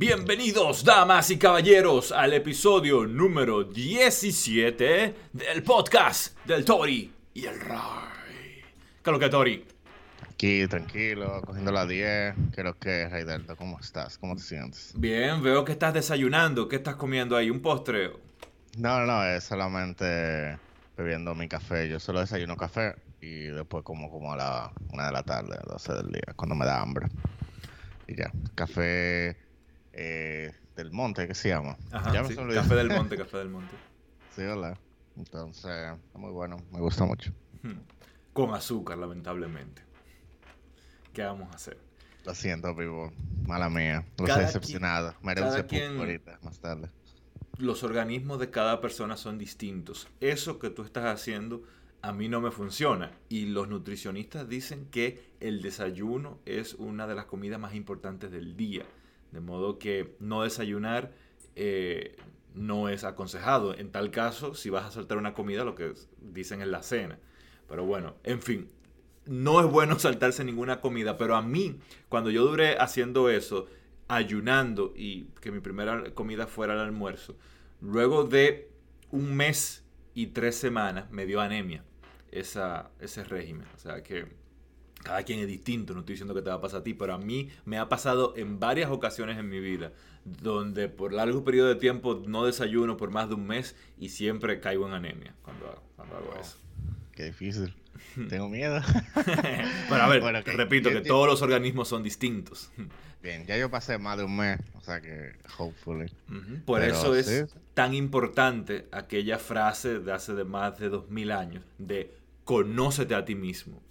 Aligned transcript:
Bienvenidos, 0.00 0.82
damas 0.82 1.30
y 1.30 1.36
caballeros, 1.36 2.10
al 2.10 2.32
episodio 2.32 3.06
número 3.06 3.64
17 3.64 5.14
del 5.30 5.62
podcast 5.62 6.38
del 6.46 6.64
Tori 6.64 7.12
y 7.34 7.44
el 7.44 7.60
Ray. 7.60 8.64
¿Qué 9.04 9.10
es 9.10 9.12
lo 9.12 9.18
que 9.18 9.28
Tori? 9.28 9.66
Aquí, 10.26 10.66
tranquilo, 10.68 11.42
cogiendo 11.44 11.70
la 11.70 11.84
10. 11.84 12.34
¿Qué 12.54 12.60
es 12.62 12.64
lo 12.64 12.78
que 12.78 13.02
es, 13.02 13.10
Raidelto? 13.10 13.54
¿Cómo 13.56 13.78
estás? 13.78 14.16
¿Cómo 14.16 14.36
te 14.36 14.42
sientes? 14.42 14.94
Bien, 14.96 15.42
veo 15.42 15.66
que 15.66 15.72
estás 15.72 15.92
desayunando. 15.92 16.66
¿Qué 16.66 16.76
estás 16.76 16.96
comiendo 16.96 17.36
ahí? 17.36 17.50
¿Un 17.50 17.60
postre? 17.60 18.10
No, 18.78 19.04
no, 19.04 19.22
es 19.26 19.44
solamente 19.44 20.58
bebiendo 20.96 21.34
mi 21.34 21.46
café. 21.46 21.90
Yo 21.90 22.00
solo 22.00 22.20
desayuno 22.20 22.56
café 22.56 22.94
y 23.20 23.48
después 23.48 23.84
como, 23.84 24.10
como 24.10 24.32
a 24.32 24.36
la 24.38 24.72
una 24.94 25.08
de 25.08 25.12
la 25.12 25.22
tarde, 25.24 25.56
a 25.56 25.66
las 25.68 25.84
12 25.84 25.92
del 25.92 26.12
día, 26.12 26.32
cuando 26.36 26.54
me 26.54 26.64
da 26.64 26.80
hambre. 26.80 27.06
Y 28.08 28.16
ya, 28.16 28.32
café 28.54 29.49
eh, 30.02 30.52
del 30.76 30.92
monte, 30.92 31.28
¿qué 31.28 31.34
se 31.34 31.50
llama? 31.50 31.76
Ajá, 31.92 32.10
ya 32.10 32.22
me 32.22 32.28
sí, 32.28 32.34
se 32.34 32.40
olvidó. 32.40 32.62
Café 32.62 32.74
del 32.74 32.88
monte, 32.96 33.16
café 33.18 33.36
del 33.36 33.50
monte. 33.50 33.76
Sí, 34.34 34.42
¿verdad? 34.42 34.78
Entonces, 35.16 35.98
muy 36.14 36.32
bueno, 36.32 36.56
me 36.72 36.80
gusta 36.80 37.04
mucho. 37.04 37.32
Hmm. 37.62 37.80
Con 38.32 38.54
azúcar, 38.54 38.96
lamentablemente. 38.96 39.82
¿Qué 41.12 41.22
vamos 41.22 41.52
a 41.52 41.56
hacer? 41.56 41.76
Lo 42.24 42.34
siento, 42.34 42.74
vivo. 42.74 43.12
Mala 43.46 43.68
mía. 43.68 44.06
Lo 44.18 44.26
estoy 44.26 44.44
decepcionado. 44.44 45.14
Me 45.22 45.32
haré 45.32 45.42
un 45.42 45.98
ahorita, 45.98 46.38
más 46.42 46.58
tarde. 46.60 46.88
Los 47.58 47.82
organismos 47.82 48.38
de 48.38 48.50
cada 48.50 48.80
persona 48.80 49.18
son 49.18 49.36
distintos. 49.36 50.08
Eso 50.20 50.58
que 50.58 50.70
tú 50.70 50.82
estás 50.82 51.04
haciendo 51.04 51.62
a 52.00 52.12
mí 52.12 52.28
no 52.28 52.40
me 52.40 52.50
funciona. 52.50 53.12
Y 53.28 53.46
los 53.46 53.68
nutricionistas 53.68 54.48
dicen 54.48 54.86
que 54.90 55.34
el 55.40 55.60
desayuno 55.60 56.38
es 56.46 56.74
una 56.74 57.06
de 57.06 57.16
las 57.16 57.26
comidas 57.26 57.60
más 57.60 57.74
importantes 57.74 58.30
del 58.30 58.56
día. 58.56 58.86
De 59.32 59.40
modo 59.40 59.78
que 59.78 60.16
no 60.18 60.42
desayunar 60.42 61.12
eh, 61.56 62.16
no 62.54 62.88
es 62.88 63.04
aconsejado. 63.04 63.74
En 63.74 63.90
tal 63.90 64.10
caso, 64.10 64.54
si 64.54 64.70
vas 64.70 64.84
a 64.84 64.90
saltar 64.90 65.18
una 65.18 65.34
comida, 65.34 65.64
lo 65.64 65.74
que 65.74 65.94
dicen 66.20 66.62
es 66.62 66.68
la 66.68 66.82
cena. 66.82 67.18
Pero 67.68 67.84
bueno, 67.84 68.16
en 68.24 68.42
fin, 68.42 68.68
no 69.26 69.60
es 69.60 69.70
bueno 69.70 69.98
saltarse 69.98 70.44
ninguna 70.44 70.80
comida, 70.80 71.16
pero 71.16 71.36
a 71.36 71.42
mí, 71.42 71.78
cuando 72.08 72.30
yo 72.30 72.44
duré 72.44 72.76
haciendo 72.78 73.30
eso, 73.30 73.66
ayunando 74.08 74.92
y 74.96 75.26
que 75.40 75.52
mi 75.52 75.60
primera 75.60 76.12
comida 76.14 76.46
fuera 76.46 76.74
el 76.74 76.80
almuerzo, 76.80 77.36
luego 77.80 78.24
de 78.24 78.70
un 79.10 79.36
mes 79.36 79.84
y 80.14 80.28
tres 80.28 80.56
semanas 80.56 81.10
me 81.10 81.26
dio 81.26 81.40
anemia 81.40 81.84
esa, 82.32 82.90
ese 83.00 83.24
régimen. 83.24 83.66
O 83.74 83.78
sea 83.78 84.02
que 84.02 84.26
cada 85.02 85.22
quien 85.22 85.40
es 85.40 85.46
distinto, 85.46 85.94
no 85.94 86.00
estoy 86.00 86.14
diciendo 86.14 86.34
que 86.34 86.42
te 86.42 86.50
va 86.50 86.56
a 86.56 86.60
pasar 86.60 86.80
a 86.80 86.82
ti, 86.82 86.94
pero 86.94 87.14
a 87.14 87.18
mí 87.18 87.48
me 87.64 87.78
ha 87.78 87.88
pasado 87.88 88.34
en 88.36 88.60
varias 88.60 88.90
ocasiones 88.90 89.38
en 89.38 89.48
mi 89.48 89.60
vida, 89.60 89.92
donde 90.24 90.88
por 90.88 91.12
largo 91.12 91.42
periodo 91.44 91.68
de 91.68 91.76
tiempo 91.76 92.22
no 92.26 92.44
desayuno 92.44 92.96
por 92.96 93.10
más 93.10 93.28
de 93.28 93.34
un 93.34 93.46
mes 93.46 93.76
y 93.98 94.10
siempre 94.10 94.60
caigo 94.60 94.86
en 94.86 94.92
anemia 94.94 95.34
cuando 95.42 95.66
hago, 95.70 95.82
cuando 95.96 96.16
hago 96.16 96.34
eso. 96.40 96.56
Qué 97.12 97.24
difícil. 97.24 97.74
Tengo 98.28 98.48
miedo. 98.48 98.80
Pero 99.14 100.02
a 100.02 100.08
ver, 100.08 100.20
Bueno, 100.22 100.42
que- 100.44 100.52
repito 100.52 100.88
que- 100.90 100.96
que 100.96 101.08
todos 101.08 101.26
los 101.26 101.42
organismos 101.42 101.88
son 101.88 102.02
distintos. 102.02 102.70
Bien, 103.22 103.44
ya 103.46 103.56
yo 103.58 103.70
pasé 103.70 103.98
más 103.98 104.16
de 104.16 104.24
un 104.24 104.34
mes, 104.36 104.58
o 104.74 104.80
sea 104.80 105.00
que, 105.02 105.32
hopefully. 105.58 106.10
Ujú. 106.30 106.60
Por 106.64 106.80
Pero 106.80 106.92
eso 106.94 107.14
es 107.14 107.26
sí. 107.26 107.58
tan 107.74 107.92
importante 107.94 108.86
aquella 108.92 109.38
frase 109.38 109.98
de 109.98 110.12
hace 110.12 110.32
de 110.34 110.44
más 110.44 110.78
de 110.78 110.88
dos 110.88 111.10
mil 111.10 111.30
años 111.30 111.62
de 111.78 112.14
conócete 112.44 113.14
a 113.14 113.24
ti 113.26 113.34
mismo. 113.34 113.82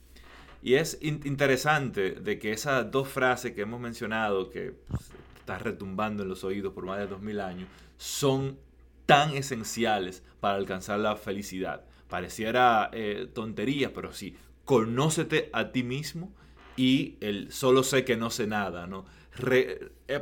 Y 0.61 0.75
es 0.75 0.97
in- 1.01 1.21
interesante 1.25 2.11
de 2.11 2.37
que 2.39 2.51
esas 2.51 2.91
dos 2.91 3.07
frases 3.07 3.53
que 3.53 3.61
hemos 3.61 3.79
mencionado, 3.79 4.49
que 4.49 4.73
pues, 4.87 5.61
retumbando 5.63 6.23
en 6.23 6.29
los 6.29 6.43
oídos 6.43 6.73
por 6.73 6.85
más 6.85 6.99
de 6.99 7.07
dos 7.07 7.21
mil 7.21 7.39
años, 7.39 7.67
son 7.97 8.59
tan 9.05 9.31
esenciales 9.31 10.23
para 10.39 10.55
alcanzar 10.55 10.99
la 10.99 11.15
felicidad. 11.15 11.85
Pareciera 12.07 12.89
eh, 12.93 13.27
tontería, 13.33 13.93
pero 13.93 14.13
sí, 14.13 14.35
conócete 14.65 15.49
a 15.53 15.71
ti 15.71 15.83
mismo 15.83 16.31
y 16.77 17.17
el 17.21 17.51
solo 17.51 17.83
sé 17.83 18.05
que 18.05 18.17
no 18.17 18.29
sé 18.29 18.47
nada, 18.47 18.85
¿no? 18.87 19.05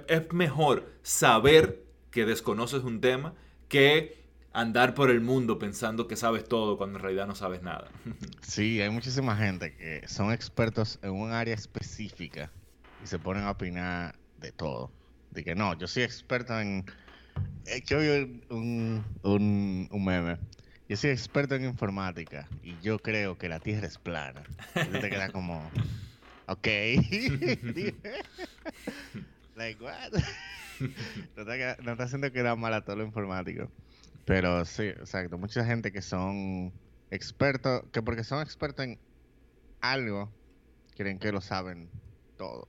Es 0.07 0.33
mejor 0.33 0.85
saber 1.01 1.83
que 2.11 2.25
desconoces 2.25 2.83
un 2.83 3.01
tema 3.01 3.33
que 3.67 4.26
andar 4.57 4.95
por 4.95 5.11
el 5.11 5.21
mundo 5.21 5.59
pensando 5.59 6.07
que 6.07 6.15
sabes 6.15 6.43
todo 6.43 6.77
cuando 6.77 6.97
en 6.97 7.03
realidad 7.03 7.27
no 7.27 7.35
sabes 7.35 7.61
nada. 7.61 7.89
Sí, 8.41 8.81
hay 8.81 8.89
muchísima 8.89 9.35
gente 9.35 9.75
que 9.75 10.07
son 10.07 10.31
expertos 10.31 10.97
en 11.03 11.11
un 11.11 11.31
área 11.31 11.53
específica 11.53 12.49
y 13.03 13.07
se 13.07 13.19
ponen 13.19 13.43
a 13.43 13.51
opinar 13.51 14.15
de 14.39 14.51
todo. 14.51 14.91
De 15.31 15.43
que 15.43 15.53
no, 15.53 15.77
yo 15.77 15.87
soy 15.87 16.03
experto 16.03 16.59
en... 16.59 16.85
Es 17.65 17.83
que 17.83 17.95
hoy 17.95 18.41
un, 18.49 19.03
un, 19.21 19.87
un 19.91 20.05
meme. 20.05 20.37
Yo 20.89 20.97
soy 20.97 21.11
experto 21.11 21.53
en 21.53 21.65
informática 21.65 22.47
y 22.63 22.75
yo 22.81 22.97
creo 22.97 23.37
que 23.37 23.49
la 23.49 23.59
Tierra 23.59 23.85
es 23.85 23.99
plana. 23.99 24.41
Y 24.75 24.85
tú 24.85 24.99
te 24.99 25.09
quedas 25.09 25.31
como... 25.31 25.69
Ok. 26.49 26.65
like, 29.57 29.83
what? 29.83 30.13
no, 31.35 31.41
está, 31.41 31.77
no 31.83 31.91
está 31.91 32.05
haciendo 32.05 32.31
quedar 32.31 32.55
mal 32.55 32.73
a 32.73 32.85
todo 32.85 32.95
lo 32.95 33.03
informático. 33.03 33.69
Pero 34.27 34.65
sí, 34.65 34.83
exacto. 34.83 35.37
Mucha 35.37 35.63
gente 35.63 35.93
que 35.93 36.01
son 36.01 36.73
expertos, 37.11 37.83
que 37.93 38.01
porque 38.01 38.25
son 38.25 38.41
expertos 38.41 38.83
en 38.85 38.99
algo, 39.79 40.29
creen 40.97 41.17
que 41.17 41.31
lo 41.31 41.39
saben 41.39 41.89
todo. 42.35 42.67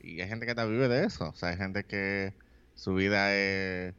Y 0.00 0.20
hay 0.20 0.28
gente 0.28 0.46
que 0.46 0.54
te 0.54 0.64
vive 0.64 0.86
de 0.86 1.04
eso. 1.04 1.30
O 1.30 1.34
sea, 1.34 1.48
hay 1.48 1.56
gente 1.56 1.84
que 1.86 2.34
su 2.74 2.94
vida 2.94 3.34
es, 3.34 3.96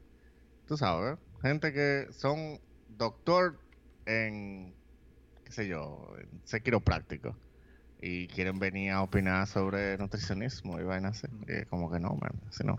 tú 0.65 0.77
sabes, 0.77 1.19
gente 1.41 1.73
que 1.73 2.07
son 2.11 2.61
doctor 2.87 3.59
en, 4.05 4.73
qué 5.43 5.51
sé 5.51 5.67
yo, 5.67 6.15
en 6.17 6.41
ser 6.45 6.63
quiropráctico. 6.63 7.35
Y 7.99 8.27
quieren 8.27 8.59
venir 8.59 8.91
a 8.91 9.01
opinar 9.01 9.47
sobre 9.47 9.97
nutricionismo 9.97 10.79
y 10.79 10.83
vainas 10.83 11.23
así. 11.23 11.27
Como 11.69 11.91
que 11.91 11.99
no, 11.99 12.09
man, 12.09 12.31
así 12.49 12.63
no. 12.63 12.77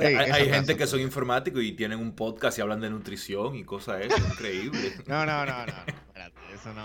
hay 0.00 0.48
gente 0.50 0.76
que 0.76 0.86
son 0.86 1.00
informáticos 1.00 1.62
y 1.62 1.72
tienen 1.72 2.00
un 2.00 2.12
podcast 2.12 2.58
y 2.58 2.60
hablan 2.62 2.80
de 2.80 2.90
nutrición 2.90 3.54
y 3.54 3.64
cosas 3.64 4.02
eso, 4.02 4.16
increíble. 4.16 4.92
No, 5.06 5.24
no, 5.24 5.46
no, 5.46 5.52
no, 5.52 5.66
no, 5.66 5.72
espérate, 6.08 6.36
eso 6.52 6.72
no. 6.74 6.82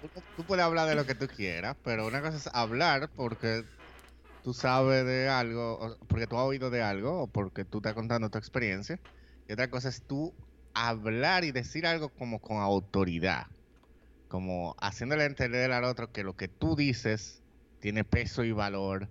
Tú, 0.00 0.22
tú 0.36 0.44
puedes 0.44 0.64
hablar 0.64 0.88
de 0.88 0.94
lo 0.94 1.06
que 1.06 1.14
tú 1.14 1.26
quieras, 1.28 1.76
pero 1.82 2.06
una 2.06 2.20
cosa 2.20 2.36
es 2.36 2.48
hablar 2.52 3.08
porque 3.16 3.64
tú 4.42 4.54
sabes 4.54 5.04
de 5.04 5.28
algo, 5.28 5.96
porque 6.08 6.26
tú 6.26 6.36
has 6.36 6.44
oído 6.44 6.70
de 6.70 6.82
algo, 6.82 7.22
o 7.22 7.26
porque 7.26 7.64
tú 7.64 7.78
estás 7.78 7.94
contando 7.94 8.30
tu 8.30 8.38
experiencia. 8.38 8.98
Y 9.46 9.52
otra 9.52 9.68
cosa 9.68 9.88
es 9.88 10.02
tú 10.02 10.34
hablar 10.74 11.44
y 11.44 11.52
decir 11.52 11.86
algo 11.86 12.08
como 12.10 12.40
con 12.40 12.58
autoridad, 12.58 13.46
como 14.28 14.76
haciéndole 14.80 15.24
entender 15.24 15.72
al 15.72 15.84
otro 15.84 16.12
que 16.12 16.22
lo 16.22 16.36
que 16.36 16.48
tú 16.48 16.76
dices 16.76 17.42
tiene 17.80 18.04
peso 18.04 18.44
y 18.44 18.52
valor 18.52 19.08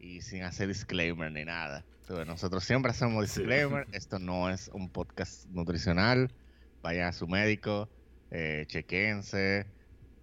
y 0.00 0.22
sin 0.22 0.42
hacer 0.42 0.68
disclaimer 0.68 1.30
ni 1.32 1.44
nada. 1.44 1.84
Entonces, 2.02 2.26
nosotros 2.26 2.64
siempre 2.64 2.90
hacemos 2.90 3.28
Sí. 3.30 3.40
disclaimer. 3.40 3.86
Esto 3.92 4.18
no 4.18 4.50
es 4.50 4.68
un 4.72 4.88
podcast 4.90 5.46
nutricional. 5.46 6.32
Vayan 6.82 7.08
a 7.08 7.12
su 7.12 7.26
médico, 7.26 7.88
eh, 8.30 8.64
chequense, 8.68 9.66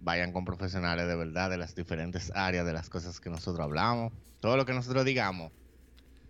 vayan 0.00 0.32
con 0.32 0.44
profesionales 0.44 1.06
de 1.06 1.14
verdad 1.16 1.50
de 1.50 1.58
las 1.58 1.74
diferentes 1.74 2.32
áreas 2.34 2.64
de 2.66 2.72
las 2.72 2.88
cosas 2.88 3.20
que 3.20 3.28
nosotros 3.30 3.62
hablamos. 3.64 4.12
Todo 4.40 4.56
lo 4.56 4.64
que 4.66 4.72
nosotros 4.72 5.04
digamos, 5.04 5.52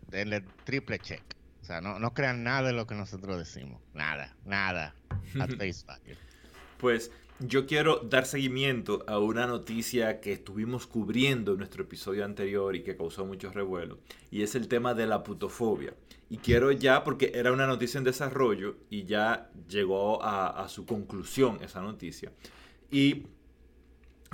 denle 0.09 0.43
triple 0.65 0.99
check. 0.99 1.23
O 1.63 1.65
sea, 1.65 1.81
no, 1.81 1.99
no 1.99 2.13
crean 2.15 2.43
nada 2.43 2.69
de 2.69 2.73
lo 2.75 2.87
que 2.87 2.95
nosotros 2.95 3.39
decimos. 3.39 3.81
Nada, 3.95 4.37
nada. 4.45 4.95
At 5.41 5.51
face 5.59 5.85
value. 5.87 6.17
Pues 6.79 7.11
yo 7.41 7.67
quiero 7.67 7.99
dar 7.99 8.27
seguimiento 8.27 9.05
a 9.09 9.19
una 9.19 9.47
noticia 9.47 10.21
que 10.21 10.33
estuvimos 10.33 10.87
cubriendo 10.87 11.53
en 11.53 11.59
nuestro 11.59 11.83
episodio 11.83 12.25
anterior 12.25 12.77
y 12.77 12.83
que 12.83 12.97
causó 12.97 13.27
mucho 13.27 13.51
revuelo, 13.51 13.99
y 14.31 14.43
es 14.43 14.55
el 14.55 14.69
tema 14.69 14.95
de 14.95 15.07
la 15.07 15.23
putofobia. 15.25 15.95
Y 16.31 16.39
quiero 16.39 16.73
ya, 16.73 17.05
porque 17.05 17.33
era 17.35 17.53
una 17.53 17.67
noticia 17.67 17.99
en 17.99 18.05
desarrollo 18.05 18.77
y 18.89 19.05
ya 19.05 19.51
llegó 19.69 20.23
a, 20.23 20.67
su 20.69 20.87
conclusión 20.87 21.59
esa 21.63 21.81
noticia. 21.81 22.33
Y 22.91 23.25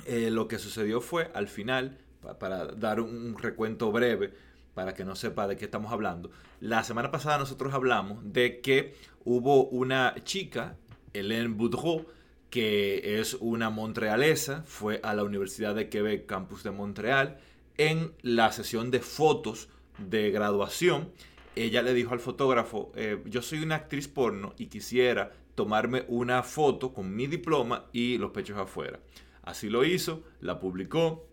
eh, 0.05 0.29
lo 0.31 0.47
que 0.47 0.57
sucedió 0.57 1.01
fue, 1.01 1.29
al 1.33 1.47
final, 1.47 1.97
pa- 2.21 2.39
para 2.39 2.65
dar 2.67 3.01
un 3.01 3.37
recuento 3.37 3.91
breve, 3.91 4.33
para 4.73 4.93
que 4.93 5.03
no 5.03 5.15
sepa 5.15 5.47
de 5.47 5.57
qué 5.57 5.65
estamos 5.65 5.91
hablando, 5.91 6.31
la 6.59 6.83
semana 6.83 7.11
pasada 7.11 7.37
nosotros 7.37 7.73
hablamos 7.73 8.19
de 8.31 8.61
que 8.61 8.95
hubo 9.25 9.65
una 9.65 10.15
chica, 10.23 10.77
Hélène 11.13 11.55
Boudreau, 11.55 12.05
que 12.51 13.19
es 13.19 13.35
una 13.39 13.69
montrealesa, 13.69 14.63
fue 14.67 14.99
a 15.03 15.15
la 15.15 15.23
Universidad 15.23 15.73
de 15.73 15.89
Quebec, 15.89 16.25
campus 16.25 16.63
de 16.63 16.71
Montreal, 16.71 17.39
en 17.77 18.11
la 18.21 18.51
sesión 18.51 18.91
de 18.91 18.99
fotos 18.99 19.69
de 19.97 20.31
graduación. 20.31 21.09
Ella 21.55 21.81
le 21.81 21.93
dijo 21.93 22.13
al 22.13 22.19
fotógrafo, 22.19 22.91
eh, 22.95 23.23
yo 23.25 23.41
soy 23.41 23.63
una 23.63 23.75
actriz 23.75 24.09
porno 24.09 24.53
y 24.57 24.67
quisiera 24.67 25.31
tomarme 25.55 26.03
una 26.09 26.43
foto 26.43 26.93
con 26.93 27.15
mi 27.15 27.25
diploma 27.25 27.85
y 27.93 28.17
los 28.17 28.31
pechos 28.31 28.57
afuera. 28.57 28.99
Así 29.43 29.69
lo 29.69 29.85
hizo, 29.85 30.21
la 30.41 30.59
publicó 30.59 31.25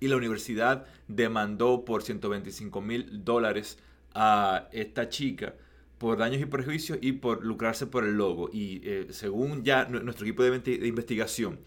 y 0.00 0.08
la 0.08 0.16
universidad 0.16 0.86
demandó 1.08 1.84
por 1.84 2.02
125 2.02 2.80
mil 2.80 3.22
dólares 3.22 3.78
a 4.14 4.68
esta 4.72 5.10
chica 5.10 5.54
por 5.98 6.16
daños 6.16 6.40
y 6.40 6.46
perjuicios 6.46 6.98
y 7.00 7.12
por 7.12 7.44
lucrarse 7.44 7.86
por 7.86 8.04
el 8.04 8.16
logo. 8.16 8.48
Y 8.52 8.80
eh, 8.84 9.06
según 9.10 9.64
ya 9.64 9.84
nuestro 9.86 10.24
equipo 10.26 10.42
de, 10.42 10.86
investigación, 10.86 11.58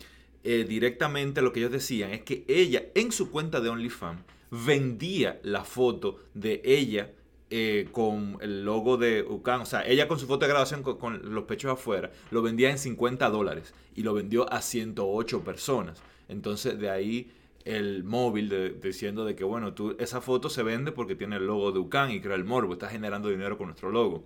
eh, 0.44 0.66
directamente 0.68 1.42
lo 1.42 1.54
que 1.54 1.60
ellos 1.60 1.72
decían 1.72 2.12
es 2.12 2.22
que 2.22 2.44
ella 2.48 2.84
en 2.96 3.12
su 3.12 3.30
cuenta 3.30 3.62
de 3.62 3.70
OnlyFans 3.70 4.22
vendía 4.50 5.40
la 5.44 5.64
foto 5.64 6.20
de 6.34 6.62
ella 6.66 7.12
eh, 7.54 7.90
con 7.92 8.38
el 8.42 8.64
logo 8.64 8.96
de 8.98 9.24
UCAN, 9.24 9.62
o 9.62 9.66
sea, 9.66 9.86
ella 9.86 10.08
con 10.08 10.18
su 10.18 10.26
foto 10.26 10.46
de 10.46 10.52
grabación 10.52 10.84
con, 10.84 11.34
los 11.34 11.44
pechos 11.44 11.74
afuera, 11.74 12.10
lo 12.32 12.42
vendía 12.42 12.72
en 12.72 12.78
50 12.78 13.30
dólares 13.30 13.74
y 13.94 14.04
lo 14.04 14.14
vendió 14.14 14.52
a 14.52 14.62
108 14.62 15.44
personas. 15.44 16.02
Entonces 16.30 16.80
de 16.80 16.90
ahí 16.90 17.30
el 17.66 18.04
móvil 18.04 18.80
diciendo 18.82 19.26
de 19.26 19.36
que, 19.36 19.44
bueno, 19.44 19.74
tú, 19.74 19.96
esa 20.00 20.22
foto 20.22 20.50
se 20.50 20.64
vende 20.64 20.92
porque 20.92 21.16
tiene 21.16 21.38
el 21.38 21.46
logo 21.46 21.72
de 21.72 21.80
UCAN 21.80 22.12
y 22.12 22.22
crea 22.22 22.36
el 22.36 22.46
morbo, 22.46 22.74
está 22.74 22.90
generando 22.90 23.30
dinero 23.30 23.58
con 23.58 23.68
nuestro 23.68 23.92
logo. 23.92 24.26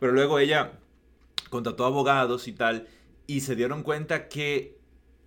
Pero 0.00 0.12
luego 0.12 0.38
ella 0.38 0.72
contrató 1.50 1.84
abogados 1.84 2.48
y 2.48 2.52
tal 2.52 2.88
y 3.26 3.40
se 3.40 3.56
dieron 3.56 3.82
cuenta 3.82 4.28
que 4.28 4.76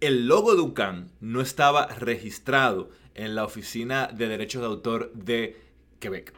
el 0.02 0.28
logo 0.28 0.56
de 0.56 0.62
UCAN 0.62 1.12
no 1.22 1.42
estaba 1.42 1.88
registrado 1.88 2.90
en 3.14 3.36
la 3.36 3.46
Oficina 3.46 4.08
de 4.08 4.28
Derechos 4.28 4.62
de 4.62 4.68
Autor 4.68 5.12
de 5.14 5.58
Quebec. 6.00 6.34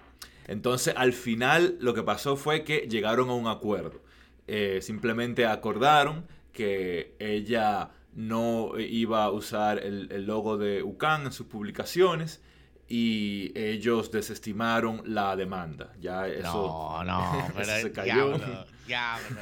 Entonces, 0.47 0.93
al 0.95 1.13
final, 1.13 1.77
lo 1.81 1.93
que 1.93 2.03
pasó 2.03 2.37
fue 2.37 2.63
que 2.63 2.87
llegaron 2.89 3.29
a 3.29 3.33
un 3.33 3.47
acuerdo. 3.47 4.01
Eh, 4.47 4.79
simplemente 4.81 5.45
acordaron 5.45 6.25
que 6.53 7.15
ella 7.19 7.91
no 8.17 8.71
iba 8.79 9.25
a 9.25 9.29
usar 9.29 9.77
el, 9.77 10.25
logo 10.25 10.57
de 10.57 10.81
UCAN 10.81 11.27
en 11.27 11.31
sus 11.31 11.45
publicaciones 11.45 12.41
y 12.87 13.51
ellos 13.55 14.11
desestimaron 14.11 15.03
la 15.05 15.35
demanda. 15.35 15.93
Ya 15.99 16.27
eso, 16.27 17.03
no, 17.03 17.03
no, 17.03 17.47
pero 17.55 17.79
se 17.79 17.91
cayó. 17.91 18.39
Diablo, 18.87 19.37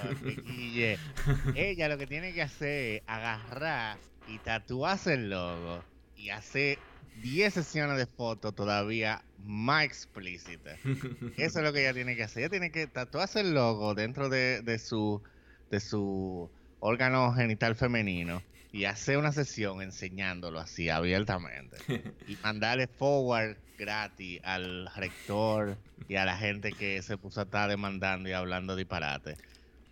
Ella 1.55 1.87
lo 1.87 1.97
que 1.97 2.05
tiene 2.05 2.33
que 2.33 2.41
hacer 2.41 2.95
es 2.95 3.01
agarrar 3.07 3.97
y 4.27 4.39
tatuarse 4.39 5.13
el 5.13 5.29
logo 5.29 5.81
y 6.17 6.31
hacer 6.31 6.77
10 7.21 7.53
sesiones 7.53 7.97
de 7.97 8.07
fotos 8.07 8.53
todavía 8.53 9.23
más 9.45 9.85
explícitas. 9.85 10.77
Eso 11.37 11.59
es 11.59 11.65
lo 11.65 11.71
que 11.71 11.79
ella 11.79 11.93
tiene 11.93 12.17
que 12.17 12.23
hacer. 12.23 12.43
Ella 12.43 12.49
tiene 12.49 12.71
que 12.71 12.87
tatuarse 12.87 13.39
el 13.39 13.53
logo 13.53 13.95
dentro 13.95 14.27
de, 14.27 14.61
de 14.63 14.79
su 14.79 15.21
de 15.71 15.79
su 15.79 16.49
órgano 16.81 17.31
genital 17.33 17.75
femenino 17.75 18.41
y 18.75 18.83
hacer 18.83 19.17
una 19.17 19.31
sesión 19.31 19.81
enseñándolo 19.81 20.59
así 20.59 20.89
abiertamente 20.89 21.77
y 22.27 22.35
mandarle 22.43 22.87
forward 22.87 23.55
gratis 23.77 24.41
al 24.43 24.89
rector 24.97 25.77
y 26.09 26.17
a 26.17 26.25
la 26.25 26.37
gente 26.37 26.73
que 26.73 27.01
se 27.01 27.17
puso 27.17 27.39
a 27.39 27.43
estar 27.43 27.69
demandando 27.69 28.27
y 28.27 28.33
hablando 28.33 28.75
disparate. 28.75 29.37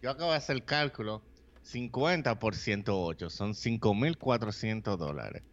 Yo 0.01 0.11
acabo 0.11 0.31
de 0.31 0.37
hacer 0.37 0.57
el 0.57 0.65
cálculo, 0.65 1.21
50 1.61 2.39
por 2.39 2.55
108 2.55 3.29
son 3.29 3.53
5.400 3.53 4.97
dólares. 4.97 5.43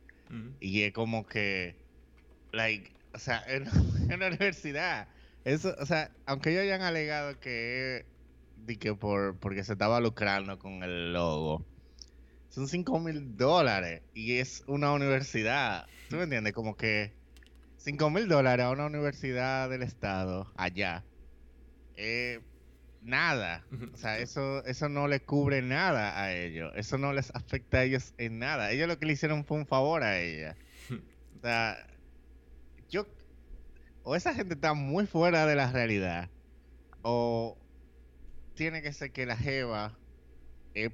Y 0.59 0.83
es 0.83 0.93
como 0.93 1.25
que, 1.25 1.77
like, 2.51 2.93
o 3.15 3.19
sea, 3.21 3.45
en, 3.47 3.69
una 4.13 4.27
universidad, 4.27 5.07
eso, 5.45 5.77
o 5.79 5.87
sea, 5.87 6.11
aunque 6.27 6.51
ellos 6.51 6.63
hayan 6.63 6.83
alegado 6.83 7.39
que, 7.39 8.07
de 8.57 8.77
que 8.77 8.93
por, 8.95 9.37
porque 9.37 9.63
se 9.63 9.75
estaba 9.75 10.01
lucrando 10.01 10.59
con 10.59 10.83
el 10.83 11.13
logo, 11.13 11.65
son 12.51 12.69
5 12.69 13.01
mil 13.01 13.37
dólares 13.37 14.03
y 14.13 14.39
es 14.39 14.65
una 14.67 14.93
universidad. 14.93 15.87
¿Tú 16.09 16.17
me 16.17 16.25
entiendes? 16.25 16.53
Como 16.53 16.77
que 16.77 17.13
5 17.79 18.11
mil 18.11 18.29
dólares 18.29 18.67
a 18.67 18.71
una 18.71 18.87
universidad 18.87 19.71
del 19.71 19.83
estado 19.83 20.53
allá. 20.57 21.05
Eh, 21.97 22.41
nada. 23.03 23.65
O 23.95 23.97
sea, 23.97 24.19
eso, 24.19 24.65
eso 24.65 24.89
no 24.89 25.07
le 25.07 25.21
cubre 25.21 25.63
nada 25.63 26.21
a 26.21 26.35
ellos. 26.35 26.73
Eso 26.75 26.99
no 26.99 27.13
les 27.13 27.35
afecta 27.35 27.79
a 27.79 27.85
ellos 27.85 28.15
en 28.19 28.41
nada. 28.41 28.73
Ellos 28.73 28.89
lo 28.89 28.99
que 28.99 29.07
le 29.07 29.13
hicieron 29.13 29.45
fue 29.45 29.57
un 29.57 29.67
favor 29.67 30.03
a 30.03 30.19
ella. 30.19 30.57
O 31.39 31.41
sea, 31.41 31.87
yo... 32.91 33.07
O 34.03 34.17
esa 34.17 34.35
gente 34.35 34.55
está 34.55 34.75
muy 34.75 35.07
fuera 35.07 35.47
de 35.47 35.55
la 35.55 35.71
realidad. 35.71 36.31
O 37.03 37.57
tiene 38.55 38.83
que 38.83 38.93
ser 38.93 39.13
que 39.13 39.25
la 39.25 39.37
Jeva 39.37 39.97
es 40.75 40.91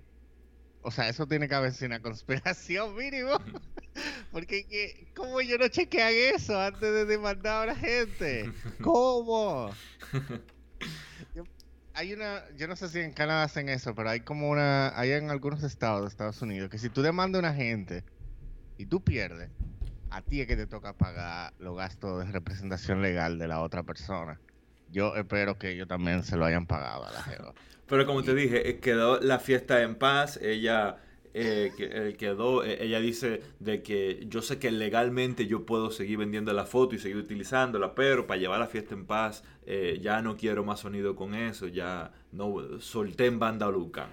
o 0.87 0.91
sea, 0.93 1.09
eso 1.09 1.27
tiene 1.27 1.49
que 1.49 1.55
haber 1.57 1.73
sido 1.73 1.89
una 1.89 2.01
conspiración 2.01 2.95
mínimo. 2.95 3.33
Porque, 4.31 5.09
¿cómo 5.17 5.41
yo 5.41 5.59
no 5.59 5.67
chequean 5.67 6.13
eso 6.15 6.61
antes 6.61 6.81
de 6.81 7.05
demandar 7.05 7.69
a 7.69 7.73
la 7.73 7.75
gente? 7.75 8.53
¿Cómo? 8.81 9.73
hay 11.95 12.13
una, 12.13 12.45
yo 12.57 12.69
no 12.69 12.77
sé 12.77 12.89
si 12.89 13.01
en 13.01 13.13
Canadá 13.13 13.43
hacen 13.43 13.69
eso, 13.69 13.97
pero 13.97 14.11
hay 14.11 14.21
como 14.21 14.49
una, 14.49 14.97
hay 14.97 15.11
en 15.11 15.29
algunos 15.31 15.65
estados 15.65 16.03
de 16.03 16.09
Estados 16.09 16.41
Unidos 16.41 16.71
que 16.71 16.79
si 16.79 16.89
tú 16.89 17.03
demandas 17.03 17.43
a 17.43 17.49
una 17.49 17.55
gente 17.55 18.05
y 18.79 18.87
tú 18.87 19.03
pierdes, 19.03 19.51
a 20.11 20.23
ti 20.23 20.41
es 20.41 20.47
que 20.47 20.55
te 20.55 20.69
toca 20.69 20.93
pagar 20.93 21.53
los 21.59 21.77
gastos 21.77 22.25
de 22.25 22.31
representación 22.31 23.03
legal 23.03 23.41
de 23.41 23.49
la 23.49 23.61
otra 23.61 23.83
persona. 23.83 24.39
Yo 24.93 25.17
espero 25.17 25.59
que 25.59 25.71
ellos 25.71 25.89
también 25.89 26.23
se 26.23 26.37
lo 26.37 26.45
hayan 26.45 26.67
pagado 26.67 27.07
a 27.07 27.11
la 27.11 27.23
gente. 27.25 27.53
Pero 27.89 28.05
como 28.07 28.23
te 28.23 28.35
dije, 28.35 28.69
eh, 28.69 28.79
quedó 28.79 29.21
la 29.21 29.39
fiesta 29.39 29.83
en 29.83 29.95
paz. 29.95 30.39
Ella 30.43 30.99
eh, 31.35 31.71
eh, 31.79 32.17
quedó, 32.19 32.65
ella 32.65 32.99
dice 33.01 33.43
de 33.61 33.83
que 33.83 34.27
yo 34.29 34.43
sé 34.43 34.59
que 34.59 34.71
legalmente 34.71 35.47
yo 35.47 35.65
puedo 35.65 35.91
seguir 35.91 36.19
vendiendo 36.19 36.53
la 36.53 36.65
foto 36.65 36.95
y 36.95 36.99
seguir 36.99 37.19
utilizándola, 37.19 37.95
pero 37.95 38.27
para 38.27 38.41
llevar 38.41 38.59
la 38.59 38.67
fiesta 38.67 38.95
en 38.95 39.07
paz 39.07 39.45
ya 40.01 40.23
no 40.23 40.37
quiero 40.37 40.65
más 40.65 40.81
sonido 40.81 41.17
con 41.17 41.35
eso, 41.35 41.67
ya 41.67 42.13
no 42.31 42.81
solté 42.81 43.27
en 43.27 43.39
banda 43.41 43.69
Lucan. 43.69 44.09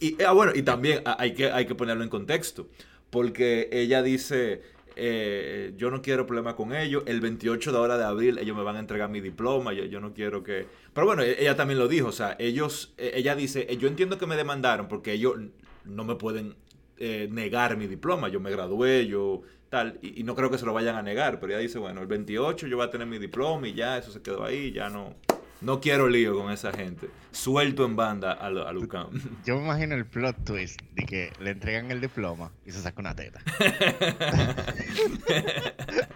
Y 0.00 0.20
ah, 0.22 0.32
bueno, 0.32 0.52
y 0.54 0.62
también 0.62 1.02
hay 1.04 1.34
que, 1.34 1.50
hay 1.50 1.66
que 1.66 1.74
ponerlo 1.74 2.02
en 2.02 2.08
contexto, 2.08 2.68
porque 3.10 3.68
ella 3.70 4.02
dice 4.02 4.62
eh, 5.00 5.74
yo 5.76 5.90
no 5.90 6.02
quiero 6.02 6.26
problema 6.26 6.56
con 6.56 6.74
ellos. 6.74 7.04
El 7.06 7.20
28 7.20 7.70
de 7.70 7.78
ahora 7.78 7.96
de 7.96 8.04
abril 8.04 8.38
ellos 8.38 8.56
me 8.56 8.64
van 8.64 8.76
a 8.76 8.80
entregar 8.80 9.08
mi 9.08 9.20
diploma. 9.20 9.72
Yo, 9.72 10.00
no 10.00 10.12
quiero 10.12 10.42
que... 10.42 10.66
Pero 10.92 11.06
bueno, 11.06 11.22
e, 11.22 11.40
ella 11.40 11.54
también 11.54 11.78
lo 11.78 11.86
dijo. 11.86 12.08
O 12.08 12.12
sea, 12.12 12.36
ellos, 12.38 12.94
e, 12.98 13.12
ella 13.14 13.36
dice, 13.36 13.66
eh, 13.70 13.76
yo 13.76 13.86
entiendo 13.86 14.18
que 14.18 14.26
me 14.26 14.36
demandaron 14.36 14.88
porque 14.88 15.12
ellos 15.12 15.36
no 15.84 16.04
me 16.04 16.16
pueden 16.16 16.56
eh, 16.96 17.28
negar 17.30 17.76
mi 17.76 17.86
diploma. 17.86 18.28
Yo 18.28 18.40
me 18.40 18.50
gradué, 18.50 19.06
yo 19.06 19.42
tal. 19.68 19.98
Y, 20.02 20.20
y, 20.20 20.24
no 20.24 20.34
creo 20.34 20.50
que 20.50 20.58
se 20.58 20.66
lo 20.66 20.72
vayan 20.72 20.96
a 20.96 21.02
negar. 21.02 21.38
Pero 21.38 21.52
ella 21.52 21.62
dice, 21.62 21.78
bueno, 21.78 22.00
el 22.00 22.08
28 22.08 22.66
yo 22.66 22.76
voy 22.76 22.86
a 22.86 22.90
tener 22.90 23.06
mi 23.06 23.18
diploma 23.18 23.68
y 23.68 23.74
ya, 23.74 23.96
eso 23.98 24.10
se 24.10 24.20
quedó 24.20 24.44
ahí, 24.44 24.72
ya 24.72 24.90
no... 24.90 25.14
No 25.60 25.80
quiero 25.80 26.08
lío 26.08 26.40
con 26.40 26.52
esa 26.52 26.72
gente. 26.72 27.10
Suelto 27.32 27.84
en 27.84 27.96
banda 27.96 28.32
a, 28.32 28.46
a 28.46 28.72
Lucam. 28.72 29.10
Yo 29.44 29.56
me 29.56 29.64
imagino 29.64 29.96
el 29.96 30.06
plot 30.06 30.44
twist 30.44 30.80
de 30.94 31.04
que 31.04 31.32
le 31.40 31.50
entregan 31.50 31.90
el 31.90 32.00
diploma 32.00 32.52
y 32.64 32.70
se 32.70 32.80
saca 32.80 33.00
una 33.00 33.16
teta. 33.16 33.42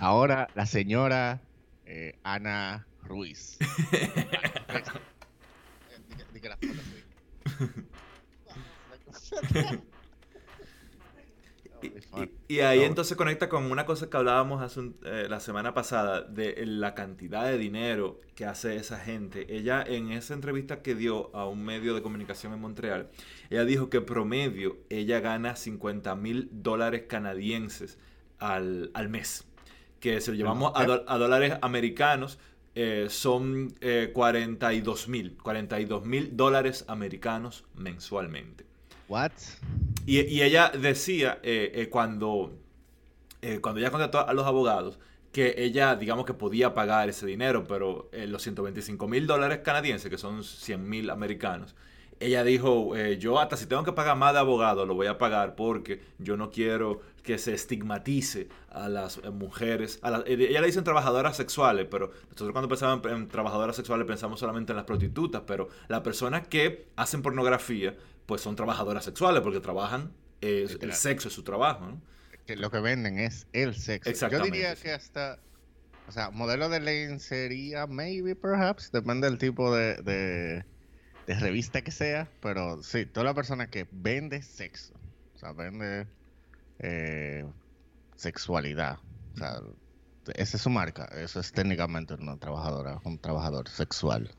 Ahora 0.00 0.48
la 0.54 0.66
señora 0.66 1.40
eh, 1.86 2.18
Ana 2.22 2.86
Ruiz. 3.02 3.58
Y, 12.50 12.60
ahí 12.60 12.82
entonces 12.82 13.14
conecta 13.14 13.50
con 13.50 13.70
una 13.70 13.84
cosa 13.84 14.08
que 14.08 14.16
hablábamos 14.16 14.62
hace 14.62 14.80
eh, 15.04 15.26
la 15.28 15.38
semana 15.38 15.74
pasada 15.74 16.22
de 16.22 16.64
la 16.64 16.94
cantidad 16.94 17.44
de 17.44 17.58
dinero 17.58 18.20
que 18.34 18.46
hace 18.46 18.76
esa 18.76 18.98
gente. 18.98 19.54
Ella 19.54 19.84
en 19.86 20.12
esa 20.12 20.32
entrevista 20.32 20.80
que 20.80 20.94
dio 20.94 21.34
a 21.36 21.46
un 21.46 21.62
medio 21.62 21.94
de 21.94 22.00
comunicación 22.00 22.54
en 22.54 22.60
Montreal, 22.62 23.10
ella 23.50 23.66
dijo 23.66 23.90
que 23.90 24.00
promedio 24.00 24.78
ella 24.88 25.20
gana 25.20 25.56
50 25.56 26.14
mil 26.14 26.48
dólares 26.50 27.04
canadienses 27.06 27.98
al, 28.38 28.90
mes. 29.10 29.46
Que 30.00 30.22
si 30.22 30.30
lo 30.30 30.36
llevamos 30.38 30.72
a, 30.74 31.18
dólares 31.18 31.58
americanos, 31.60 32.38
eh, 32.74 33.08
son 33.10 33.74
42 34.14 35.04
eh, 35.06 35.10
mil, 35.10 35.36
42 35.36 36.06
mil 36.06 36.34
dólares 36.34 36.86
americanos 36.88 37.66
mensualmente. 37.74 38.67
What? 39.08 39.32
Y, 40.06 40.40
ella 40.42 40.70
decía 40.70 41.38
eh, 41.42 41.72
eh, 41.74 41.88
cuando, 41.88 42.52
eh, 43.42 43.58
cuando 43.60 43.80
ella 43.80 43.90
contrató 43.90 44.26
a 44.26 44.32
los 44.32 44.46
abogados 44.46 44.98
que 45.32 45.54
ella, 45.58 45.96
digamos 45.96 46.24
que 46.24 46.34
podía 46.34 46.72
pagar 46.74 47.08
ese 47.10 47.26
dinero, 47.26 47.66
pero 47.66 48.08
los 48.12 48.42
125 48.42 49.06
mil 49.06 49.26
dólares 49.26 49.60
canadienses, 49.62 50.10
que 50.10 50.16
son 50.16 50.42
100 50.42 50.88
mil 50.88 51.10
americanos, 51.10 51.76
ella 52.18 52.42
dijo, 52.42 52.96
yo 52.96 53.38
hasta 53.38 53.56
si 53.56 53.66
tengo 53.66 53.84
que 53.84 53.92
pagar 53.92 54.16
más 54.16 54.32
de 54.32 54.40
abogado, 54.40 54.86
lo 54.86 54.94
voy 54.94 55.06
a 55.06 55.18
pagar 55.18 55.54
porque 55.54 56.00
yo 56.18 56.38
no 56.38 56.50
quiero 56.50 57.02
que 57.22 57.36
se 57.36 57.52
estigmatice 57.52 58.48
a 58.70 58.88
las 58.88 59.22
mujeres. 59.30 60.00
A 60.02 60.24
ella 60.26 60.60
le 60.62 60.66
dicen 60.66 60.82
trabajadoras 60.82 61.36
sexuales, 61.36 61.86
pero 61.90 62.10
nosotros 62.30 62.52
cuando 62.52 62.68
pensamos 62.68 63.04
en 63.12 63.28
trabajadoras 63.28 63.76
sexuales 63.76 64.06
pensamos 64.06 64.40
solamente 64.40 64.72
en 64.72 64.76
las 64.76 64.86
prostitutas, 64.86 65.42
pero 65.46 65.68
las 65.88 66.00
personas 66.00 66.48
que 66.48 66.88
hacen 66.96 67.20
pornografía 67.20 67.94
pues 68.28 68.42
son 68.42 68.54
trabajadoras 68.54 69.04
sexuales 69.04 69.42
porque 69.42 69.58
trabajan, 69.58 70.12
el 70.42 70.92
sexo 70.92 71.26
es 71.26 71.34
su 71.34 71.42
trabajo. 71.42 71.86
¿no? 71.86 72.02
que 72.48 72.56
lo 72.56 72.70
que 72.70 72.80
venden 72.80 73.18
es 73.18 73.46
el 73.52 73.74
sexo. 73.74 74.08
Yo 74.08 74.12
Exactamente, 74.12 74.52
diría 74.52 74.74
sí. 74.74 74.84
que 74.84 74.92
hasta, 74.92 75.38
o 76.08 76.12
sea, 76.12 76.30
modelo 76.30 76.70
de 76.70 76.80
lencería, 76.80 77.86
maybe, 77.86 78.34
perhaps, 78.34 78.90
depende 78.90 79.28
del 79.28 79.36
tipo 79.36 79.74
de, 79.76 79.96
de, 79.96 80.64
de 81.26 81.34
revista 81.40 81.82
que 81.82 81.90
sea, 81.90 82.26
pero 82.40 82.82
sí, 82.82 83.04
toda 83.04 83.24
la 83.24 83.34
persona 83.34 83.68
que 83.68 83.86
vende 83.92 84.40
sexo, 84.40 84.94
o 85.34 85.38
sea, 85.38 85.52
vende 85.52 86.06
eh, 86.78 87.44
sexualidad, 88.16 88.98
o 89.34 89.36
sea, 89.36 89.60
esa 90.34 90.56
es 90.56 90.62
su 90.62 90.70
marca, 90.70 91.04
eso 91.16 91.40
es 91.40 91.52
técnicamente 91.52 92.14
una 92.14 92.38
trabajadora, 92.38 92.98
un 93.04 93.18
trabajador 93.18 93.68
sexual, 93.68 94.34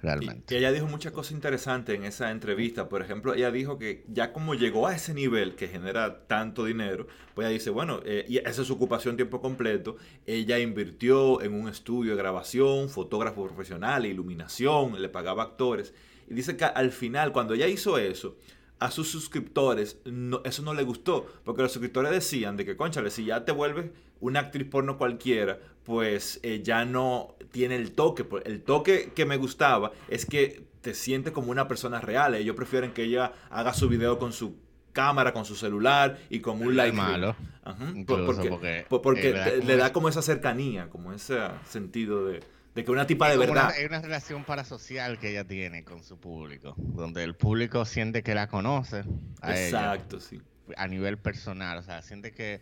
Realmente. 0.00 0.54
Y, 0.54 0.56
y 0.56 0.58
ella 0.58 0.72
dijo 0.72 0.86
muchas 0.86 1.12
cosas 1.12 1.32
interesantes 1.32 1.94
en 1.94 2.04
esa 2.04 2.30
entrevista. 2.30 2.88
Por 2.88 3.02
ejemplo, 3.02 3.34
ella 3.34 3.50
dijo 3.50 3.78
que 3.78 4.04
ya 4.08 4.32
como 4.32 4.54
llegó 4.54 4.86
a 4.86 4.94
ese 4.94 5.14
nivel 5.14 5.54
que 5.54 5.68
genera 5.68 6.26
tanto 6.26 6.64
dinero, 6.64 7.06
pues 7.34 7.46
ella 7.46 7.52
dice, 7.52 7.70
bueno, 7.70 8.00
eh, 8.04 8.24
y 8.28 8.38
esa 8.38 8.62
es 8.62 8.66
su 8.66 8.72
ocupación 8.74 9.16
tiempo 9.16 9.40
completo. 9.40 9.96
Ella 10.26 10.58
invirtió 10.58 11.40
en 11.42 11.54
un 11.54 11.68
estudio 11.68 12.12
de 12.12 12.18
grabación, 12.18 12.88
fotógrafo 12.88 13.46
profesional, 13.46 14.04
iluminación, 14.06 15.00
le 15.00 15.08
pagaba 15.08 15.42
actores. 15.44 15.94
Y 16.28 16.34
dice 16.34 16.56
que 16.56 16.64
al 16.64 16.90
final, 16.92 17.32
cuando 17.32 17.54
ella 17.54 17.66
hizo 17.68 17.98
eso, 17.98 18.36
a 18.78 18.90
sus 18.90 19.08
suscriptores 19.10 19.98
no- 20.04 20.42
eso 20.44 20.62
no 20.62 20.74
le 20.74 20.82
gustó, 20.82 21.26
porque 21.44 21.62
los 21.62 21.70
suscriptores 21.72 22.10
decían 22.10 22.56
de 22.56 22.64
que, 22.64 22.76
conchale, 22.76 23.10
si 23.10 23.24
ya 23.24 23.44
te 23.44 23.52
vuelves 23.52 23.90
una 24.20 24.40
actriz 24.40 24.66
porno 24.68 24.98
cualquiera, 24.98 25.58
pues 25.84 26.40
eh, 26.42 26.60
ya 26.62 26.84
no 26.84 27.34
tiene 27.50 27.76
el 27.76 27.92
toque. 27.92 28.24
Pues, 28.24 28.44
El 28.46 28.62
toque 28.62 29.10
que 29.14 29.24
me 29.26 29.36
gustaba 29.36 29.92
es 30.08 30.26
que 30.26 30.62
te 30.80 30.94
sientes 30.94 31.32
como 31.32 31.50
una 31.50 31.68
persona 31.68 32.00
real. 32.00 32.34
Ellos 32.34 32.56
prefieren 32.56 32.92
que 32.92 33.04
ella 33.04 33.32
haga 33.50 33.72
su 33.74 33.88
video 33.88 34.18
con 34.18 34.32
su 34.32 34.56
cámara, 34.92 35.32
con 35.32 35.44
su 35.44 35.54
celular 35.56 36.18
y 36.28 36.40
con 36.40 36.60
un 36.60 36.70
Es 36.70 36.74
like. 36.76 36.96
malo, 36.96 37.34
Ajá, 37.64 37.92
porque, 38.06 38.48
porque, 38.50 38.86
por- 38.88 39.00
porque 39.02 39.30
eh, 39.30 39.32
le 39.32 39.38
da 39.38 39.44
te- 39.44 39.50
como 39.52 39.66
le 39.68 39.76
da 39.76 39.84
ese- 39.86 39.92
como 39.92 40.08
esa 40.08 40.22
cercanía, 40.22 40.88
como 40.90 41.12
ese 41.12 41.38
sentido 41.68 42.26
de, 42.26 42.40
de 42.74 42.84
que 42.84 42.90
una 42.90 43.06
tipa 43.06 43.28
de 43.28 43.34
Es 43.34 43.38
verdad. 43.40 43.66
Una, 43.66 43.74
hay 43.74 43.84
una 43.86 44.00
relación 44.02 44.44
parasocial 44.44 45.18
que 45.18 45.30
ella 45.30 45.44
tiene 45.44 45.82
con 45.84 46.02
su 46.04 46.18
público, 46.18 46.74
donde 46.76 47.24
el 47.24 47.34
público 47.36 47.84
siente 47.86 48.22
que 48.22 48.34
la 48.34 48.48
conoce 48.48 49.04
a 49.40 49.52
ella 49.56 49.64
Exacto, 49.66 50.20
sí. 50.20 50.42
a 50.76 50.86
nivel 50.88 51.16
personal, 51.16 51.78
o 51.78 51.82
sea, 51.82 52.02
siente 52.02 52.32
que 52.32 52.60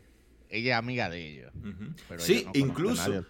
ella 0.51 0.75
es 0.75 0.79
amiga 0.79 1.09
de 1.09 1.27
ellos. 1.27 1.53
Pero 2.09 2.21
Sí, 2.21 2.45
no 2.45 2.53
incluso 2.55 3.25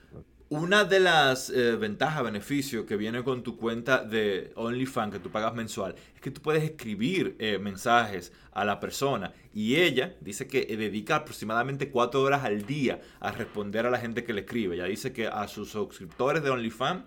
una 0.50 0.82
de 0.84 0.98
las 0.98 1.48
eh, 1.50 1.76
ventajas, 1.76 2.24
beneficios 2.24 2.84
que 2.84 2.96
viene 2.96 3.22
con 3.22 3.44
tu 3.44 3.56
cuenta 3.56 4.02
de 4.02 4.50
OnlyFans 4.56 5.12
que 5.12 5.20
tú 5.20 5.30
pagas 5.30 5.54
mensual 5.54 5.94
es 6.12 6.20
que 6.20 6.32
tú 6.32 6.42
puedes 6.42 6.64
escribir 6.64 7.36
eh, 7.38 7.58
mensajes 7.60 8.32
a 8.50 8.64
la 8.64 8.80
persona 8.80 9.32
y 9.54 9.76
ella 9.76 10.16
dice 10.20 10.48
que 10.48 10.66
eh, 10.68 10.76
dedica 10.76 11.14
aproximadamente 11.16 11.88
cuatro 11.90 12.22
horas 12.22 12.42
al 12.42 12.66
día 12.66 13.00
a 13.20 13.30
responder 13.30 13.86
a 13.86 13.90
la 13.90 13.98
gente 13.98 14.24
que 14.24 14.32
le 14.32 14.40
escribe. 14.40 14.74
Ella 14.74 14.86
dice 14.86 15.12
que 15.12 15.28
a 15.28 15.46
sus 15.46 15.70
suscriptores 15.70 16.42
de 16.42 16.50
OnlyFans 16.50 17.04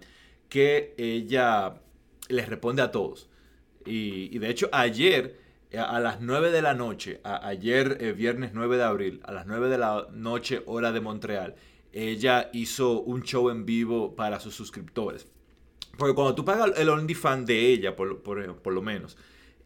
que 0.47 0.93
ella 0.97 1.81
les 2.29 2.47
responde 2.47 2.81
a 2.81 2.91
todos. 2.91 3.29
Y, 3.85 4.29
y 4.33 4.39
de 4.39 4.49
hecho 4.49 4.69
ayer 4.71 5.42
a 5.79 5.99
las 5.99 6.21
9 6.21 6.51
de 6.51 6.61
la 6.61 6.73
noche, 6.73 7.19
ayer 7.23 7.97
eh, 7.99 8.11
viernes 8.13 8.51
9 8.53 8.77
de 8.77 8.83
abril, 8.83 9.21
a 9.23 9.31
las 9.31 9.45
9 9.47 9.69
de 9.69 9.77
la 9.77 10.07
noche 10.11 10.61
hora 10.65 10.91
de 10.91 11.01
Montreal, 11.01 11.55
ella 11.91 12.49
hizo 12.53 13.01
un 13.01 13.23
show 13.23 13.49
en 13.49 13.65
vivo 13.65 14.15
para 14.15 14.39
sus 14.39 14.55
suscriptores. 14.55 15.27
Porque 15.97 16.15
cuando 16.15 16.33
tú 16.35 16.43
pagas 16.43 16.73
el 16.77 16.89
OnlyFans 16.89 17.45
de 17.45 17.67
ella, 17.71 17.95
por, 17.95 18.21
por- 18.23 18.55
por 18.57 18.73
lo 18.73 18.81
menos, 18.81 19.15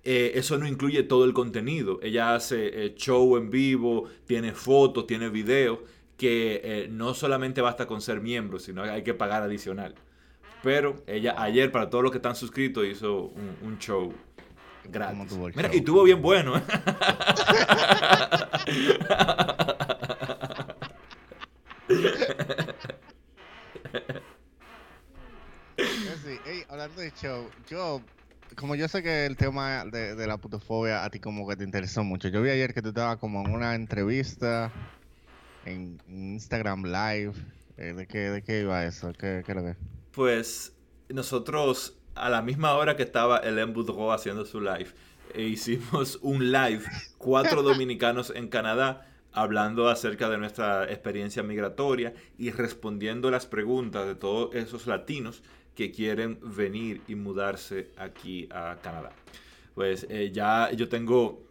eh, 0.04 0.34
eso 0.36 0.58
no 0.58 0.68
incluye 0.68 1.04
todo 1.04 1.26
el 1.26 1.34
contenido. 1.34 2.00
Ella 2.02 2.36
hace 2.36 2.86
eh, 2.86 2.96
show 2.96 3.36
en 3.38 3.50
vivo, 3.50 4.06
tiene 4.26 4.54
fotos, 4.54 5.08
tiene 5.08 5.30
videos, 5.30 5.80
que 6.18 6.62
eh, 6.64 6.88
no 6.90 7.14
solamente 7.14 7.62
basta 7.62 7.86
con 7.88 8.02
ser 8.02 8.22
miembro, 8.22 8.60
sino 8.60 8.84
hay 8.84 9.04
que 9.04 9.14
pagar 9.14 9.44
adicional. 9.44 9.96
Pero 10.64 10.96
ella 11.08 11.36
ayer, 11.38 11.72
para 11.72 11.90
todos 11.90 12.04
los 12.04 12.12
que 12.12 12.18
están 12.18 12.36
suscritos, 12.36 12.86
hizo 12.86 13.26
un, 13.28 13.56
un 13.62 13.78
show 13.80 14.12
gratis. 14.92 15.28
tuvo 15.28 15.48
el 15.48 15.56
Mira, 15.56 15.70
show? 15.70 15.78
y 15.78 15.82
tuvo 15.82 16.04
bien 16.04 16.22
bueno. 16.22 16.58
¿eh? 16.58 16.62
Eh, 25.78 25.86
sí, 26.24 26.64
hablando 26.70 27.02
de 27.02 27.12
show, 27.12 27.50
yo, 27.70 28.02
como 28.56 28.76
yo 28.76 28.88
sé 28.88 29.04
que 29.04 29.26
el 29.26 29.38
tema 29.38 29.86
de, 29.86 30.16
de 30.16 30.28
la 30.28 30.38
putofobia 30.38 31.04
a 31.04 31.10
ti 31.10 31.20
como 31.20 31.48
que 31.48 31.56
te 31.56 31.64
interesó 31.64 32.04
mucho, 32.04 32.30
yo 32.30 32.42
vi 32.42 32.50
ayer 32.50 32.74
que 32.74 32.82
tú 32.82 32.90
estabas 32.90 33.18
como 33.18 33.42
en 33.46 33.54
una 33.54 33.76
entrevista 33.76 34.72
en 35.66 36.02
Instagram 36.08 36.84
Live, 36.86 37.34
eh, 37.78 37.94
¿de, 37.94 38.08
qué, 38.08 38.30
¿de 38.32 38.42
qué 38.42 38.62
iba 38.62 38.86
eso? 38.86 39.12
¿Qué, 39.14 39.44
qué 39.46 39.52
era 39.52 39.62
que? 39.62 39.76
Pues 40.12 40.74
nosotros, 41.10 41.97
a 42.20 42.30
la 42.30 42.42
misma 42.42 42.74
hora 42.74 42.96
que 42.96 43.04
estaba 43.04 43.40
Ellen 43.40 43.74
Boudreau 43.74 44.12
haciendo 44.12 44.46
su 44.46 44.62
live, 44.62 44.90
e 45.34 45.44
hicimos 45.44 46.20
un 46.22 46.52
live, 46.52 46.84
cuatro 47.18 47.62
dominicanos 47.64 48.32
en 48.36 48.48
Canadá, 48.48 49.08
hablando 49.32 49.88
acerca 49.88 50.30
de 50.30 50.38
nuestra 50.38 50.86
experiencia 50.92 51.44
migratoria 51.44 52.14
y 52.38 52.52
respondiendo 52.52 53.30
las 53.30 53.46
preguntas 53.46 54.08
de 54.08 54.16
todos 54.16 54.56
esos 54.56 54.88
latinos 54.88 55.44
que 55.76 55.92
quieren 55.92 56.40
venir 56.42 57.02
y 57.08 57.16
mudarse 57.16 57.92
aquí 57.98 58.50
a 58.52 58.78
Canadá. 58.82 59.12
Pues 59.76 60.08
eh, 60.10 60.32
ya 60.34 60.72
yo 60.72 60.90
tengo 60.90 61.44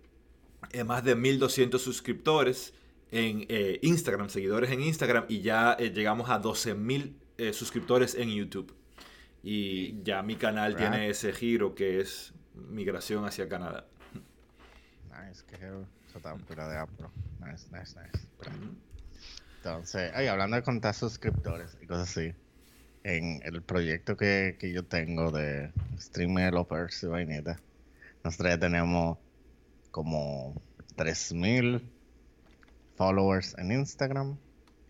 eh, 0.72 0.82
más 0.82 1.04
de 1.04 1.14
1200 1.14 1.80
suscriptores 1.80 2.74
en 3.12 3.46
eh, 3.48 3.78
Instagram, 3.82 4.28
seguidores 4.28 4.70
en 4.70 4.82
Instagram, 4.82 5.26
y 5.28 5.40
ya 5.40 5.76
llegamos 5.76 6.28
a 6.28 6.38
12000 6.38 7.14
eh, 7.38 7.52
suscriptores 7.52 8.14
en 8.14 8.30
YouTube. 8.30 8.72
Y 9.42 10.02
ya 10.02 10.22
mi 10.22 10.36
canal 10.36 10.72
Right. 10.72 10.78
tiene 10.78 11.08
ese 11.08 11.32
giro 11.32 11.74
que 11.74 12.00
es 12.00 12.32
migración 12.54 13.24
hacia 13.24 13.48
Canadá. 13.48 13.86
Nice, 15.10 15.44
que 15.46 15.56
heavy. 15.56 15.84
Eso 16.08 16.18
está 16.18 16.34
pura 16.36 16.68
de 16.68 16.78
apro. 16.78 17.10
Nice, 17.40 17.66
nice, 17.70 17.94
nice. 18.00 18.26
Entonces, 19.58 20.12
ay, 20.14 20.26
hablando 20.28 20.56
de 20.56 20.62
contar 20.62 20.94
suscriptores 20.94 21.76
y 21.82 21.86
cosas 21.86 22.08
así, 22.10 22.32
en 23.02 23.40
el 23.44 23.62
proyecto 23.62 24.16
que, 24.16 24.56
que 24.58 24.72
yo 24.72 24.84
tengo 24.84 25.30
de 25.30 25.72
Streamer 25.98 26.52
Lovers 26.54 27.02
y 27.02 27.06
vainita, 27.06 27.60
nosotros 28.24 28.50
ya 28.52 28.58
tenemos 28.58 29.18
como 29.90 30.60
3000 30.96 31.82
followers 32.96 33.56
en 33.58 33.72
Instagram 33.72 34.36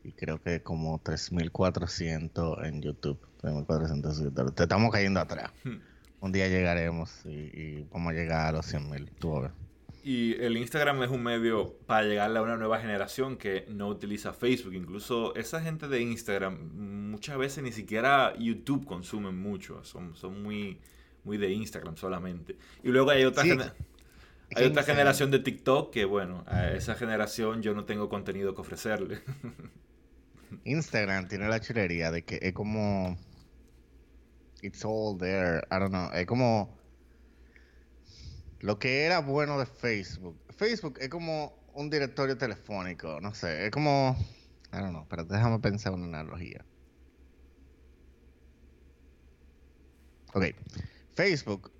y 0.06 0.12
creo 0.12 0.40
que 0.40 0.62
como 0.62 1.00
3400 1.02 2.64
en 2.64 2.82
YouTube. 2.82 3.18
3400 3.40 4.14
suscriptores. 4.14 4.54
Te 4.54 4.62
estamos 4.62 4.92
cayendo 4.92 5.20
atrás. 5.20 5.50
Hmm. 5.64 5.78
Un 6.20 6.32
día 6.32 6.48
llegaremos 6.48 7.24
y, 7.24 7.28
y 7.28 7.88
vamos 7.92 8.12
a 8.12 8.14
llegar 8.14 8.46
a 8.46 8.52
los 8.52 8.72
100.000. 8.72 9.08
Tú. 9.18 9.48
Y 10.04 10.34
el 10.40 10.56
Instagram 10.56 11.02
es 11.02 11.10
un 11.10 11.22
medio 11.24 11.74
para 11.86 12.06
llegarle 12.06 12.38
a 12.38 12.42
una 12.42 12.56
nueva 12.56 12.78
generación 12.78 13.36
que 13.36 13.66
no 13.68 13.88
utiliza 13.88 14.32
Facebook. 14.32 14.74
Incluso 14.74 15.34
esa 15.34 15.60
gente 15.60 15.88
de 15.88 16.00
Instagram 16.00 16.56
muchas 17.10 17.36
veces 17.36 17.64
ni 17.64 17.72
siquiera 17.72 18.32
YouTube 18.38 18.86
consumen 18.86 19.36
mucho. 19.36 19.82
Son, 19.84 20.14
son 20.14 20.42
muy, 20.42 20.78
muy 21.24 21.36
de 21.36 21.50
Instagram 21.50 21.96
solamente. 21.96 22.56
Y 22.84 22.90
luego 22.90 23.10
hay 23.10 23.24
otra, 23.24 23.42
Sí, 23.42 23.50
hay 24.54 24.64
otra 24.64 24.84
generación 24.84 25.32
de 25.32 25.40
TikTok 25.40 25.92
que, 25.92 26.04
bueno, 26.04 26.44
a 26.46 26.70
esa 26.70 26.94
generación 26.94 27.62
yo 27.62 27.74
no 27.74 27.84
tengo 27.84 28.08
contenido 28.08 28.54
que 28.54 28.60
ofrecerle. 28.60 29.20
Instagram 30.64 31.28
tiene 31.28 31.48
la 31.48 31.60
chulería 31.60 32.10
de 32.10 32.24
que 32.24 32.38
es 32.42 32.52
como. 32.52 33.16
It's 34.62 34.84
all 34.84 35.18
there. 35.18 35.58
I 35.70 35.78
don't 35.78 35.90
know. 35.90 36.10
Es 36.12 36.26
como. 36.26 36.76
Lo 38.60 38.78
que 38.78 39.04
era 39.04 39.20
bueno 39.20 39.58
de 39.58 39.66
Facebook. 39.66 40.38
Facebook 40.56 40.98
es 41.00 41.08
como 41.08 41.54
un 41.74 41.90
directorio 41.90 42.36
telefónico. 42.38 43.20
No 43.20 43.34
sé. 43.34 43.66
Es 43.66 43.70
como. 43.70 44.16
I 44.72 44.78
don't 44.78 44.90
know. 44.90 45.06
Pero 45.08 45.24
déjame 45.24 45.58
pensar 45.60 45.92
una 45.92 46.20
analogía. 46.20 46.64
Ok. 50.34 50.46
Facebook 51.14 51.72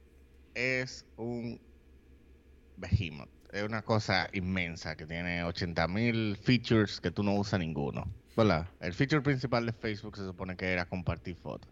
es 0.55 1.05
un 1.17 1.61
behemoth. 2.77 3.29
Es 3.53 3.63
una 3.63 3.83
cosa 3.83 4.29
inmensa 4.33 4.97
que 4.97 5.07
tiene 5.07 5.45
80.000 5.45 6.37
features 6.37 7.01
que 7.01 7.11
tú 7.11 7.23
no 7.23 7.35
usas 7.35 7.61
ninguno. 7.61 8.11
¿Verdad? 8.37 8.69
El 8.81 8.93
feature 8.93 9.23
principal 9.23 9.65
de 9.65 9.73
Facebook 9.73 10.17
se 10.17 10.25
supone 10.25 10.57
que 10.57 10.71
era 10.71 10.85
compartir 10.85 11.37
fotos. 11.37 11.71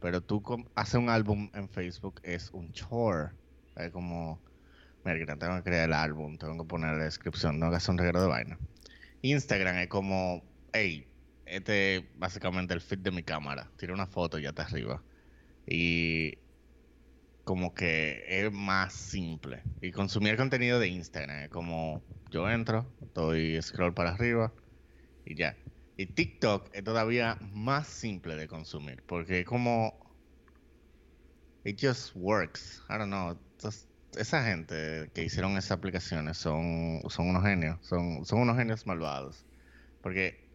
Pero 0.00 0.22
tú 0.22 0.42
hacer 0.74 0.98
un 0.98 1.10
álbum 1.10 1.50
en 1.52 1.68
Facebook 1.68 2.20
es 2.22 2.50
un 2.52 2.72
chore. 2.72 3.32
Es 3.76 3.90
como, 3.90 4.40
mira, 5.04 5.36
tengo 5.36 5.56
que 5.56 5.62
crear 5.62 5.84
el 5.84 5.92
álbum, 5.92 6.38
tengo 6.38 6.56
que 6.56 6.68
poner 6.68 6.96
la 6.96 7.04
descripción, 7.04 7.60
tengo 7.60 7.76
que 7.76 7.90
un 7.90 7.98
regalo 7.98 8.22
de 8.22 8.28
vaina. 8.28 8.58
Instagram 9.20 9.76
es 9.76 9.88
como, 9.88 10.42
hey, 10.72 11.06
este 11.44 11.96
es 11.96 12.04
básicamente 12.16 12.72
el 12.72 12.80
feed 12.80 13.00
de 13.00 13.10
mi 13.10 13.22
cámara. 13.22 13.70
Tira 13.76 13.92
una 13.92 14.06
foto 14.06 14.38
y 14.38 14.42
ya 14.42 14.50
está 14.50 14.62
arriba. 14.62 15.02
Y 15.66 16.38
como 17.44 17.74
que 17.74 18.24
es 18.26 18.50
más 18.50 18.94
simple. 18.94 19.62
Y 19.82 19.92
consumir 19.92 20.36
contenido 20.38 20.78
de 20.80 20.88
Instagram, 20.88 21.50
como 21.50 22.02
yo 22.30 22.48
entro, 22.48 22.90
doy 23.14 23.60
scroll 23.60 23.92
para 23.92 24.12
arriba 24.12 24.52
y 25.26 25.34
ya. 25.34 25.59
Y 26.00 26.06
TikTok 26.06 26.70
es 26.72 26.82
todavía 26.82 27.36
más 27.52 27.86
simple 27.86 28.34
de 28.34 28.48
consumir, 28.48 29.02
porque 29.06 29.44
como 29.44 29.92
it 31.62 31.78
just 31.78 32.12
works. 32.14 32.82
I 32.88 32.96
don't 32.96 33.10
know. 33.10 33.38
esa 34.16 34.42
gente 34.42 35.10
que 35.12 35.24
hicieron 35.24 35.58
esas 35.58 35.72
aplicaciones 35.72 36.38
son, 36.38 37.02
unos 37.18 37.42
genios, 37.42 37.76
son, 37.82 38.24
son 38.24 38.38
unos 38.38 38.56
genios 38.56 38.86
malvados. 38.86 39.44
Porque 40.00 40.48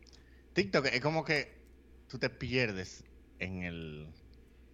TikTok 0.53 0.87
es 0.87 1.01
como 1.01 1.23
que 1.23 1.55
tú 2.07 2.17
te 2.17 2.31
pierdes 2.31 3.03
en 3.37 3.61
el, 3.61 4.09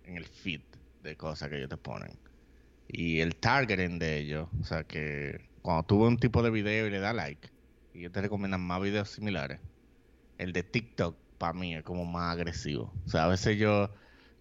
en 0.06 0.16
el 0.16 0.26
feed 0.26 0.62
de 1.04 1.18
cosas 1.18 1.50
que 1.50 1.58
ellos 1.58 1.70
te 1.70 1.76
ponen. 1.76 2.18
Y 2.88 3.20
el 3.20 3.36
targeting 3.36 4.00
de 4.00 4.20
ellos, 4.20 4.48
o 4.62 4.64
sea 4.64 4.86
que 4.86 5.50
cuando 5.64 5.84
tú 5.84 6.00
ves 6.00 6.08
un 6.08 6.18
tipo 6.18 6.42
de 6.42 6.50
video 6.50 6.88
y 6.88 6.92
le 6.92 7.00
das 7.00 7.14
like, 7.14 7.50
y 7.94 8.00
ellos 8.00 8.14
te 8.14 8.22
recomiendan 8.22 8.62
más 8.62 8.82
videos 8.82 9.10
similares, 9.10 9.60
el 10.42 10.54
de 10.54 10.64
TikTok 10.64 11.16
para 11.38 11.54
mí 11.54 11.76
es 11.76 11.84
como 11.84 12.04
más 12.04 12.34
agresivo. 12.34 12.92
O 13.06 13.10
sea, 13.10 13.26
a 13.26 13.28
veces 13.28 13.58
yo, 13.60 13.92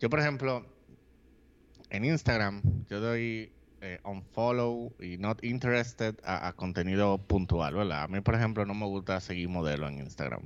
yo 0.00 0.08
por 0.08 0.18
ejemplo, 0.18 0.66
en 1.90 2.06
Instagram, 2.06 2.62
yo 2.88 3.00
doy 3.00 3.52
eh, 3.82 4.00
unfollow 4.04 4.94
y 4.98 5.18
not 5.18 5.44
interested 5.44 6.18
a, 6.24 6.54
contenido 6.54 7.18
puntual, 7.18 7.74
¿verdad? 7.74 8.04
A 8.04 8.08
mí, 8.08 8.20
por 8.22 8.34
ejemplo, 8.34 8.64
no 8.64 8.72
me 8.72 8.86
gusta 8.86 9.20
seguir 9.20 9.50
modelos 9.50 9.90
en 9.90 9.98
Instagram. 9.98 10.42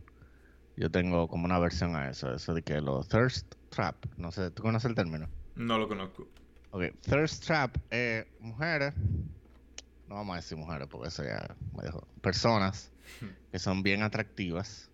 Yo 0.76 0.90
tengo 0.90 1.28
como 1.28 1.44
una 1.44 1.60
versión 1.60 1.94
a 1.94 2.10
eso, 2.10 2.34
eso 2.34 2.52
de 2.52 2.62
que 2.62 2.80
los 2.80 3.08
thirst 3.08 3.54
trap, 3.68 4.06
no 4.16 4.32
sé, 4.32 4.50
¿tú 4.50 4.62
conoces 4.62 4.88
el 4.88 4.96
término? 4.96 5.28
No 5.54 5.78
lo 5.78 5.86
conozco. 5.86 6.26
Ok, 6.72 6.86
thirst 7.00 7.44
trap, 7.44 7.76
eh, 7.92 8.26
mujeres, 8.40 8.92
no 10.08 10.16
vamos 10.16 10.34
a 10.34 10.36
decir 10.36 10.58
mujeres 10.58 10.88
porque 10.88 11.08
eso 11.08 11.22
ya 11.22 11.54
me 11.76 11.84
dejó, 11.84 12.08
personas 12.20 12.90
que 13.52 13.58
son 13.60 13.84
bien 13.84 14.02
atractivas, 14.02 14.90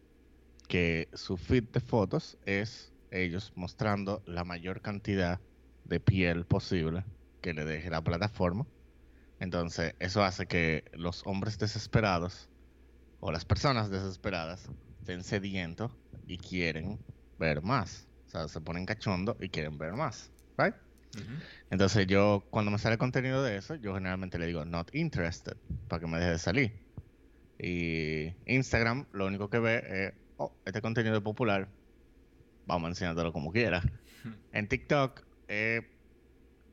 que 0.71 1.09
su 1.15 1.37
feed 1.37 1.65
de 1.65 1.81
fotos 1.81 2.39
es 2.47 2.93
ellos 3.11 3.53
mostrando 3.57 4.23
la 4.25 4.45
mayor 4.45 4.81
cantidad 4.81 5.41
de 5.85 5.99
piel 5.99 6.47
posible 6.47 7.05
que 7.43 7.53
le 7.53 7.65
deje 7.65 7.91
la 7.91 8.05
plataforma. 8.05 8.69
Entonces, 9.41 9.97
eso 9.99 10.23
hace 10.23 10.47
que 10.47 10.85
los 10.93 11.27
hombres 11.27 11.59
desesperados 11.59 12.49
o 13.19 13.33
las 13.33 13.45
personas 13.45 13.91
desesperadas 13.91 14.71
estén 15.01 15.25
sedientos 15.25 15.91
y 16.29 16.39
quieren 16.39 17.01
ver 17.37 17.63
más. 17.63 18.07
O 18.29 18.31
sea, 18.31 18.47
se 18.47 18.61
ponen 18.61 18.87
cachondo 18.87 19.37
y 19.41 19.49
quieren 19.49 19.77
ver 19.77 19.95
más. 19.95 20.31
Right? 20.57 20.77
Entonces 21.71 22.07
yo, 22.07 22.45
cuando 22.51 22.71
me 22.71 22.79
sale 22.79 22.97
contenido 22.97 23.43
de 23.43 23.57
eso, 23.57 23.75
yo 23.75 23.95
generalmente 23.95 24.39
le 24.39 24.47
digo 24.47 24.65
not 24.65 24.95
interested 24.95 25.57
para 25.89 25.99
que 25.99 26.07
me 26.07 26.19
deje 26.19 26.31
de 26.31 26.39
salir. 26.39 26.91
Y 27.59 28.37
Instagram 28.47 29.07
lo 29.13 29.27
único 29.27 29.51
que 29.51 29.59
ve 29.59 29.83
es, 30.07 30.20
oh, 30.41 30.57
este 30.65 30.81
contenido 30.81 31.17
es 31.17 31.23
popular, 31.23 31.69
vamos 32.67 32.87
a 32.87 32.89
enseñártelo 32.91 33.33
como 33.33 33.53
quiera. 33.53 33.83
En 34.53 34.69
TikTok, 34.69 35.23
eh, 35.49 35.81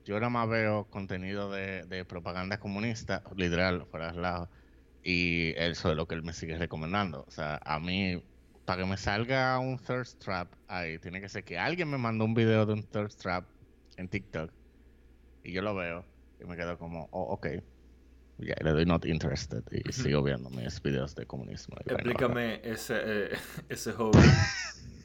yo 0.03 0.15
nada 0.15 0.29
más 0.29 0.49
veo 0.49 0.89
contenido 0.89 1.49
de, 1.49 2.05
propaganda 2.05 2.59
comunista, 2.59 3.23
literal, 3.37 3.85
fuera 3.89 4.11
de 4.11 4.19
lado, 4.19 4.49
y 5.01 5.53
eso 5.55 5.91
es 5.91 5.95
lo 5.95 6.07
que 6.07 6.15
él 6.15 6.23
me 6.23 6.33
sigue 6.33 6.57
recomendando. 6.57 7.23
O 7.25 7.31
sea, 7.31 7.61
a 7.63 7.79
mí, 7.79 8.21
para 8.65 8.83
que 8.83 8.89
me 8.89 8.97
salga 8.97 9.59
un 9.59 9.77
thirst 9.77 10.21
trap 10.21 10.51
ahí, 10.67 10.99
tiene 10.99 11.21
que 11.21 11.29
ser 11.29 11.45
que 11.45 11.57
alguien 11.57 11.89
me 11.89 11.97
mandó 11.97 12.25
un 12.25 12.33
video 12.33 12.65
de 12.65 12.73
un 12.73 12.83
thirst 12.83 13.21
trap 13.21 13.45
en 13.95 14.09
TikTok 14.09 14.51
y 15.43 15.53
yo 15.53 15.61
lo 15.61 15.73
veo 15.73 16.03
y 16.41 16.45
me 16.45 16.57
quedo 16.57 16.77
como, 16.77 17.07
oh, 17.11 17.33
ok. 17.33 17.47
Ya, 18.39 18.55
le 18.63 18.71
doy 18.71 18.85
not 18.85 19.05
interested 19.05 19.63
y 19.71 19.91
sigo 19.91 20.21
viendo 20.21 20.49
mis 20.51 20.81
videos 20.81 21.15
de 21.15 21.25
comunismo. 21.25 21.75
Explícame 21.85 22.61
ese, 22.63 22.95
eh, 23.03 23.29
ese 23.69 23.93
hobby. 23.93 24.19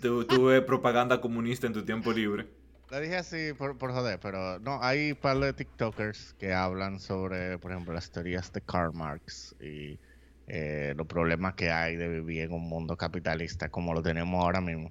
¿Tú, 0.03 0.25
¿Tú, 0.27 0.47
ves 0.47 0.63
propaganda 0.63 1.21
comunista 1.21 1.67
en 1.67 1.73
tu 1.73 1.83
tiempo 1.83 2.13
libre? 2.13 2.47
Lo 2.91 3.01
dije 3.01 3.17
así 3.17 3.55
por, 3.57 3.79
por 3.79 3.93
joder, 3.93 4.21
pero 4.21 4.59
no, 4.59 4.83
hay 4.83 5.13
un 5.13 5.17
par 5.17 5.39
de 5.39 5.55
TikTokers 5.55 6.35
que 6.35 6.53
hablan 6.53 7.01
sobre, 7.01 7.59
por 7.59 7.71
ejemplo, 7.71 7.95
las 7.95 8.11
teorías 8.11 8.53
de 8.53 8.61
Karl 8.61 8.93
Marx 8.93 9.55
y 9.61 9.99
eh, 10.47 10.93
los 10.95 11.07
problemas 11.07 11.55
que 11.55 11.71
hay 11.71 11.97
de 11.97 12.09
vivir 12.09 12.43
en 12.43 12.53
un 12.53 12.69
mundo 12.69 12.97
capitalista 12.97 13.71
como 13.71 13.95
lo 13.95 14.03
tenemos 14.03 14.45
ahora 14.45 14.61
mismo. 14.61 14.91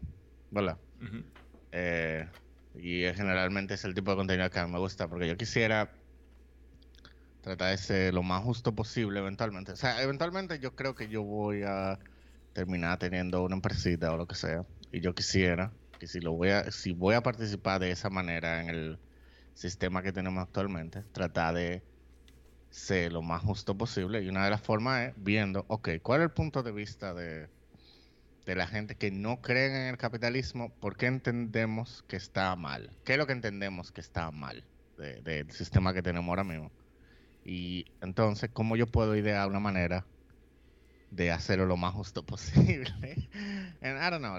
¿Verdad? 0.50 0.78
eh, 1.72 2.28
y 2.76 3.04
generalmente 3.14 3.76
es 3.76 3.86
el 3.86 3.94
tipo 3.94 4.12
de 4.12 4.18
contenido 4.18 4.50
que 4.50 4.60
a 4.60 4.66
mí 4.66 4.72
me 4.72 4.80
gusta, 4.80 5.08
porque 5.08 5.28
yo 5.28 5.38
quisiera 5.38 5.92
tratar 7.42 7.72
de 7.72 7.78
ser 7.78 8.14
lo 8.14 8.24
más 8.24 8.44
justo 8.44 8.74
posible 8.74 9.20
eventualmente. 9.20 9.72
O 9.72 9.76
sea, 9.76 10.02
eventualmente 10.02 10.60
yo 10.60 10.76
creo 10.76 10.96
que 10.96 11.08
yo 11.08 11.24
voy 11.24 11.64
a 11.64 12.00
terminar 12.54 13.00
teniendo 13.00 13.44
una 13.44 13.56
empresita 13.56 14.12
o 14.12 14.18
lo 14.18 14.28
que 14.28 14.36
sea. 14.36 14.66
Y 14.92 15.02
yo 15.02 15.14
quisiera 15.16 15.72
que 16.00 16.08
si 16.08 16.20
lo 16.20 16.34
voy 16.34 16.50
a, 16.50 16.72
si 16.72 16.94
voy 16.94 17.16
a 17.16 17.22
participar 17.22 17.80
de 17.80 17.92
esa 17.92 18.10
manera 18.10 18.62
en 18.62 18.70
el 18.70 19.00
sistema 19.54 20.02
que 20.02 20.12
tenemos 20.12 20.44
actualmente, 20.44 21.04
tratar 21.12 21.56
de 21.56 21.84
ser 22.70 23.14
lo 23.14 23.22
más 23.22 23.42
justo 23.42 23.78
posible. 23.78 24.22
Y 24.22 24.30
una 24.30 24.46
de 24.46 24.52
las 24.52 24.62
formas 24.62 25.10
es 25.10 25.14
viendo, 25.18 25.66
ok, 25.68 25.90
¿cuál 26.02 26.22
es 26.22 26.26
el 26.26 26.32
punto 26.32 26.64
de 26.64 26.72
vista 26.72 27.14
de 27.14 27.50
de 28.46 28.56
la 28.56 28.68
gente 28.68 28.96
que 28.96 29.12
no 29.12 29.42
cree 29.42 29.68
en 29.68 29.88
el 29.88 29.98
capitalismo, 29.98 30.70
¿por 30.80 30.98
qué 30.98 31.06
entendemos 31.06 32.04
que 32.08 32.16
está 32.16 32.56
mal? 32.56 32.92
¿Qué 33.04 33.14
es 33.14 33.18
lo 33.18 33.28
que 33.28 33.34
entendemos 33.34 33.92
que 33.92 34.02
está 34.02 34.32
mal 34.32 34.64
del 34.98 35.52
sistema 35.52 35.94
que 35.94 36.02
tenemos 36.02 36.30
ahora 36.30 36.44
mismo? 36.44 36.72
Y 37.44 37.86
entonces, 38.02 38.52
¿cómo 38.54 38.76
yo 38.76 38.88
puedo 38.88 39.16
idear 39.16 39.50
una 39.50 39.60
manera 39.60 40.06
de 41.10 41.32
hacerlo 41.32 41.66
lo 41.66 41.78
más 41.78 41.94
justo 41.94 42.26
posible? 42.26 42.92
I 43.82 44.10
don't 44.10 44.20
know, 44.20 44.38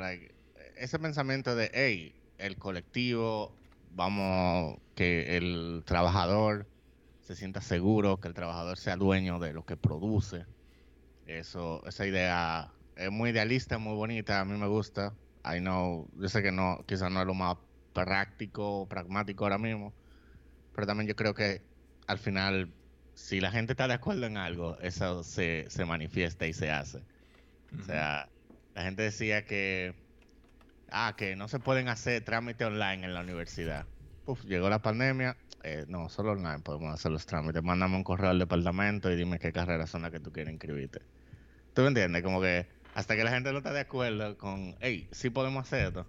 ese 0.76 0.98
pensamiento 0.98 1.54
de, 1.54 1.70
hey, 1.74 2.14
el 2.38 2.56
colectivo, 2.58 3.54
vamos, 3.90 4.78
que 4.94 5.36
el 5.36 5.82
trabajador 5.86 6.66
se 7.20 7.36
sienta 7.36 7.60
seguro, 7.60 8.20
que 8.20 8.28
el 8.28 8.34
trabajador 8.34 8.78
sea 8.78 8.96
dueño 8.96 9.38
de 9.38 9.52
lo 9.52 9.64
que 9.64 9.76
produce. 9.76 10.46
Eso, 11.26 11.84
esa 11.86 12.06
idea 12.06 12.74
es 12.96 13.10
muy 13.10 13.30
idealista, 13.30 13.78
muy 13.78 13.94
bonita, 13.94 14.40
a 14.40 14.44
mí 14.44 14.58
me 14.58 14.66
gusta. 14.66 15.18
I 15.44 15.58
know, 15.60 16.08
yo 16.14 16.28
sé 16.28 16.42
que 16.42 16.52
no, 16.52 16.84
quizás 16.86 17.10
no 17.10 17.20
es 17.20 17.26
lo 17.26 17.34
más 17.34 17.56
práctico, 17.92 18.88
pragmático 18.88 19.44
ahora 19.44 19.58
mismo, 19.58 19.94
pero 20.72 20.86
también 20.86 21.08
yo 21.08 21.16
creo 21.16 21.34
que 21.34 21.68
al 22.06 22.18
final, 22.18 22.74
si 23.14 23.40
la 23.40 23.50
gente 23.50 23.72
está 23.72 23.88
de 23.88 23.94
acuerdo 23.94 24.26
en 24.26 24.36
algo, 24.36 24.78
eso 24.80 25.22
se, 25.24 25.66
se 25.68 25.84
manifiesta 25.84 26.46
y 26.46 26.52
se 26.52 26.70
hace. 26.70 27.02
O 27.80 27.84
sea, 27.84 28.28
la 28.74 28.82
gente 28.82 29.02
decía 29.02 29.44
que, 29.44 29.94
ah, 30.90 31.14
que 31.16 31.36
no 31.36 31.48
se 31.48 31.58
pueden 31.58 31.88
hacer 31.88 32.24
trámites 32.24 32.66
online 32.66 33.04
en 33.04 33.14
la 33.14 33.20
universidad. 33.20 33.86
Uf, 34.26 34.44
llegó 34.44 34.68
la 34.68 34.82
pandemia, 34.82 35.36
eh, 35.62 35.84
no, 35.88 36.08
solo 36.08 36.32
online 36.32 36.60
podemos 36.60 36.92
hacer 36.92 37.12
los 37.12 37.26
trámites. 37.26 37.62
Mándame 37.62 37.96
un 37.96 38.04
correo 38.04 38.30
al 38.30 38.38
departamento 38.38 39.10
y 39.10 39.16
dime 39.16 39.38
qué 39.38 39.52
carreras 39.52 39.90
son 39.90 40.02
las 40.02 40.10
que 40.10 40.20
tú 40.20 40.32
quieres 40.32 40.52
inscribirte. 40.52 41.00
¿Tú 41.74 41.82
me 41.82 41.88
entiendes? 41.88 42.22
Como 42.22 42.40
que 42.40 42.66
hasta 42.94 43.16
que 43.16 43.24
la 43.24 43.30
gente 43.30 43.52
no 43.52 43.58
está 43.58 43.72
de 43.72 43.80
acuerdo 43.80 44.36
con, 44.36 44.76
hey, 44.80 45.08
sí 45.12 45.30
podemos 45.30 45.64
hacer 45.66 45.88
esto, 45.88 46.06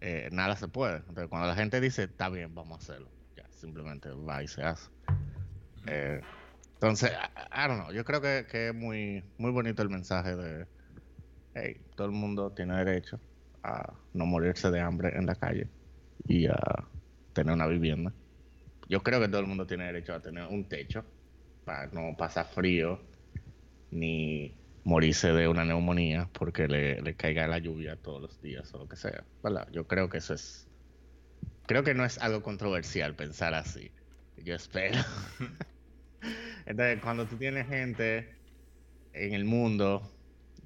eh, 0.00 0.28
nada 0.32 0.56
se 0.56 0.68
puede. 0.68 0.96
Entonces, 0.96 1.28
cuando 1.28 1.48
la 1.48 1.54
gente 1.54 1.80
dice, 1.80 2.04
está 2.04 2.28
bien, 2.28 2.54
vamos 2.54 2.80
a 2.80 2.82
hacerlo, 2.82 3.10
ya, 3.36 3.46
simplemente 3.50 4.10
va 4.10 4.42
y 4.42 4.48
se 4.48 4.62
hace. 4.62 4.90
Eh, 5.86 6.20
entonces, 6.74 7.12
I, 7.12 7.94
yo 7.94 8.04
creo 8.04 8.20
que, 8.20 8.68
es 8.68 8.74
muy, 8.74 9.22
muy 9.36 9.50
bonito 9.50 9.82
el 9.82 9.90
mensaje 9.90 10.34
de, 10.34 10.66
hey, 11.54 11.76
todo 11.94 12.06
el 12.06 12.12
mundo 12.14 12.52
tiene 12.52 12.76
derecho 12.76 13.20
a 13.62 13.92
no 14.14 14.26
morirse 14.26 14.70
de 14.70 14.80
hambre 14.80 15.16
en 15.16 15.26
la 15.26 15.34
calle 15.34 15.68
y 16.26 16.46
a 16.46 16.58
tener 17.34 17.52
una 17.52 17.66
vivienda. 17.66 18.12
Yo 18.88 19.02
creo 19.02 19.20
que 19.20 19.28
todo 19.28 19.40
el 19.40 19.46
mundo 19.46 19.66
tiene 19.66 19.84
derecho 19.84 20.14
a 20.14 20.20
tener 20.20 20.46
un 20.46 20.68
techo 20.68 21.04
para 21.64 21.86
no 21.88 22.16
pasar 22.16 22.46
frío 22.46 23.00
ni 23.90 24.56
morirse 24.84 25.32
de 25.32 25.48
una 25.48 25.64
neumonía 25.64 26.28
porque 26.32 26.66
le, 26.66 27.14
caiga 27.14 27.46
la 27.46 27.58
lluvia 27.58 27.96
todos 27.96 28.22
los 28.22 28.40
días 28.40 28.72
o 28.74 28.78
lo 28.78 28.88
que 28.88 28.96
sea. 28.96 29.24
Yo 29.70 29.86
creo 29.86 30.08
que 30.08 30.18
eso 30.18 30.34
es... 30.34 30.66
Creo 31.66 31.84
que 31.84 31.94
no 31.94 32.04
es 32.04 32.18
algo 32.18 32.42
controversial 32.42 33.14
pensar 33.14 33.54
así. 33.54 33.92
Yo 34.38 34.54
espero. 34.54 34.98
Entonces, 36.66 37.00
cuando 37.02 37.26
tú 37.26 37.36
tienes 37.36 37.66
gente 37.66 38.34
en 39.12 39.34
el 39.34 39.44
mundo 39.44 40.10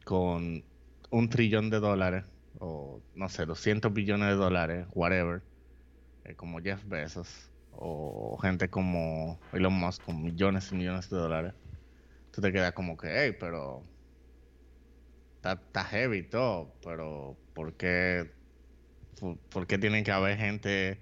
con 0.04 0.64
un 1.10 1.28
trillón 1.28 1.70
de 1.70 1.80
dólares, 1.80 2.24
o 2.58 3.00
no 3.14 3.28
sé, 3.28 3.46
200 3.46 3.92
billones 3.92 4.28
de 4.28 4.34
dólares, 4.34 4.86
whatever, 4.92 5.42
eh, 6.24 6.34
como 6.34 6.60
Jeff 6.60 6.84
Bezos, 6.86 7.50
o 7.70 8.38
gente 8.38 8.70
como 8.70 9.40
Elon 9.52 9.72
Musk 9.74 10.04
con 10.04 10.22
millones 10.22 10.70
y 10.72 10.76
millones 10.76 11.10
de 11.10 11.16
dólares, 11.16 11.54
tú 12.30 12.40
te 12.40 12.52
quedas 12.52 12.72
como 12.72 12.96
que, 12.96 13.08
hey, 13.10 13.36
pero 13.38 13.82
está, 15.36 15.84
heavy 15.84 16.28
todo, 16.28 16.74
pero 16.82 17.36
¿por 17.52 17.76
qué, 17.76 18.30
¿por 19.50 19.66
qué 19.66 19.78
tienen 19.78 20.04
que 20.04 20.12
haber 20.12 20.38
gente 20.38 21.00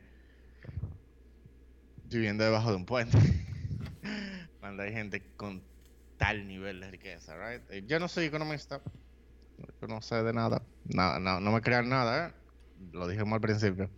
viviendo 2.12 2.44
debajo 2.44 2.70
de 2.70 2.76
un 2.76 2.87
puente. 2.87 3.18
Cuando 4.62 4.85
hay 4.85 4.92
gente 4.92 5.20
con 5.37 5.61
tal 6.18 6.46
nivel 6.46 6.79
de 6.79 6.88
riqueza, 6.92 7.35
right? 7.37 7.68
Eh, 7.68 7.83
Yo 7.85 7.98
no 7.98 8.07
soy 8.07 8.27
economista. 8.27 8.81
Yo 9.81 9.88
no 9.88 10.01
sé 10.01 10.22
de 10.22 10.33
nada. 10.33 10.62
No, 10.85 11.18
no, 11.18 11.40
no 11.40 11.51
me 11.51 11.61
crean 11.61 11.88
nada, 11.88 12.29
¿eh? 12.29 12.33
Lo 12.92 13.09
dijimos 13.09 13.33
al 13.33 13.40
principio. 13.40 13.90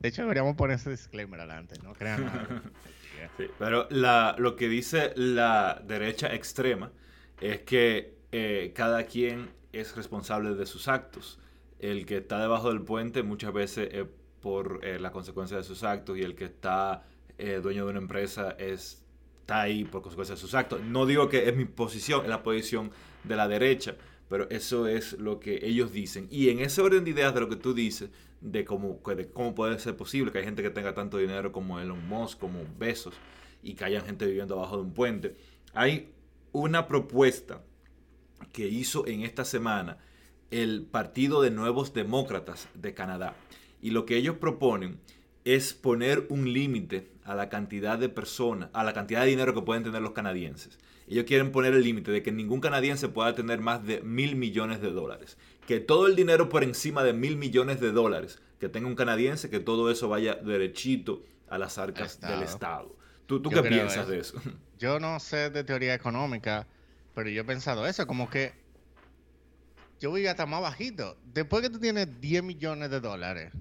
De 0.00 0.08
hecho, 0.08 0.22
deberíamos 0.22 0.56
poner 0.56 0.76
ese 0.76 0.88
disclaimer 0.88 1.38
adelante. 1.40 1.74
No 1.82 1.92
crean 1.92 2.24
nada. 2.24 2.62
Sí, 3.36 3.44
pero 3.58 3.86
la, 3.90 4.36
lo 4.38 4.56
que 4.56 4.68
dice 4.68 5.12
la 5.16 5.82
derecha 5.84 6.32
extrema 6.34 6.92
es 7.40 7.60
que 7.62 8.16
eh, 8.32 8.72
cada 8.74 9.04
quien 9.04 9.50
es 9.72 9.96
responsable 9.96 10.54
de 10.54 10.64
sus 10.64 10.88
actos. 10.88 11.38
El 11.78 12.06
que 12.06 12.18
está 12.18 12.40
debajo 12.40 12.70
del 12.70 12.80
puente 12.82 13.22
muchas 13.22 13.52
veces 13.52 13.90
es 13.92 14.06
por 14.40 14.80
eh, 14.82 14.98
la 14.98 15.10
consecuencia 15.10 15.58
de 15.58 15.64
sus 15.64 15.82
actos 15.82 16.16
y 16.16 16.22
el 16.22 16.34
que 16.34 16.44
está 16.44 17.04
eh, 17.36 17.60
dueño 17.62 17.84
de 17.84 17.90
una 17.90 18.00
empresa 18.00 18.54
es, 18.58 19.05
está 19.46 19.62
ahí 19.62 19.84
por 19.84 20.02
consecuencia 20.02 20.34
de 20.34 20.40
sus 20.40 20.54
actos. 20.54 20.80
No 20.82 21.06
digo 21.06 21.28
que 21.28 21.48
es 21.48 21.56
mi 21.56 21.66
posición, 21.66 22.22
es 22.24 22.28
la 22.28 22.42
posición 22.42 22.90
de 23.22 23.36
la 23.36 23.46
derecha, 23.46 23.94
pero 24.28 24.50
eso 24.50 24.88
es 24.88 25.12
lo 25.20 25.38
que 25.38 25.60
ellos 25.62 25.92
dicen. 25.92 26.26
Y 26.32 26.48
en 26.48 26.58
ese 26.58 26.82
orden 26.82 27.04
de 27.04 27.10
ideas 27.10 27.32
de 27.32 27.40
lo 27.40 27.48
que 27.48 27.54
tú 27.54 27.72
dices, 27.72 28.10
de 28.40 28.64
cómo, 28.64 29.00
cómo 29.32 29.54
puede 29.54 29.78
ser 29.78 29.96
posible 29.96 30.32
que 30.32 30.38
hay 30.38 30.44
gente 30.44 30.64
que 30.64 30.70
tenga 30.70 30.94
tanto 30.94 31.18
dinero 31.18 31.52
como 31.52 31.78
Elon 31.78 32.08
Musk, 32.08 32.40
como 32.40 32.58
Besos, 32.76 33.14
y 33.62 33.74
que 33.74 33.84
haya 33.84 34.00
gente 34.00 34.26
viviendo 34.26 34.58
abajo 34.58 34.78
de 34.78 34.82
un 34.82 34.92
puente, 34.92 35.36
hay 35.74 36.12
una 36.50 36.88
propuesta 36.88 37.62
que 38.52 38.66
hizo 38.66 39.06
en 39.06 39.22
esta 39.22 39.44
semana 39.44 39.98
el 40.50 40.86
Partido 40.90 41.40
de 41.40 41.52
Nuevos 41.52 41.94
Demócratas 41.94 42.68
de 42.74 42.94
Canadá. 42.94 43.36
Y 43.80 43.90
lo 43.90 44.06
que 44.06 44.16
ellos 44.16 44.38
proponen 44.38 44.98
es 45.44 45.72
poner 45.72 46.26
un 46.30 46.52
límite 46.52 47.15
a 47.26 47.34
la 47.34 47.48
cantidad 47.48 47.98
de 47.98 48.08
personas, 48.08 48.70
a 48.72 48.84
la 48.84 48.92
cantidad 48.92 49.22
de 49.22 49.28
dinero 49.28 49.54
que 49.54 49.62
pueden 49.62 49.82
tener 49.82 50.00
los 50.00 50.12
canadienses. 50.12 50.78
Ellos 51.08 51.24
quieren 51.24 51.52
poner 51.52 51.74
el 51.74 51.82
límite 51.82 52.10
de 52.10 52.22
que 52.22 52.32
ningún 52.32 52.60
canadiense 52.60 53.08
pueda 53.08 53.34
tener 53.34 53.60
más 53.60 53.84
de 53.84 54.00
mil 54.00 54.36
millones 54.36 54.80
de 54.80 54.90
dólares. 54.90 55.36
Que 55.66 55.80
todo 55.80 56.06
el 56.06 56.16
dinero 56.16 56.48
por 56.48 56.64
encima 56.64 57.02
de 57.04 57.12
mil 57.12 57.36
millones 57.36 57.80
de 57.80 57.92
dólares 57.92 58.40
que 58.58 58.68
tenga 58.68 58.86
un 58.86 58.94
canadiense, 58.94 59.50
que 59.50 59.60
todo 59.60 59.90
eso 59.90 60.08
vaya 60.08 60.34
derechito 60.34 61.22
a 61.48 61.58
las 61.58 61.78
arcas 61.78 62.12
Estado. 62.12 62.34
del 62.34 62.42
Estado. 62.42 62.96
¿Tú, 63.26 63.42
qué 63.42 63.62
piensas 63.62 64.04
eso. 64.04 64.10
de 64.10 64.18
eso? 64.18 64.40
Yo 64.78 65.00
no 65.00 65.18
sé 65.20 65.50
de 65.50 65.64
teoría 65.64 65.94
económica, 65.94 66.66
pero 67.14 67.30
yo 67.30 67.40
he 67.40 67.44
pensado 67.44 67.86
eso, 67.86 68.06
como 68.06 68.28
que 68.28 68.52
yo 69.98 70.10
voy 70.10 70.26
hasta 70.26 70.44
más 70.44 70.60
bajito. 70.60 71.16
Después 71.32 71.62
que 71.62 71.70
tú 71.70 71.78
tienes 71.78 72.20
10 72.20 72.42
millones 72.42 72.90
de 72.90 73.00
dólares, 73.00 73.52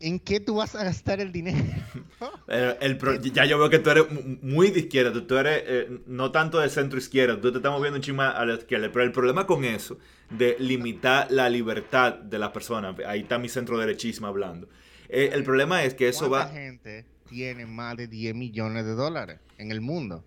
¿en 0.00 0.18
qué 0.20 0.40
tú 0.40 0.56
vas 0.56 0.74
a 0.74 0.84
gastar 0.84 1.20
el 1.20 1.32
dinero? 1.32 1.58
El 2.80 2.96
pro- 2.98 3.20
ya 3.20 3.44
yo 3.44 3.58
veo 3.58 3.68
que 3.70 3.78
tú 3.78 3.90
eres 3.90 4.10
mu- 4.10 4.38
muy 4.42 4.70
de 4.70 4.80
izquierda, 4.80 5.12
tú, 5.12 5.22
tú 5.26 5.36
eres 5.36 5.62
eh, 5.66 6.00
no 6.06 6.30
tanto 6.30 6.58
de 6.60 6.68
centro 6.68 6.98
izquierda, 6.98 7.40
tú 7.40 7.50
te 7.50 7.58
estás 7.58 7.72
moviendo 7.72 7.96
un 7.96 8.02
chisme 8.02 8.22
a 8.22 8.44
la 8.44 8.54
izquierda, 8.54 8.90
pero 8.92 9.04
el 9.04 9.12
problema 9.12 9.46
con 9.46 9.64
eso, 9.64 9.98
de 10.30 10.56
limitar 10.58 11.30
la 11.30 11.48
libertad 11.50 12.14
de 12.14 12.38
las 12.38 12.50
personas, 12.50 12.96
ahí 13.06 13.20
está 13.20 13.38
mi 13.38 13.48
centro 13.48 13.78
derechismo 13.78 14.26
hablando, 14.26 14.68
Eh, 15.08 15.30
el 15.32 15.44
problema 15.44 15.82
es 15.84 15.94
que 15.94 16.08
eso 16.08 16.28
¿Cuánta 16.28 16.46
va... 16.46 16.52
gente 16.52 17.04
tiene 17.28 17.66
más 17.66 17.96
de 17.96 18.06
10 18.08 18.34
millones 18.34 18.84
de 18.84 18.92
dólares 18.94 19.38
en 19.58 19.70
el 19.70 19.80
mundo? 19.80 20.24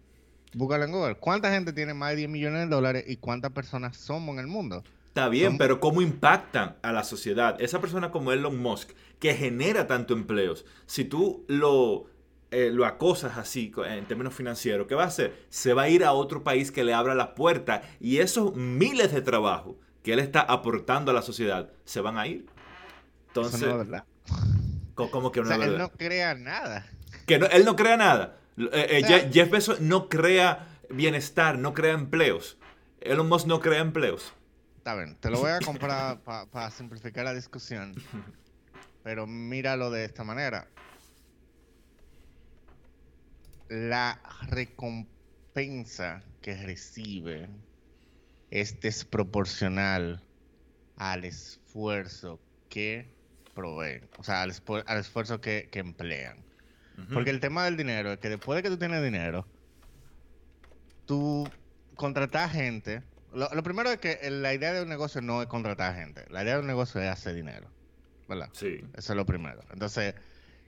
Búscalo 0.54 0.86
en 0.86 0.92
Google. 0.92 1.16
¿Cuánta 1.16 1.52
gente 1.52 1.74
tiene 1.74 1.94
más 1.94 2.12
de 2.12 2.16
10 2.18 2.30
millones 2.30 2.62
de 2.62 2.68
dólares 2.68 3.04
y 3.08 3.18
cuántas 3.18 3.52
personas 3.52 3.98
somos 3.98 4.34
en 4.34 4.40
el 4.40 4.48
mundo? 4.48 4.84
Está 5.10 5.28
bien, 5.28 5.58
pero 5.58 5.80
¿cómo 5.80 6.02
impactan 6.02 6.78
a 6.82 6.92
la 6.94 7.04
sociedad? 7.04 7.60
Esa 7.60 7.82
persona 7.82 8.12
como 8.12 8.32
Elon 8.32 8.58
Musk, 8.58 8.92
que 9.20 9.34
genera 9.34 9.86
tanto 9.88 10.14
empleos, 10.14 10.66
si 10.86 11.04
tú 11.04 11.44
lo, 11.48 12.06
eh, 12.52 12.70
lo 12.72 12.86
acosas 12.86 13.38
así 13.38 13.72
en 13.88 14.06
términos 14.06 14.34
financieros, 14.36 14.88
¿qué 14.88 14.96
va 14.96 15.04
a 15.04 15.08
hacer? 15.08 15.36
Se 15.50 15.74
va 15.74 15.84
a 15.84 15.90
ir 15.90 16.04
a 16.06 16.14
otro 16.14 16.44
país 16.44 16.72
que 16.72 16.84
le 16.84 16.94
abra 16.94 17.16
la 17.16 17.34
puerta 17.36 17.82
y 18.00 18.18
esos 18.20 18.56
miles 18.56 19.12
de 19.12 19.22
trabajos 19.22 19.76
que 20.04 20.14
él 20.14 20.20
está 20.20 20.42
aportando 20.42 21.12
a 21.12 21.14
la 21.14 21.22
sociedad 21.24 21.70
se 21.86 22.02
van 22.02 22.18
a 22.18 22.28
ir. 22.28 22.46
Entonces, 23.28 23.56
Eso 23.62 23.66
no 23.76 23.82
es 23.82 23.88
verdad. 23.90 24.06
¿cómo 24.96 25.32
que 25.32 25.40
O 25.40 25.44
no 25.44 25.50
sea, 25.50 25.58
es 25.58 25.64
él 25.64 25.70
verdad? 25.72 25.92
no 25.92 25.98
crea 25.98 26.36
nada. 26.36 26.86
Que 27.26 27.40
no- 27.40 27.48
él 27.48 27.66
no 27.66 27.76
crea 27.76 27.98
nada. 27.98 28.38
Eh, 28.58 28.70
eh, 28.72 29.02
O 29.04 29.08
sea- 29.08 29.18
Je- 29.24 29.32
Jeff 29.34 29.50
Bezos 29.50 29.82
no 29.82 30.08
crea 30.08 30.78
bienestar, 30.90 31.58
no 31.58 31.74
crea 31.74 31.94
empleos. 31.94 32.58
Elon 33.02 33.28
Musk 33.28 33.48
no 33.48 33.60
crea 33.60 33.80
empleos. 33.80 34.34
Está 34.80 34.96
bien, 34.96 35.18
te 35.20 35.30
lo 35.30 35.40
voy 35.40 35.52
a 35.52 35.60
comprar 35.60 36.24
para 36.24 36.72
simplificar 36.72 37.26
la 37.26 37.34
discusión. 37.34 37.94
Pero 39.04 39.28
míralo 39.28 39.92
de 39.92 40.06
esta 40.06 40.24
manera. 40.24 40.68
La 43.68 44.22
recompensa 44.48 46.24
que 46.42 46.56
recibe 46.56 47.50
es 48.50 48.80
desproporcional 48.80 50.24
al 50.96 51.26
esfuerzo 51.26 52.40
que 52.70 53.14
proveen. 53.54 54.10
O 54.18 54.24
sea, 54.24 54.42
al, 54.42 54.52
esfu- 54.52 54.84
al 54.88 54.98
esfuerzo 54.98 55.40
que, 55.42 55.70
que 55.72 55.80
emplean. 55.80 56.38
Porque 57.14 57.30
el 57.30 57.40
tema 57.42 57.66
del 57.66 57.78
dinero 57.78 58.12
es 58.14 58.20
que 58.20 58.30
después 58.30 58.56
de 58.58 58.64
que 58.64 58.70
tú 58.70 58.78
tienes 58.78 59.04
dinero, 59.04 59.46
tú 61.06 61.48
contratas 61.96 62.52
gente. 62.54 63.04
Lo, 63.34 63.50
lo 63.54 63.64
primero 63.64 63.92
es 63.92 64.00
que 64.00 64.14
el- 64.24 64.42
la 64.42 64.54
idea 64.54 64.74
de 64.74 64.82
un 64.82 64.90
negocio 64.90 65.22
no 65.22 65.42
es 65.42 65.48
contratar 65.48 65.96
gente. 65.96 66.26
La 66.30 66.44
idea 66.44 66.56
de 66.56 66.62
un 66.62 66.68
negocio 66.68 67.02
es 67.02 67.10
hacer 67.10 67.36
dinero. 67.36 67.68
¿Verdad? 68.28 68.50
Sí. 68.54 68.82
Eso 68.96 69.14
es 69.14 69.18
lo 69.18 69.26
primero. 69.26 69.62
Entonces, 69.72 70.16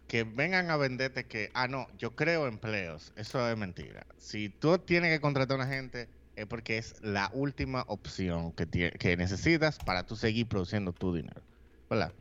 que 0.08 0.24
vengan 0.24 0.70
a 0.72 0.78
venderte 0.78 1.26
que, 1.26 1.52
ah, 1.54 1.68
no, 1.68 1.88
yo 1.98 2.16
creo 2.16 2.48
empleos. 2.48 3.14
Eso 3.16 3.48
es 3.50 3.58
mentira. 3.58 4.06
Si 4.18 4.50
tú 4.50 4.78
tienes 4.80 5.12
que 5.12 5.22
contratar 5.22 5.60
a 5.60 5.64
una 5.64 5.72
gente, 5.74 6.10
es 6.36 6.46
porque 6.48 6.78
es 6.78 7.02
la 7.02 7.30
última 7.34 7.84
opción 7.88 8.52
que, 8.54 8.68
que 8.68 9.16
necesitas 9.18 9.78
para 9.80 10.06
tú 10.06 10.16
seguir 10.16 10.48
produciendo 10.48 10.92
tu 10.92 11.14
dinero. 11.16 11.42
¿Verdad? 11.90 12.12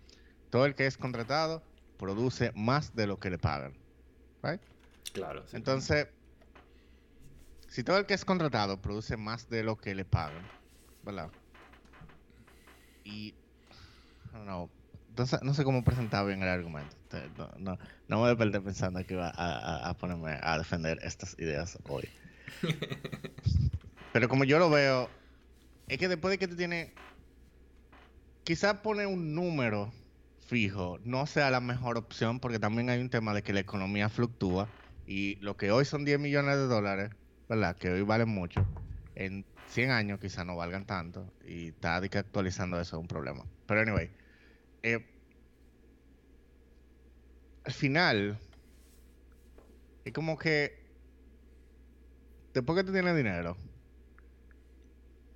Todo 0.50 0.66
el 0.66 0.74
que 0.74 0.87
es 0.87 0.96
contratado 0.98 1.62
produce 1.96 2.53
más 2.55 2.94
de 2.94 3.07
lo 3.07 3.18
que 3.18 3.31
le 3.31 3.38
pagan. 3.38 3.74
¿Right? 4.42 4.61
Claro. 5.12 5.44
sí. 5.46 5.57
Entonces, 5.57 6.09
si 7.70 7.83
todo 7.83 7.96
el 7.96 8.04
que 8.04 8.14
es 8.14 8.24
contratado 8.24 8.83
produce 8.83 9.16
más 9.16 9.48
de 9.48 9.62
lo 9.62 9.76
que 9.76 9.94
le 9.94 10.04
pagan, 10.04 10.42
¿verdad? 11.02 11.30
Y, 13.04 13.35
no 14.44 14.68
no 15.42 15.54
sé 15.54 15.64
cómo 15.64 15.85
presentar 15.85 16.26
bien 16.26 16.42
el 16.42 16.48
argumento. 16.48 16.96
No, 17.59 17.78
me 18.09 18.16
voy 18.16 18.30
a 18.30 18.37
perder 18.37 18.62
pensando 18.62 19.04
que 19.04 19.14
iba 19.14 19.33
a 19.37 19.94
ponerme 19.94 20.38
a 20.42 20.59
defender 20.59 20.98
estas 21.02 21.37
ideas 21.38 21.78
hoy. 21.88 22.09
Pero 24.12 24.28
como 24.28 24.44
yo 24.44 24.59
lo 24.59 24.70
veo, 24.70 25.09
es 25.88 25.98
que 25.98 26.09
después 26.09 26.30
de 26.30 26.38
que 26.38 26.48
tú 26.48 26.56
tienes, 26.56 26.90
quizás 28.44 28.74
poner 28.78 29.06
un 29.06 29.35
número 29.35 29.92
fijo 30.46 30.98
no 31.04 31.26
sea 31.26 31.50
la 31.50 31.61
mejor 31.61 31.96
opción 31.96 32.40
porque 32.40 32.59
también 32.59 32.90
hay 32.90 33.00
un 33.00 33.11
tema 33.11 33.35
de 33.35 33.42
que 33.42 33.52
la 33.52 33.61
economía 33.61 34.09
fluctúa 34.09 34.68
y 35.06 35.37
lo 35.37 35.56
que 35.56 35.70
hoy 35.70 35.85
son 35.85 36.04
10 36.04 36.18
millones 36.18 36.56
de 36.56 36.66
dólares, 36.66 37.11
¿verdad? 37.50 37.76
Que 37.76 37.90
hoy 37.90 38.02
valen 38.02 38.28
mucho, 38.28 38.64
en 39.16 39.44
100 39.66 39.90
años 39.90 40.20
quizás 40.20 40.46
no 40.46 40.54
valgan 40.54 40.86
tanto 40.86 41.32
y 41.44 41.70
está 41.70 41.96
actualizando 41.96 42.80
eso 42.80 42.96
es 42.96 43.00
un 43.00 43.08
problema. 43.08 43.44
Pero 43.66 43.80
anyway, 43.80 44.08
eh, 44.84 45.04
al 47.64 47.72
final, 47.72 48.38
es 50.04 50.12
como 50.12 50.38
que 50.38 50.72
después 52.54 52.78
que 52.78 52.84
tú 52.84 52.92
tienes 52.92 53.16
dinero, 53.16 53.56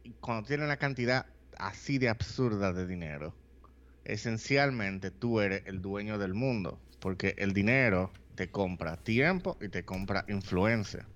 y 0.04 0.12
cuando 0.20 0.46
tienes 0.46 0.66
una 0.66 0.76
cantidad 0.76 1.26
así 1.58 1.98
de 1.98 2.10
absurda 2.10 2.72
de 2.72 2.86
dinero, 2.86 3.34
esencialmente 4.04 5.10
tú 5.10 5.40
eres 5.40 5.62
el 5.66 5.82
dueño 5.82 6.16
del 6.18 6.34
mundo, 6.34 6.80
porque 7.00 7.34
el 7.38 7.52
dinero 7.52 8.12
te 8.36 8.52
compra 8.52 8.96
tiempo 8.98 9.58
y 9.60 9.68
te 9.68 9.84
compra 9.84 10.24
influencia. 10.28 11.08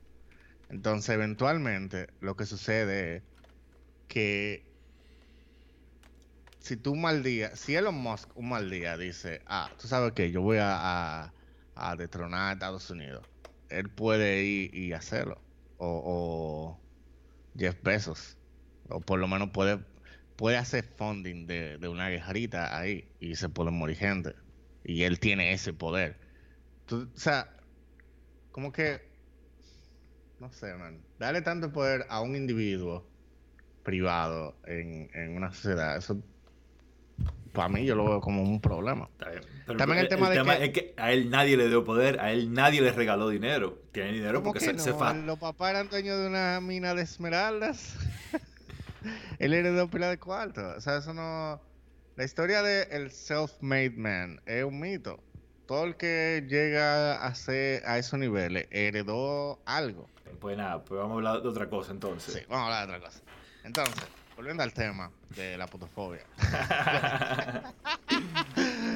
Entonces, 0.68 1.10
eventualmente, 1.10 2.08
lo 2.20 2.36
que 2.36 2.46
sucede 2.46 3.16
es 3.16 3.22
que 4.08 4.66
si 6.60 6.76
tú 6.76 6.92
un 6.92 7.00
mal 7.00 7.22
día, 7.22 7.56
si 7.56 7.74
Elon 7.74 7.94
Musk 7.94 8.30
un 8.36 8.50
mal 8.50 8.70
día 8.70 8.96
dice, 8.96 9.42
ah, 9.46 9.70
tú 9.80 9.88
sabes 9.88 10.12
que 10.12 10.30
yo 10.30 10.42
voy 10.42 10.58
a, 10.58 11.24
a, 11.24 11.32
a 11.74 11.96
detronar 11.96 12.50
a 12.50 12.52
Estados 12.52 12.90
Unidos, 12.90 13.26
él 13.70 13.88
puede 13.88 14.42
ir 14.42 14.74
y 14.74 14.92
hacerlo. 14.92 15.40
O, 15.78 16.02
o 16.04 16.80
Jeff 17.56 17.80
Bezos, 17.82 18.36
o 18.88 19.00
por 19.00 19.18
lo 19.20 19.28
menos 19.28 19.50
puede 19.50 19.78
puede 20.38 20.56
hacer 20.56 20.84
funding 20.84 21.48
de, 21.48 21.88
una 21.88 22.08
guerrita 22.08 22.78
ahí 22.78 23.08
y 23.18 23.34
se 23.34 23.48
puede 23.48 23.72
morir 23.72 23.96
gente. 23.96 24.36
Y 24.84 25.02
él 25.02 25.18
tiene 25.18 25.52
ese 25.52 25.72
poder. 25.72 26.16
O 26.92 27.08
sea, 27.14 27.52
como 28.52 28.70
que, 28.72 29.02
no 30.40 30.52
sé, 30.52 30.74
man. 30.74 31.00
Darle 31.18 31.42
tanto 31.42 31.72
poder 31.72 32.06
a 32.08 32.20
un 32.20 32.36
individuo 32.36 33.06
privado 33.82 34.54
en, 34.66 35.10
en 35.14 35.36
una 35.36 35.52
sociedad, 35.52 35.96
eso 35.96 36.22
para 37.58 37.68
mí 37.68 37.84
yo 37.84 37.94
lo 37.96 38.04
veo 38.04 38.20
como 38.20 38.42
un 38.42 38.60
problema. 38.60 39.08
También 39.66 39.98
el, 39.98 40.08
tema, 40.08 40.30
de 40.30 40.42
que... 40.44 40.64
es 40.64 40.70
que 40.70 40.94
a 40.96 41.12
él 41.12 41.28
nadie 41.28 41.56
le 41.56 41.68
dio 41.68 41.84
poder, 41.84 42.20
a 42.20 42.30
él 42.30 42.52
nadie 42.52 42.80
le 42.80 42.92
regaló 42.92 43.28
dinero. 43.28 43.82
Tiene 43.90 44.12
dinero 44.12 44.42
porque 44.42 44.60
se, 44.60 44.74
no? 44.74 44.98
fa... 44.98 45.12
Los 45.12 45.38
papás 45.38 45.70
eran 45.70 45.88
dueños 45.88 46.20
de 46.20 46.28
una 46.28 46.60
mina 46.60 46.94
de 46.94 47.02
esmeraldas. 47.02 47.96
él 49.38 49.54
heredó 49.54 49.88
pila 49.90 50.08
de 50.08 50.18
cuarto. 50.18 50.62
O 50.76 50.80
sea, 50.80 50.98
eso 50.98 51.12
no... 51.14 51.60
La 52.16 52.24
historia 52.24 52.62
del 52.62 52.86
el 52.90 53.10
self-made 53.10 53.96
man 53.96 54.40
es 54.46 54.64
un 54.64 54.78
mito. 54.78 55.20
Todo 55.66 55.84
el 55.84 55.96
que 55.96 56.46
llega 56.48 57.14
a, 57.24 57.34
ser, 57.34 57.84
a 57.86 57.98
esos 57.98 58.18
niveles 58.18 58.68
heredó 58.70 59.60
algo. 59.66 60.08
Pues 60.40 60.56
nada, 60.56 60.84
pues 60.84 61.00
vamos 61.00 61.14
a 61.14 61.16
hablar 61.16 61.42
de 61.42 61.48
otra 61.48 61.68
cosa 61.68 61.92
entonces. 61.92 62.34
Sí, 62.34 62.40
vamos 62.48 62.62
a 62.62 62.66
hablar 62.66 62.88
de 62.88 62.96
otra 62.96 63.08
cosa. 63.08 63.22
Entonces, 63.64 64.08
volviendo 64.36 64.62
al 64.62 64.72
tema 64.72 65.10
de 65.34 65.58
la 65.58 65.66
putofobia. 65.66 66.22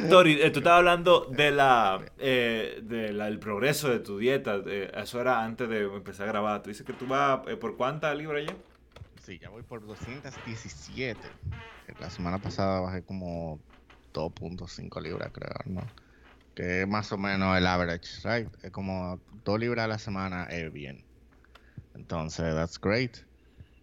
Tori, 0.09 0.41
eh, 0.41 0.51
tú 0.51 0.61
estabas 0.61 0.79
hablando 0.79 1.27
de 1.31 1.51
la, 1.51 2.01
eh, 2.19 2.81
del 2.83 3.39
progreso 3.39 3.89
de 3.89 4.01
tu 4.01 4.19
dieta. 4.19 4.61
eso 4.95 5.21
era 5.21 5.43
antes 5.43 5.69
de 5.69 5.83
empezar 5.83 6.29
a 6.29 6.33
grabar. 6.33 6.63
Tú 6.63 6.71
dices 6.71 6.87
que 6.87 6.93
tú 6.93 7.07
vas 7.07 7.41
eh, 7.49 7.57
por 7.57 7.77
cuántas 7.77 8.17
libras 8.17 8.45
ya? 8.47 8.57
Sí, 9.25 9.39
ya 9.39 9.49
voy 9.51 9.63
por 9.63 9.85
217. 9.87 11.19
La 12.01 12.11
semana 12.11 12.39
pasada 12.39 12.81
bajé 12.81 13.03
como 13.03 13.61
2.5 14.13 15.01
libras, 15.01 15.31
creo, 15.33 15.51
¿no? 15.67 15.83
Que 16.55 16.83
es 16.83 16.89
más 16.89 17.13
o 17.13 17.19
menos 17.19 17.57
el 17.57 17.67
average, 17.67 18.09
right? 18.25 18.49
Es 18.63 18.71
como 18.71 19.21
2 19.45 19.61
libras 19.61 19.85
a 19.85 19.89
la 19.89 19.99
semana 19.99 20.45
es 20.45 20.73
bien. 20.73 21.05
Entonces, 21.95 22.55
that's 22.55 22.79
great. 22.81 23.19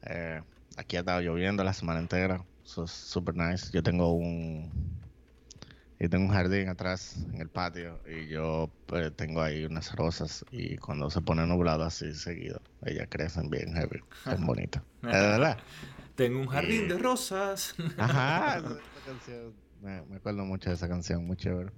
Eh, 0.04 0.42
Aquí 0.80 0.96
ha 0.96 1.02
estado 1.02 1.20
lloviendo 1.20 1.62
la 1.64 1.74
semana 1.74 2.00
entera. 2.00 2.46
Eso 2.64 2.86
es 2.86 2.92
super 2.92 3.36
nice. 3.36 3.70
Yo 3.74 3.84
tengo 3.84 4.14
un 4.14 4.72
yo 6.00 6.10
tengo 6.10 6.28
un 6.28 6.32
jardín 6.32 6.70
atrás 6.70 7.18
en 7.34 7.42
el 7.42 7.50
patio 7.50 8.00
y 8.08 8.30
yo 8.30 8.72
pues, 8.86 9.14
tengo 9.18 9.42
ahí 9.42 9.66
unas 9.66 9.94
rosas 9.94 10.46
y 10.50 10.78
cuando 10.78 11.10
se 11.10 11.20
pone 11.20 11.46
nublado 11.46 11.84
así 11.84 12.14
seguido, 12.14 12.62
ellas 12.86 13.08
crecen 13.10 13.50
bien 13.50 13.74
heavy, 13.74 14.00
bien 14.26 14.46
bonitas. 14.46 14.82
¿Es 15.04 15.10
verdad? 15.10 15.58
Tengo 16.16 16.40
un 16.40 16.48
jardín 16.48 16.88
de 16.88 16.98
rosas. 16.98 17.76
Ajá, 17.98 18.62
me, 19.82 20.16
acuerdo 20.16 20.46
mucho 20.46 20.70
de 20.70 20.78
esa 20.78 20.88
canción, 20.88 21.26
muy 21.26 21.36
chévere. 21.36 21.72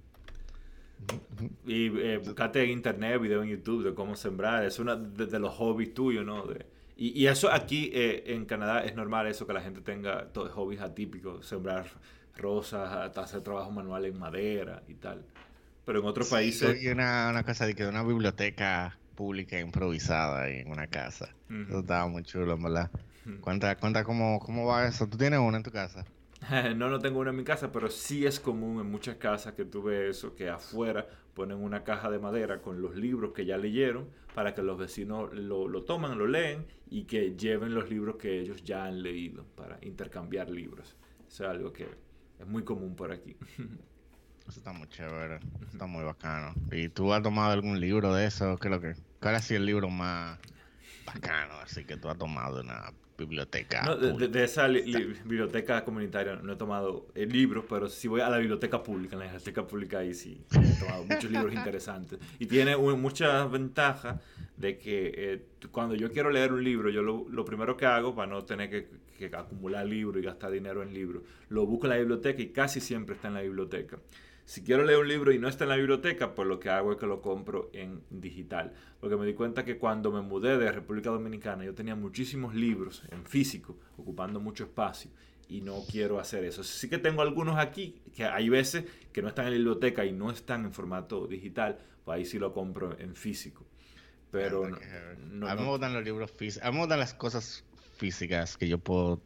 Y 1.66 1.86
eh, 1.98 2.18
buscate 2.18 2.62
en 2.62 2.70
internet, 2.70 3.20
video 3.20 3.42
en 3.42 3.48
YouTube 3.48 3.84
de 3.84 3.94
cómo 3.94 4.16
sembrar. 4.16 4.64
Es 4.64 4.78
uno 4.78 4.96
de, 4.96 5.26
de, 5.26 5.38
los 5.38 5.54
hobbies 5.54 5.94
tuyos, 5.94 6.24
¿no? 6.24 6.46
De, 6.46 6.64
y, 6.96 7.26
eso 7.26 7.50
aquí 7.50 7.90
eh, 7.92 8.22
en 8.26 8.44
Canadá 8.44 8.84
es 8.84 8.94
normal 8.94 9.26
eso, 9.26 9.46
que 9.46 9.52
la 9.52 9.60
gente 9.60 9.80
tenga 9.80 10.26
todos 10.28 10.52
hobbies 10.52 10.80
atípicos, 10.80 11.46
sembrar 11.46 11.86
rosas, 12.36 13.16
hacer 13.16 13.40
trabajo 13.40 13.70
manual 13.70 14.04
en 14.04 14.18
madera 14.18 14.82
y 14.86 14.94
tal. 14.94 15.24
Pero 15.84 16.00
en 16.00 16.06
otros 16.06 16.28
países... 16.28 16.80
Y 16.82 16.88
una, 16.88 17.28
una 17.30 17.42
cosa 17.42 17.66
de 17.66 17.74
que 17.74 17.86
una 17.86 18.02
biblioteca 18.02 18.96
pública 19.16 19.58
improvisada 19.58 20.48
en 20.48 20.70
una 20.70 20.86
casa. 20.86 21.28
Eso 21.68 21.80
estaba 21.80 22.06
muy 22.06 22.22
chulo, 22.22 22.56
¿verdad? 22.56 22.90
Cuenta, 23.40 23.76
cuenta 23.76 24.04
cómo, 24.04 24.38
cómo 24.38 24.66
va 24.66 24.86
eso. 24.86 25.06
¿Tú 25.06 25.18
tienes 25.18 25.38
una 25.38 25.56
en 25.56 25.62
tu 25.62 25.70
casa? 25.70 26.04
no, 26.76 26.88
no 26.88 26.98
tengo 26.98 27.20
una 27.20 27.30
en 27.30 27.36
mi 27.36 27.44
casa, 27.44 27.70
pero 27.70 27.88
sí 27.88 28.26
es 28.26 28.40
común 28.40 28.80
en 28.80 28.90
muchas 28.90 29.16
casas 29.16 29.54
que 29.54 29.64
tú 29.64 29.82
ves 29.82 30.18
eso, 30.18 30.34
que 30.34 30.48
afuera 30.48 31.06
ponen 31.34 31.58
una 31.58 31.84
caja 31.84 32.10
de 32.10 32.18
madera 32.18 32.60
con 32.60 32.82
los 32.82 32.96
libros 32.96 33.32
que 33.32 33.46
ya 33.46 33.56
leyeron 33.56 34.08
para 34.34 34.54
que 34.54 34.62
los 34.62 34.78
vecinos 34.78 35.32
lo, 35.32 35.68
lo 35.68 35.82
toman, 35.84 36.18
lo 36.18 36.26
leen 36.26 36.66
y 36.90 37.04
que 37.04 37.36
lleven 37.36 37.74
los 37.74 37.88
libros 37.88 38.16
que 38.16 38.40
ellos 38.40 38.64
ya 38.64 38.84
han 38.84 39.02
leído 39.02 39.44
para 39.56 39.78
intercambiar 39.82 40.50
libros. 40.50 40.96
Eso 41.28 41.44
es 41.44 41.50
algo 41.50 41.72
que 41.72 41.86
es 42.38 42.46
muy 42.46 42.64
común 42.64 42.94
por 42.94 43.12
aquí. 43.12 43.36
Eso 44.48 44.58
está 44.58 44.72
muy 44.72 44.88
chévere, 44.88 45.38
está 45.72 45.86
muy 45.86 46.02
bacano. 46.02 46.52
¿Y 46.72 46.88
tú 46.88 47.12
has 47.12 47.22
tomado 47.22 47.52
algún 47.52 47.78
libro 47.78 48.12
de 48.12 48.26
eso? 48.26 48.58
¿Qué 48.58 48.66
es 48.66 48.72
lo 48.72 48.80
que? 48.80 48.96
¿Cuál 49.20 49.36
ha 49.36 49.40
sido 49.40 49.60
el 49.60 49.66
libro 49.66 49.88
más 49.88 50.36
bacano 51.06 51.54
así 51.62 51.84
que 51.84 51.96
tú 51.96 52.08
has 52.08 52.18
tomado 52.18 52.60
una 52.60 52.92
biblioteca. 53.16 53.96
de, 53.96 54.44
esa 54.44 54.68
biblioteca 54.68 55.84
comunitaria 55.84 56.36
no 56.36 56.52
he 56.52 56.56
tomado 56.56 57.06
el 57.14 57.28
libro, 57.30 57.64
pero 57.68 57.88
si 57.88 58.08
voy 58.08 58.20
a 58.20 58.30
la 58.30 58.38
biblioteca 58.38 58.82
pública, 58.82 59.14
en 59.14 59.20
la 59.20 59.26
biblioteca 59.26 59.66
pública 59.66 59.98
ahí 59.98 60.14
sí 60.14 60.40
he 60.50 60.80
tomado 60.80 61.04
muchos 61.04 61.30
libros 61.30 61.52
interesantes. 61.52 62.18
Y 62.38 62.46
tiene 62.46 62.76
muchas 62.76 63.50
ventajas 63.50 64.20
de 64.56 64.78
que 64.78 65.12
eh, 65.16 65.44
cuando 65.70 65.94
yo 65.94 66.10
quiero 66.10 66.30
leer 66.30 66.52
un 66.52 66.62
libro, 66.62 66.90
yo 66.90 67.02
lo, 67.02 67.44
primero 67.44 67.76
que 67.76 67.86
hago, 67.86 68.14
para 68.14 68.30
no 68.30 68.44
tener 68.44 68.70
que, 68.70 68.88
que 69.18 69.36
acumular 69.36 69.86
libros 69.86 70.22
y 70.22 70.24
gastar 70.24 70.50
dinero 70.50 70.82
en 70.82 70.92
libros, 70.92 71.22
lo 71.48 71.66
busco 71.66 71.86
en 71.86 71.90
la 71.90 71.98
biblioteca 71.98 72.40
y 72.42 72.48
casi 72.48 72.80
siempre 72.80 73.14
está 73.14 73.28
en 73.28 73.34
la 73.34 73.42
biblioteca. 73.42 73.98
Si 74.44 74.62
quiero 74.62 74.84
leer 74.84 74.98
un 74.98 75.08
libro 75.08 75.32
y 75.32 75.38
no 75.38 75.48
está 75.48 75.64
en 75.64 75.70
la 75.70 75.76
biblioteca, 75.76 76.34
pues 76.34 76.48
lo 76.48 76.58
que 76.58 76.68
hago 76.68 76.92
es 76.92 76.98
que 76.98 77.06
lo 77.06 77.22
compro 77.22 77.70
en 77.72 78.02
digital. 78.10 78.72
Porque 79.00 79.16
me 79.16 79.24
di 79.24 79.34
cuenta 79.34 79.64
que 79.64 79.78
cuando 79.78 80.10
me 80.10 80.20
mudé 80.20 80.58
de 80.58 80.72
República 80.72 81.10
Dominicana 81.10 81.64
yo 81.64 81.74
tenía 81.74 81.94
muchísimos 81.94 82.54
libros 82.54 83.02
en 83.10 83.24
físico, 83.24 83.78
ocupando 83.96 84.40
mucho 84.40 84.64
espacio. 84.64 85.10
Y 85.48 85.60
no 85.60 85.82
quiero 85.90 86.18
hacer 86.18 86.44
eso. 86.44 86.64
Sí 86.64 86.88
que 86.88 86.98
tengo 86.98 87.22
algunos 87.22 87.58
aquí, 87.58 88.00
que 88.14 88.24
hay 88.24 88.48
veces 88.48 88.84
que 89.12 89.22
no 89.22 89.28
están 89.28 89.46
en 89.46 89.52
la 89.52 89.56
biblioteca 89.58 90.04
y 90.04 90.12
no 90.12 90.30
están 90.30 90.64
en 90.64 90.72
formato 90.72 91.26
digital, 91.26 91.78
pues 92.04 92.16
ahí 92.16 92.24
sí 92.24 92.38
lo 92.38 92.52
compro 92.52 92.98
en 92.98 93.14
físico. 93.14 93.64
Pero 94.30 94.68
no, 95.30 95.46
a 95.46 95.54
mí 95.54 95.62
me 95.62 95.68
gustan 95.68 95.92
los 95.92 96.02
libros 96.02 96.30
físicos. 96.30 96.66
A 96.66 96.70
mí 96.70 96.76
me 96.76 96.82
gustan 96.82 96.98
las 96.98 97.12
cosas 97.12 97.64
físicas 97.98 98.56
que 98.56 98.66
yo 98.66 98.78
puedo 98.78 99.20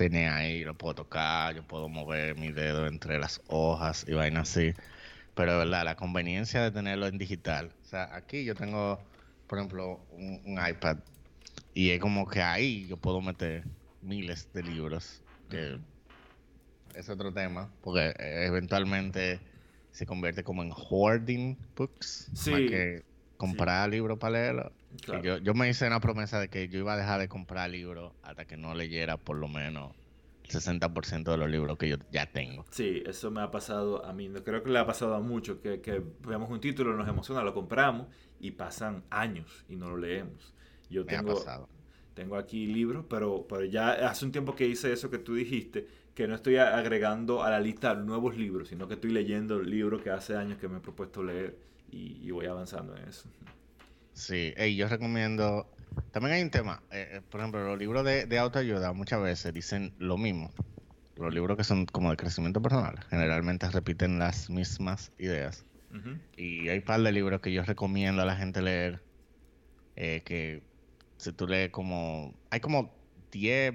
tener 0.00 0.30
ahí, 0.30 0.64
lo 0.64 0.72
puedo 0.72 0.94
tocar, 0.94 1.54
yo 1.54 1.62
puedo 1.62 1.90
mover 1.90 2.34
mi 2.34 2.52
dedo 2.52 2.86
entre 2.86 3.18
las 3.18 3.42
hojas 3.48 4.06
y 4.08 4.14
vainas 4.14 4.48
así. 4.48 4.72
Pero 5.34 5.52
de 5.52 5.58
verdad, 5.58 5.84
la 5.84 5.94
conveniencia 5.94 6.62
de 6.62 6.70
tenerlo 6.70 7.06
en 7.06 7.18
digital. 7.18 7.70
O 7.82 7.84
sea, 7.84 8.14
aquí 8.14 8.46
yo 8.46 8.54
tengo, 8.54 8.98
por 9.46 9.58
ejemplo, 9.58 10.00
un, 10.12 10.58
iPad 10.66 10.96
y 11.74 11.90
es 11.90 12.00
como 12.00 12.26
que 12.26 12.40
ahí 12.40 12.86
yo 12.88 12.96
puedo 12.96 13.20
meter 13.20 13.64
miles 14.00 14.50
de 14.54 14.62
libros. 14.62 15.22
Que 15.50 15.78
es 16.94 17.10
otro 17.10 17.30
tema, 17.30 17.70
porque 17.82 18.14
eventualmente 18.18 19.38
se 19.92 20.06
convierte 20.06 20.42
como 20.42 20.62
en 20.62 20.72
hoarding 20.72 21.58
books. 21.76 22.30
Sí. 22.32 22.52
que 22.52 23.02
comprar 23.40 23.88
libros 23.88 24.18
para 24.18 24.32
leerlo. 24.32 24.72
Yo, 25.22 25.38
yo 25.38 25.54
me 25.54 25.66
hice 25.66 25.86
una 25.86 25.98
promesa 25.98 26.38
de 26.38 26.48
que 26.48 26.68
yo 26.68 26.78
iba 26.78 26.92
a 26.92 26.96
dejar 26.96 27.18
de 27.18 27.28
comprar 27.28 27.70
libros 27.70 28.12
hasta 28.22 28.44
que 28.44 28.58
no 28.58 28.74
leyera 28.74 29.16
por 29.16 29.36
lo 29.36 29.48
menos 29.48 29.92
el 30.44 30.50
60% 30.50 31.24
de 31.24 31.36
los 31.38 31.48
libros 31.48 31.78
que 31.78 31.88
yo 31.88 31.96
ya 32.12 32.26
tengo. 32.26 32.66
Sí, 32.70 33.02
eso 33.06 33.30
me 33.30 33.40
ha 33.40 33.50
pasado 33.50 34.04
a 34.04 34.12
mí. 34.12 34.28
Creo 34.44 34.62
que 34.62 34.70
le 34.70 34.78
ha 34.78 34.84
pasado 34.84 35.14
a 35.14 35.20
muchos, 35.20 35.56
que, 35.60 35.80
que 35.80 36.02
vemos 36.28 36.50
un 36.50 36.60
título, 36.60 36.94
nos 36.94 37.08
emociona, 37.08 37.42
lo 37.42 37.54
compramos 37.54 38.08
y 38.40 38.50
pasan 38.50 39.04
años 39.08 39.64
y 39.70 39.76
no 39.76 39.88
lo 39.88 39.96
leemos. 39.96 40.52
Yo 40.90 41.06
tengo, 41.06 41.42
tengo 42.12 42.36
aquí 42.36 42.66
libros, 42.66 43.06
pero, 43.08 43.46
pero 43.48 43.64
ya 43.64 43.92
hace 44.06 44.26
un 44.26 44.32
tiempo 44.32 44.54
que 44.54 44.66
hice 44.66 44.92
eso 44.92 45.08
que 45.08 45.18
tú 45.18 45.34
dijiste, 45.34 45.86
que 46.14 46.28
no 46.28 46.34
estoy 46.34 46.58
agregando 46.58 47.42
a 47.42 47.48
la 47.48 47.60
lista 47.60 47.94
nuevos 47.94 48.36
libros, 48.36 48.68
sino 48.68 48.86
que 48.86 48.94
estoy 48.94 49.12
leyendo 49.12 49.62
libros 49.62 50.02
que 50.02 50.10
hace 50.10 50.36
años 50.36 50.58
que 50.58 50.68
me 50.68 50.76
he 50.76 50.80
propuesto 50.80 51.22
leer 51.22 51.69
y, 51.90 52.26
y 52.26 52.30
voy 52.30 52.46
avanzando 52.46 52.96
en 52.96 53.08
eso. 53.08 53.28
Sí, 54.20 54.52
y 54.56 54.76
yo 54.76 54.86
recomiendo. 54.88 55.66
También 56.12 56.34
hay 56.34 56.42
un 56.42 56.50
tema. 56.50 56.82
Eh, 56.90 57.08
eh, 57.12 57.20
por 57.30 57.40
ejemplo, 57.40 57.64
los 57.64 57.78
libros 57.78 58.04
de, 58.04 58.38
autoayuda 58.38 58.92
muchas 58.92 59.22
veces 59.22 59.52
dicen 59.54 59.94
lo 59.98 60.18
mismo. 60.18 60.52
Los 61.16 61.32
libros 61.32 61.56
que 61.56 61.64
son 61.64 61.86
como 61.86 62.10
de 62.10 62.16
crecimiento 62.16 62.60
personal 62.62 62.98
generalmente 63.08 63.68
repiten 63.70 64.18
las 64.18 64.50
mismas 64.50 65.12
ideas. 65.18 65.64
Y 66.36 66.68
hay 66.68 66.78
un 66.78 66.84
par 66.84 67.02
de 67.02 67.10
libros 67.10 67.40
que 67.40 67.52
yo 67.52 67.62
recomiendo 67.64 68.22
a 68.22 68.24
la 68.24 68.36
gente 68.36 68.62
leer. 68.62 69.02
Eh, 69.96 70.22
que 70.24 70.62
si 71.16 71.32
tú 71.32 71.46
lees 71.46 71.70
como. 71.70 72.34
Hay 72.50 72.60
como 72.60 72.94
10, 73.32 73.74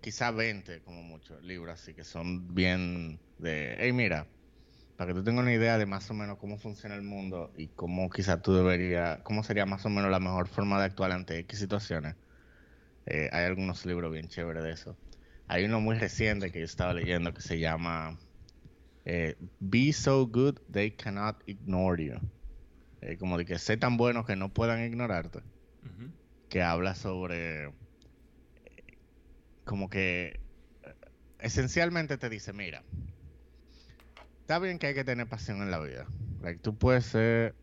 quizá 0.00 0.30
20, 0.30 0.80
como 0.80 1.02
muchos 1.02 1.42
libros 1.42 1.80
así 1.80 1.94
que 1.94 2.04
son 2.04 2.54
bien 2.54 3.20
de. 3.38 3.76
Hey, 3.78 3.92
mira, 3.92 4.26
para 4.98 5.12
que 5.12 5.20
tú 5.20 5.22
tengas 5.22 5.44
una 5.44 5.54
idea 5.54 5.78
de 5.78 5.86
más 5.86 6.10
o 6.10 6.14
menos 6.14 6.38
cómo 6.38 6.58
funciona 6.58 6.96
el 6.96 7.02
mundo 7.02 7.52
y 7.56 7.68
cómo 7.68 8.10
quizás 8.10 8.42
tú 8.42 8.52
deberías, 8.52 9.20
cómo 9.22 9.44
sería 9.44 9.64
más 9.64 9.86
o 9.86 9.90
menos 9.90 10.10
la 10.10 10.18
mejor 10.18 10.48
forma 10.48 10.76
de 10.80 10.86
actuar 10.86 11.12
ante 11.12 11.38
X 11.38 11.60
situaciones. 11.60 12.16
Eh, 13.06 13.30
hay 13.30 13.44
algunos 13.44 13.86
libros 13.86 14.10
bien 14.10 14.26
chéveres 14.26 14.64
de 14.64 14.72
eso. 14.72 14.96
Hay 15.46 15.64
uno 15.66 15.80
muy 15.80 15.96
reciente 15.96 16.50
que 16.50 16.58
yo 16.58 16.64
estaba 16.64 16.94
leyendo 16.94 17.32
que 17.32 17.42
se 17.42 17.60
llama 17.60 18.18
eh, 19.04 19.36
Be 19.60 19.92
So 19.92 20.26
Good 20.26 20.58
They 20.68 20.90
Cannot 20.96 21.44
Ignore 21.46 22.04
You. 22.04 22.14
Eh, 23.00 23.18
como 23.18 23.38
de 23.38 23.44
que 23.44 23.60
sé 23.60 23.76
tan 23.76 23.96
bueno 23.98 24.24
que 24.24 24.34
no 24.34 24.52
puedan 24.52 24.84
ignorarte. 24.84 25.42
Que 26.48 26.62
habla 26.62 26.96
sobre 26.96 27.72
como 29.62 29.88
que 29.90 30.40
esencialmente 31.38 32.18
te 32.18 32.28
dice, 32.28 32.52
mira, 32.52 32.82
está 34.48 34.58
bien 34.60 34.78
que 34.78 34.86
hay 34.86 34.94
que 34.94 35.04
tener 35.04 35.28
pasión 35.28 35.60
en 35.60 35.70
la 35.70 35.78
vida. 35.78 36.06
tú 36.62 36.74
puedes 36.74 37.04
ser, 37.04 37.54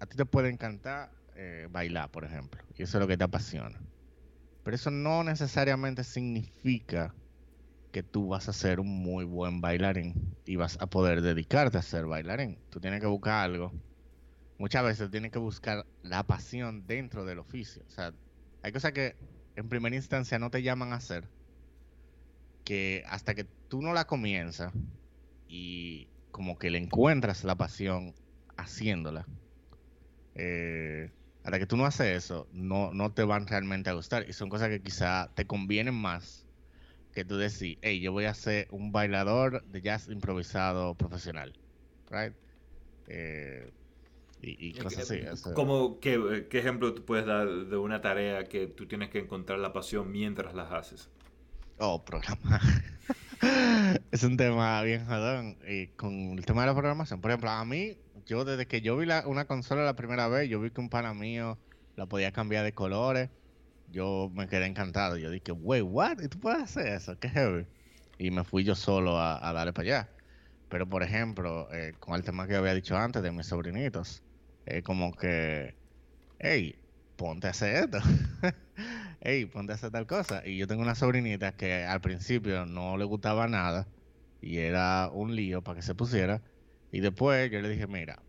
a 0.00 0.06
ti 0.06 0.16
te 0.16 0.24
puede 0.24 0.48
encantar 0.48 1.12
eh, 1.34 1.68
bailar, 1.70 2.10
por 2.10 2.24
ejemplo, 2.24 2.62
y 2.78 2.82
eso 2.82 2.96
es 2.96 3.02
lo 3.02 3.06
que 3.06 3.18
te 3.18 3.24
apasiona. 3.24 3.78
Pero 4.62 4.74
eso 4.74 4.90
no 4.90 5.22
necesariamente 5.22 6.02
significa 6.02 7.14
que 7.92 8.02
tú 8.02 8.28
vas 8.28 8.48
a 8.48 8.54
ser 8.54 8.80
un 8.80 8.88
muy 8.88 9.26
buen 9.26 9.60
bailarín 9.60 10.34
y 10.46 10.56
vas 10.56 10.78
a 10.80 10.86
poder 10.86 11.20
dedicarte 11.20 11.76
a 11.76 11.82
ser 11.82 12.06
bailarín. 12.06 12.58
Tú 12.70 12.80
tienes 12.80 13.02
que 13.02 13.06
buscar 13.06 13.44
algo. 13.44 13.70
Muchas 14.56 14.82
veces 14.82 15.10
tienes 15.10 15.30
que 15.30 15.38
buscar 15.38 15.84
la 16.00 16.22
pasión 16.22 16.86
dentro 16.86 17.26
del 17.26 17.38
oficio. 17.38 17.82
O 17.86 17.90
sea, 17.90 18.14
hay 18.62 18.72
cosas 18.72 18.92
que 18.92 19.14
en 19.56 19.68
primera 19.68 19.94
instancia 19.94 20.38
no 20.38 20.50
te 20.50 20.62
llaman 20.62 20.94
a 20.94 20.96
hacer, 20.96 21.28
que 22.64 23.04
hasta 23.08 23.34
que 23.34 23.44
tú 23.68 23.82
no 23.82 23.92
la 23.92 24.06
comienzas 24.06 24.72
y 25.46 26.08
como 26.34 26.58
que 26.58 26.68
le 26.68 26.78
encuentras 26.78 27.44
la 27.44 27.54
pasión 27.54 28.12
haciéndola, 28.56 29.24
eh, 30.34 31.12
hasta 31.44 31.60
que 31.60 31.66
tú 31.66 31.76
no 31.76 31.86
haces 31.86 32.08
eso, 32.08 32.48
no, 32.50 32.92
no 32.92 33.12
te 33.12 33.22
van 33.22 33.46
realmente 33.46 33.88
a 33.88 33.92
gustar. 33.92 34.28
Y 34.28 34.32
son 34.32 34.48
cosas 34.48 34.68
que 34.68 34.82
quizá 34.82 35.30
te 35.36 35.46
convienen 35.46 35.94
más 35.94 36.44
que 37.12 37.24
tú 37.24 37.36
decís, 37.36 37.78
hey, 37.82 38.00
yo 38.00 38.10
voy 38.10 38.24
a 38.24 38.34
ser 38.34 38.66
un 38.72 38.90
bailador 38.90 39.64
de 39.66 39.80
jazz 39.80 40.08
improvisado 40.08 40.96
profesional. 40.96 41.52
Right? 42.10 42.34
Eh, 43.06 43.72
y, 44.40 44.74
cosas 44.74 45.08
así. 45.08 45.52
Como, 45.54 46.00
¿qué, 46.00 46.48
¿Qué 46.50 46.58
ejemplo 46.58 46.94
tú 46.94 47.04
puedes 47.04 47.26
dar 47.26 47.46
de 47.46 47.76
una 47.76 48.00
tarea 48.00 48.42
que 48.46 48.66
tú 48.66 48.88
tienes 48.88 49.10
que 49.10 49.20
encontrar 49.20 49.60
la 49.60 49.72
pasión 49.72 50.10
mientras 50.10 50.52
las 50.52 50.72
haces? 50.72 51.08
Oh, 51.78 52.04
programar. 52.04 52.60
es 54.14 54.22
un 54.22 54.36
tema 54.36 54.80
bien 54.82 55.04
jodón. 55.06 55.58
Y 55.66 55.88
con 55.88 56.38
el 56.38 56.46
tema 56.46 56.60
de 56.60 56.68
la 56.68 56.74
programación, 56.74 57.20
por 57.20 57.32
ejemplo, 57.32 57.50
a 57.50 57.64
mí, 57.64 57.98
yo 58.26 58.44
desde 58.44 58.66
que 58.66 58.80
yo 58.80 58.96
vi 58.96 59.06
la, 59.06 59.26
una 59.26 59.46
consola 59.46 59.82
la 59.82 59.96
primera 59.96 60.28
vez, 60.28 60.48
yo 60.48 60.60
vi 60.60 60.70
que 60.70 60.80
un 60.80 60.88
pana 60.88 61.12
mío 61.14 61.58
la 61.96 62.06
podía 62.06 62.30
cambiar 62.30 62.64
de 62.64 62.72
colores. 62.72 63.30
Yo 63.90 64.30
me 64.32 64.46
quedé 64.46 64.66
encantado. 64.66 65.16
Yo 65.16 65.30
dije, 65.30 65.50
wey, 65.50 65.82
what? 65.82 66.20
¿Y 66.22 66.28
tú 66.28 66.38
puedes 66.38 66.62
hacer 66.62 66.86
eso? 66.86 67.18
Qué 67.18 67.28
heavy. 67.28 67.66
Y 68.16 68.30
me 68.30 68.44
fui 68.44 68.62
yo 68.62 68.76
solo 68.76 69.18
a, 69.18 69.52
darle 69.52 69.72
para 69.72 69.88
allá. 69.88 70.08
Pero, 70.68 70.88
por 70.88 71.02
ejemplo, 71.02 71.68
eh, 71.72 71.94
con 71.98 72.14
el 72.14 72.22
tema 72.22 72.46
que 72.46 72.54
había 72.54 72.72
dicho 72.72 72.96
antes 72.96 73.20
de 73.20 73.32
mis 73.32 73.46
sobrinitos, 73.46 74.22
es 74.64 74.84
como 74.84 75.12
que, 75.12 75.74
hey, 76.38 76.76
ponte 77.16 77.48
a 77.48 77.50
hacer 77.50 77.84
esto. 77.84 77.98
hey, 79.22 79.46
ponte 79.46 79.72
a 79.72 79.74
hacer 79.74 79.90
tal 79.90 80.06
cosa. 80.06 80.46
Y 80.46 80.56
yo 80.56 80.68
tengo 80.68 80.82
una 80.82 80.94
sobrinita 80.94 81.56
que 81.56 81.84
al 81.84 82.00
principio 82.00 82.64
no 82.64 82.96
le 82.96 83.04
gustaba 83.04 83.48
nada 83.48 83.88
y 84.44 84.58
era 84.58 85.10
un 85.12 85.34
lío 85.34 85.62
para 85.62 85.76
que 85.76 85.82
se 85.82 85.94
pusiera. 85.94 86.42
Y 86.92 87.00
después 87.00 87.50
yo 87.50 87.60
le 87.60 87.68
dije, 87.70 87.86
mira, 87.86 88.22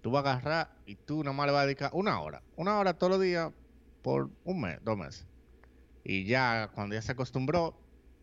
tú 0.00 0.10
vas 0.10 0.24
a 0.24 0.32
agarrar 0.32 0.70
y 0.86 0.96
tú 0.96 1.22
nomás 1.22 1.46
le 1.46 1.52
vas 1.52 1.62
a 1.62 1.66
dedicar 1.66 1.90
una 1.92 2.20
hora. 2.20 2.42
Una 2.56 2.78
hora 2.78 2.94
todos 2.94 3.12
los 3.12 3.20
días 3.20 3.52
por 4.02 4.30
un 4.44 4.60
mes, 4.60 4.78
dos 4.82 4.96
meses. 4.96 5.26
Y 6.04 6.24
ya 6.24 6.70
cuando 6.74 6.94
ella 6.94 7.02
se 7.02 7.12
acostumbró, 7.12 7.76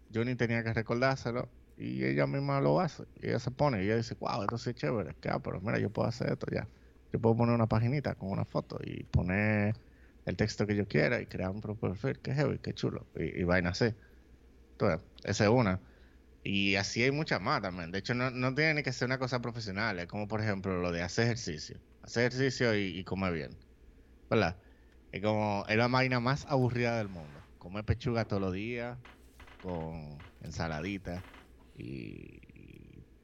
yo 0.10 0.26
ni 0.26 0.36
tenía 0.36 0.63
que 0.63 0.73
recordárselo. 0.73 1.49
Y 1.78 2.04
ella 2.04 2.28
misma 2.28 2.62
lo 2.62 2.80
hace. 2.80 3.04
Y 3.21 3.28
ella 3.28 3.39
se 3.39 3.52
pone 3.52 3.82
y 3.84 3.86
ella 3.86 3.97
dice, 3.97 4.15
wow, 4.19 4.41
esto 4.41 4.58
sí 4.58 4.71
es 4.71 4.76
chévere. 4.76 5.15
Que, 5.21 5.30
ah, 5.30 5.39
pero 5.39 5.62
mira, 5.62 5.80
yo 5.80 5.91
puedo 5.91 6.08
hacer 6.08 6.32
esto 6.32 6.47
ya. 6.52 6.67
Yo 7.12 7.19
puedo 7.19 7.36
poner 7.36 7.54
una 7.54 7.67
paginita 7.67 8.15
con 8.15 8.30
una 8.30 8.45
foto 8.45 8.80
y 8.84 9.04
poner 9.04 9.76
el 10.26 10.36
texto 10.38 10.65
que 10.65 10.76
yo 10.76 10.88
quiera 10.88 11.21
y 11.21 11.28
crear 11.28 11.52
un 11.52 11.62
propio 11.62 11.91
perfil. 11.91 12.19
Qué 12.21 12.34
heavy, 12.34 12.60
qué 12.60 12.73
chulo. 12.73 13.08
Y, 13.15 13.41
y 13.41 13.43
vaina 13.43 13.69
así. 13.69 13.93
Entonces, 14.71 15.06
esa 15.23 15.43
es 15.45 15.49
una. 15.49 15.82
Y 16.43 16.75
así 16.75 17.03
hay 17.03 17.12
muchas 17.12 17.41
más 17.41 17.62
también. 17.62 17.91
De 17.91 17.99
hecho, 17.99 18.13
no, 18.13 18.29
no, 18.29 18.53
tiene 18.53 18.75
ni 18.75 18.84
que 18.84 18.91
ser 18.91 19.06
una 19.08 19.17
cosa 19.17 19.41
profesional. 19.41 19.99
Es 19.99 20.08
como, 20.08 20.27
por 20.27 20.41
ejemplo, 20.41 20.82
lo 20.82 20.91
de 20.91 21.01
hacer 21.01 21.25
ejercicio. 21.25 21.79
Hacer 22.01 22.27
ejercicio 22.27 22.75
y, 22.77 23.03
comer 23.06 23.34
bien. 23.34 23.58
¿Verdad? 24.29 24.58
Es 25.12 25.21
como, 25.21 25.65
es 25.69 25.77
la 25.77 25.88
máquina 25.88 26.19
más 26.19 26.45
aburrida 26.47 26.97
del 26.97 27.08
mundo. 27.08 27.41
Comer 27.60 27.86
pechuga 27.86 28.25
todos 28.25 28.41
los 28.41 28.53
días, 28.53 28.97
con 29.62 30.21
ensaladita 30.41 31.23
y, 31.75 32.41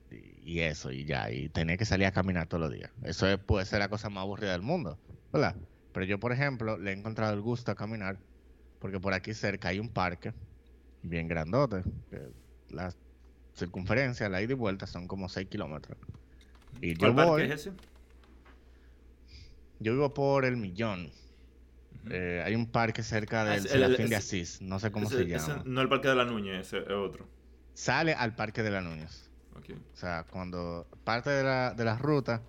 y 0.10 0.62
eso, 0.62 0.92
y 0.92 1.06
ya, 1.06 1.32
y 1.32 1.50
tener 1.50 1.78
que 1.78 1.86
salir 1.86 2.08
a 2.08 2.12
caminar 2.12 2.48
todos 2.48 2.62
los 2.62 2.72
días. 2.72 2.92
Eso 3.04 3.26
puede 3.46 3.66
ser 3.66 3.80
la 3.80 3.90
cosa 3.90 4.10
más 4.10 4.22
aburrida 4.24 4.54
del 4.54 4.62
mundo, 4.62 4.98
¿verdad? 5.32 5.56
Pero 5.92 6.06
yo, 6.06 6.20
por 6.20 6.32
ejemplo, 6.32 6.78
le 6.78 6.92
he 6.92 6.94
encontrado 6.94 7.34
el 7.34 7.42
gusto 7.42 7.72
a 7.72 7.76
caminar, 7.76 8.20
porque 8.80 9.00
por 9.00 9.14
aquí 9.14 9.34
cerca 9.34 9.70
hay 9.70 9.80
un 9.80 9.90
parque 9.90 10.34
bien 11.02 11.28
grandote. 11.28 11.84
la 12.70 12.94
circunferencia, 13.60 14.30
la 14.30 14.42
ida 14.42 14.54
y 14.54 14.56
vuelta 14.56 14.88
son 14.88 15.08
como 15.08 15.30
6 15.30 15.48
kilómetros. 15.48 15.98
Y 16.82 16.96
yo 16.96 17.14
voy, 17.14 17.44
es 17.44 17.52
ese? 17.52 17.72
Yo 19.80 19.94
vivo 19.94 20.14
por 20.14 20.46
el 20.46 20.58
millón. 20.58 21.12
Eh, 22.10 22.42
hay 22.46 22.56
un 22.56 22.68
parque 22.72 23.04
cerca 23.04 23.44
del 23.46 23.84
ah, 23.84 23.90
de 23.90 24.16
Asís, 24.16 24.62
no 24.62 24.80
sé 24.80 24.92
cómo 24.92 25.10
se 25.10 25.26
llama. 25.26 25.64
no 25.66 25.82
el 25.82 25.90
Parque 25.90 26.08
de 26.08 26.16
la 26.16 26.26
Núñez, 26.26 26.74
es 26.74 26.90
otro. 26.90 27.28
Sale 27.74 28.14
al 28.14 28.36
Parque 28.36 28.64
de 28.64 28.72
la 28.72 28.82
Núñez. 28.82 29.30
O 29.94 29.96
sea, 29.96 30.26
cuando 30.30 30.88
parte 31.04 31.30
de 31.30 31.44
la, 31.44 31.74
de 31.74 31.86
la 31.86 31.98
ruta, 31.98 32.42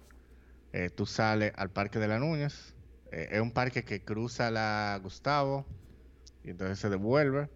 eh, 0.73 0.91
tú 0.91 1.07
sales 1.07 1.53
al 1.57 1.71
Parque 1.71 1.99
de 1.99 2.09
la 2.09 2.19
Núñez. 2.19 2.75
Eh, 3.13 3.29
es 3.33 3.41
un 3.41 3.51
parque 3.51 3.85
que 3.85 4.03
cruza 4.03 4.51
la 4.51 4.99
Gustavo 5.03 5.67
y 6.45 6.51
entonces 6.51 6.79
se 6.79 6.89
devuelve. 6.89 7.49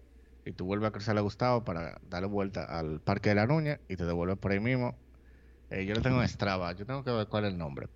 Y 0.45 0.53
tú 0.53 0.65
vuelves 0.65 0.89
a 0.89 0.91
cruzar 0.91 1.15
la 1.15 1.21
Gustavo 1.21 1.63
para 1.65 1.99
darle 2.03 2.27
vuelta 2.27 2.65
al 2.65 3.01
Parque 3.01 3.29
de 3.29 3.35
la 3.35 3.47
Núñez 3.47 3.79
y 3.89 3.95
te 3.95 4.05
devuelves 4.05 4.37
por 4.37 4.51
ahí 4.51 4.59
mismo. 4.59 4.95
Eh, 5.71 5.85
yo 5.85 5.95
lo 5.95 6.01
tengo 6.01 6.21
en 6.21 6.29
Strava, 6.29 6.71
yo 6.73 6.85
tengo 6.85 7.03
que 7.03 7.11
ver 7.11 7.27
cuál 7.27 7.45
es 7.45 7.51
el 7.51 7.57
nombre. 7.57 7.87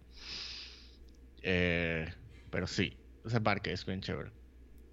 pero 2.50 2.68
sí, 2.68 2.98
ese 3.24 3.40
parque 3.42 3.72
es 3.72 3.86
bien 3.86 4.02
chévere. 4.02 4.32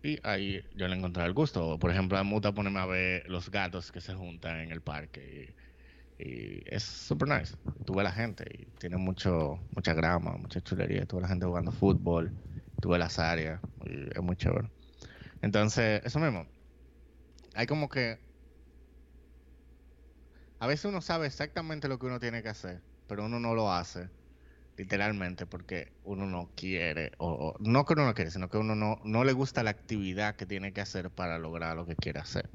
Y 0.03 0.19
ahí 0.23 0.63
yo 0.75 0.87
le 0.87 0.97
encontré 0.97 1.25
el 1.25 1.33
gusto. 1.33 1.79
Por 1.79 1.91
ejemplo, 1.91 2.19
a 2.19 2.23
Muta 2.23 2.53
ponerme 2.53 2.81
a 2.81 2.87
ver 2.87 3.29
los 3.29 3.51
gatos 3.51 3.91
que 3.91 4.01
se 4.01 4.15
juntan 4.15 4.61
en 4.61 4.71
el 4.71 4.83
parque. 4.83 5.55
Y, 6.19 6.63
es 6.67 6.83
super 6.85 7.29
nice. 7.29 7.57
Tuve 7.85 8.03
la 8.03 8.13
gente 8.13 8.45
y 8.59 8.67
tiene 8.79 8.97
mucho, 8.99 9.59
mucha 9.75 9.95
grama, 9.95 10.37
mucha 10.37 10.61
chulería. 10.61 11.07
Tuve 11.07 11.23
la 11.23 11.29
gente 11.29 11.47
jugando 11.47 11.73
fútbol, 11.73 12.33
tuve 12.81 12.99
las 12.99 13.19
áreas 13.19 13.61
es 13.85 14.23
muy 14.23 14.37
chévere. 14.37 14.69
Entonces, 15.43 16.03
eso 16.05 16.19
mismo. 16.19 16.47
Hay 17.57 17.67
como 17.67 17.89
que. 17.89 18.19
A 20.59 20.67
veces 20.67 20.85
uno 20.87 21.01
sabe 21.01 21.27
exactamente 21.27 21.89
lo 21.89 21.99
que 21.99 22.07
uno 22.07 22.21
tiene 22.21 22.43
que 22.43 22.49
hacer, 22.49 22.81
pero 23.09 23.25
uno 23.25 23.41
no 23.41 23.55
lo 23.55 23.73
hace, 23.73 24.09
literalmente, 24.77 25.47
porque 25.47 25.93
uno 26.05 26.27
no 26.27 26.51
quiere, 26.57 27.13
o, 27.19 27.57
no 27.61 27.85
que 27.85 27.93
uno 27.93 28.07
no 28.07 28.15
quiere, 28.15 28.31
sino 28.31 28.49
que 28.49 28.57
uno 28.57 28.75
no, 28.75 29.01
no 29.05 29.25
le 29.25 29.33
gusta 29.33 29.63
la 29.63 29.71
actividad 29.71 30.37
que 30.37 30.47
tiene 30.47 30.73
que 30.73 30.81
hacer 30.81 31.11
para 31.11 31.39
lograr 31.39 31.77
lo 31.77 31.85
que 31.85 31.95
quiere 31.95 32.21
hacer. 32.21 32.49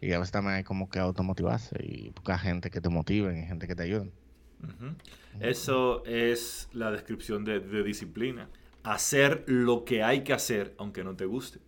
Y 0.00 0.12
a 0.12 0.18
veces 0.18 0.32
también 0.32 0.56
hay 0.56 0.64
como 0.64 0.88
que 0.88 0.98
automotivarse 0.98 1.76
y 1.82 2.10
buscar 2.10 2.38
gente 2.38 2.70
que 2.70 2.80
te 2.80 2.88
motive 2.88 3.36
y 3.36 3.46
gente 3.46 3.66
que 3.66 3.74
te 3.74 3.84
ayude. 3.84 4.12
Eso 5.40 6.04
es 6.04 6.68
la 6.72 6.90
descripción 6.90 7.44
de, 7.44 7.60
disciplina. 7.82 8.48
Hacer 8.82 9.44
lo 9.46 9.84
que 9.84 10.02
hay 10.02 10.22
que 10.22 10.32
hacer 10.32 10.74
aunque 10.78 11.04
no 11.04 11.16
te 11.16 11.24
guste. 11.24 11.58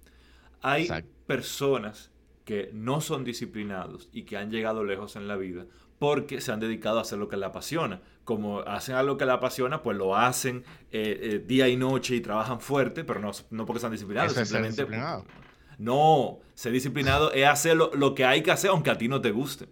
Hay 0.61 0.89
personas 1.27 2.11
que 2.47 2.71
no 2.73 3.03
son 3.03 3.25
disciplinados 3.25 4.09
y 4.13 4.23
que 4.23 4.39
han 4.39 4.51
llegado 4.51 4.85
lejos 4.85 5.17
en 5.17 5.29
la 5.29 5.37
vida 5.37 5.67
porque 5.99 6.41
se 6.41 6.53
han 6.53 6.61
dedicado 6.61 6.99
a 6.99 7.03
hacer 7.03 7.19
lo 7.19 7.29
que 7.29 7.37
les 7.37 7.47
apasiona. 7.47 8.01
Como 8.25 8.61
hacen 8.61 8.95
algo 8.95 9.17
que 9.17 9.25
les 9.25 9.35
apasiona, 9.35 9.83
pues 9.83 9.97
lo 9.97 10.17
hacen 10.17 10.65
eh, 10.93 11.19
eh, 11.23 11.45
día 11.45 11.69
y 11.69 11.77
noche 11.77 12.15
y 12.15 12.21
trabajan 12.21 12.61
fuerte, 12.61 13.03
pero 13.03 13.21
no, 13.21 13.33
no 13.51 13.67
porque 13.67 13.81
sean 13.81 13.93
disciplinados, 13.93 14.33
simplemente 14.33 14.87
no, 15.79 16.39
ser 16.55 16.73
disciplinado 16.73 17.33
es 17.33 17.47
hacer 17.47 17.77
lo, 17.77 18.15
que 18.15 18.25
hay 18.25 18.43
que 18.43 18.51
hacer 18.51 18.71
aunque 18.71 18.91
a 18.91 18.97
ti 18.97 19.09
no 19.09 19.21
te 19.21 19.31
guste. 19.31 19.67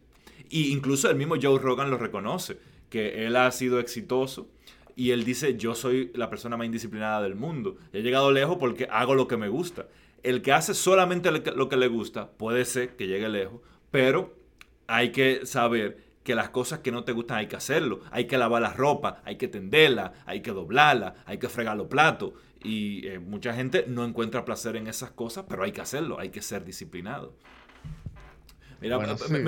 Y 0.51 0.73
incluso 0.73 1.09
el 1.09 1.17
mismo 1.17 1.37
Joe 1.41 1.59
Rogan 1.59 1.91
lo 1.91 1.97
reconoce, 1.97 2.59
que 2.91 3.25
él 3.25 3.37
ha 3.37 3.51
sido 3.53 3.81
exitoso 3.81 4.49
y 4.97 5.13
él 5.13 5.25
dice, 5.25 5.57
yo 5.57 5.75
soy 5.75 6.11
la 6.15 6.29
persona 6.29 6.57
más 6.57 6.67
indisciplinada 6.67 7.23
del 7.23 7.37
mundo. 7.37 7.77
He 7.93 8.03
llegado 8.03 8.33
lejos 8.33 8.59
porque 8.59 8.87
hago 8.91 9.15
lo 9.15 9.27
que 9.27 9.37
me 9.37 9.49
gusta. 9.49 9.87
El 10.25 10.43
que 10.43 10.53
hace 10.53 10.75
solamente 10.75 11.31
lo 11.31 11.69
que 11.69 11.77
le 11.77 11.87
gusta 11.87 12.33
puede 12.33 12.65
ser 12.65 12.97
que 12.97 13.07
llegue 13.07 13.29
lejos, 13.29 13.61
pero 13.93 14.35
hay 14.87 15.13
que 15.13 15.47
saber 15.47 16.05
que 16.25 16.35
las 16.35 16.49
cosas 16.49 16.81
que 16.81 16.91
no 16.91 17.05
te 17.05 17.13
gustan 17.13 17.39
hay 17.39 17.47
que 17.47 17.57
hacerlo. 17.57 18.01
Hay 18.11 18.27
que 18.27 18.39
lavar 18.39 18.63
la 18.63 18.73
ropa, 18.73 19.23
hay 19.25 19.37
que 19.37 19.47
tenderla, 19.47 20.15
hay 20.25 20.41
que 20.41 20.51
doblarla, 20.51 21.15
hay 21.27 21.39
que 21.39 21.49
fregar 21.49 21.77
los 21.77 21.87
platos. 21.87 22.33
Y 22.63 23.07
eh, 23.07 23.19
mucha 23.19 23.53
gente 23.53 23.85
no 23.87 24.05
encuentra 24.05 24.45
placer 24.45 24.77
en 24.77 24.87
esas 24.87 25.11
cosas, 25.11 25.45
pero 25.47 25.63
hay 25.63 25.73
que 25.73 25.83
hacerlo, 25.83 26.19
hay 26.19 26.31
que 26.31 26.41
ser 26.41 26.65
disciplinado. 26.65 27.35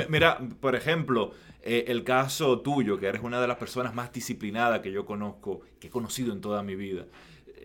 Mira, 0.08 0.38
por 0.60 0.76
ejemplo, 0.76 1.32
eh, 1.62 1.86
el 1.88 2.04
caso 2.04 2.60
tuyo, 2.60 2.98
que 2.98 3.06
eres 3.06 3.22
una 3.22 3.40
de 3.40 3.48
las 3.48 3.56
personas 3.56 3.94
más 3.94 4.12
disciplinadas 4.12 4.80
que 4.80 4.92
yo 4.92 5.04
conozco, 5.04 5.62
que 5.80 5.88
he 5.88 5.90
conocido 5.90 6.32
en 6.32 6.40
toda 6.40 6.62
mi 6.62 6.76
vida. 6.76 7.06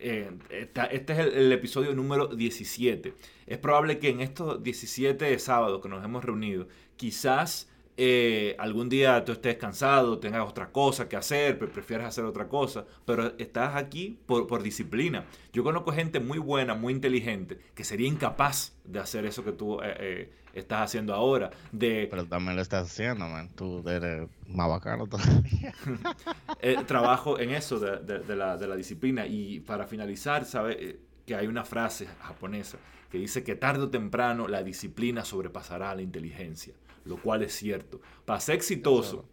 Eh, 0.04 0.32
este 0.50 1.14
es 1.14 1.20
el, 1.20 1.52
episodio 1.52 1.94
número 1.94 2.28
17. 2.28 3.14
Es 3.46 3.58
probable 3.60 4.00
que 4.00 4.10
en 4.10 4.22
estos 4.22 4.62
17 4.64 5.38
sábados 5.40 5.82
que 5.82 5.90
nos 5.90 6.04
hemos 6.04 6.26
reunido, 6.26 6.68
quizás 6.98 7.71
eh, 8.04 8.56
algún 8.58 8.90
día 8.90 9.24
tú 9.24 9.32
estés 9.32 9.58
cansado, 9.58 10.18
tengas 10.18 10.50
otra 10.50 10.72
cosa 10.72 11.08
que 11.08 11.16
hacer, 11.16 11.60
prefieres 11.60 12.08
hacer 12.08 12.26
otra 12.26 12.48
cosa, 12.48 12.84
pero 13.06 13.38
estás 13.38 13.76
aquí 13.76 14.18
por, 14.26 14.64
disciplina. 14.64 15.26
Yo 15.54 15.64
conozco 15.64 15.92
gente 15.92 16.20
muy 16.20 16.40
buena, 16.40 16.74
muy 16.74 16.94
inteligente, 16.94 17.60
que 17.76 17.84
sería 17.84 18.08
incapaz 18.08 18.74
de 18.86 18.98
hacer 18.98 19.28
eso 19.28 19.44
que 19.44 19.52
tú 19.52 19.80
eh, 19.84 19.96
eh, 20.00 20.34
estás 20.56 20.82
haciendo 20.82 21.14
ahora. 21.14 21.52
De, 21.72 22.08
pero 22.10 22.26
también 22.26 22.56
lo 22.56 22.64
estás 22.64 22.90
haciendo, 22.90 23.28
man. 23.28 23.52
Tú 23.54 23.88
eres 23.88 24.28
más 24.48 24.68
bacano 24.68 25.06
todavía. 25.06 25.72
trabajo 26.88 27.38
en 27.38 27.52
eso 27.52 27.80
de, 27.80 28.36
la, 28.36 28.58
de 28.58 28.68
la 28.68 28.76
disciplina. 28.76 29.28
Y 29.28 29.60
para 29.60 29.86
finalizar, 29.86 30.46
¿sabes? 30.46 30.96
que 31.24 31.36
hay 31.36 31.46
una 31.46 31.64
frase 31.64 32.08
japonesa 32.20 32.80
que 33.12 33.20
dice 33.20 33.44
que 33.44 33.56
tarde 33.56 33.84
o 33.84 33.90
temprano 33.92 34.48
la 34.48 34.64
disciplina 34.64 35.24
sobrepasará 35.24 35.92
a 35.92 35.96
la 35.96 36.02
inteligencia 36.02 36.74
lo 37.06 37.18
cual 37.18 37.44
es 37.44 37.54
cierto. 37.54 38.02
Para 38.26 38.40
ser 38.40 38.56
exitoso, 38.56 39.28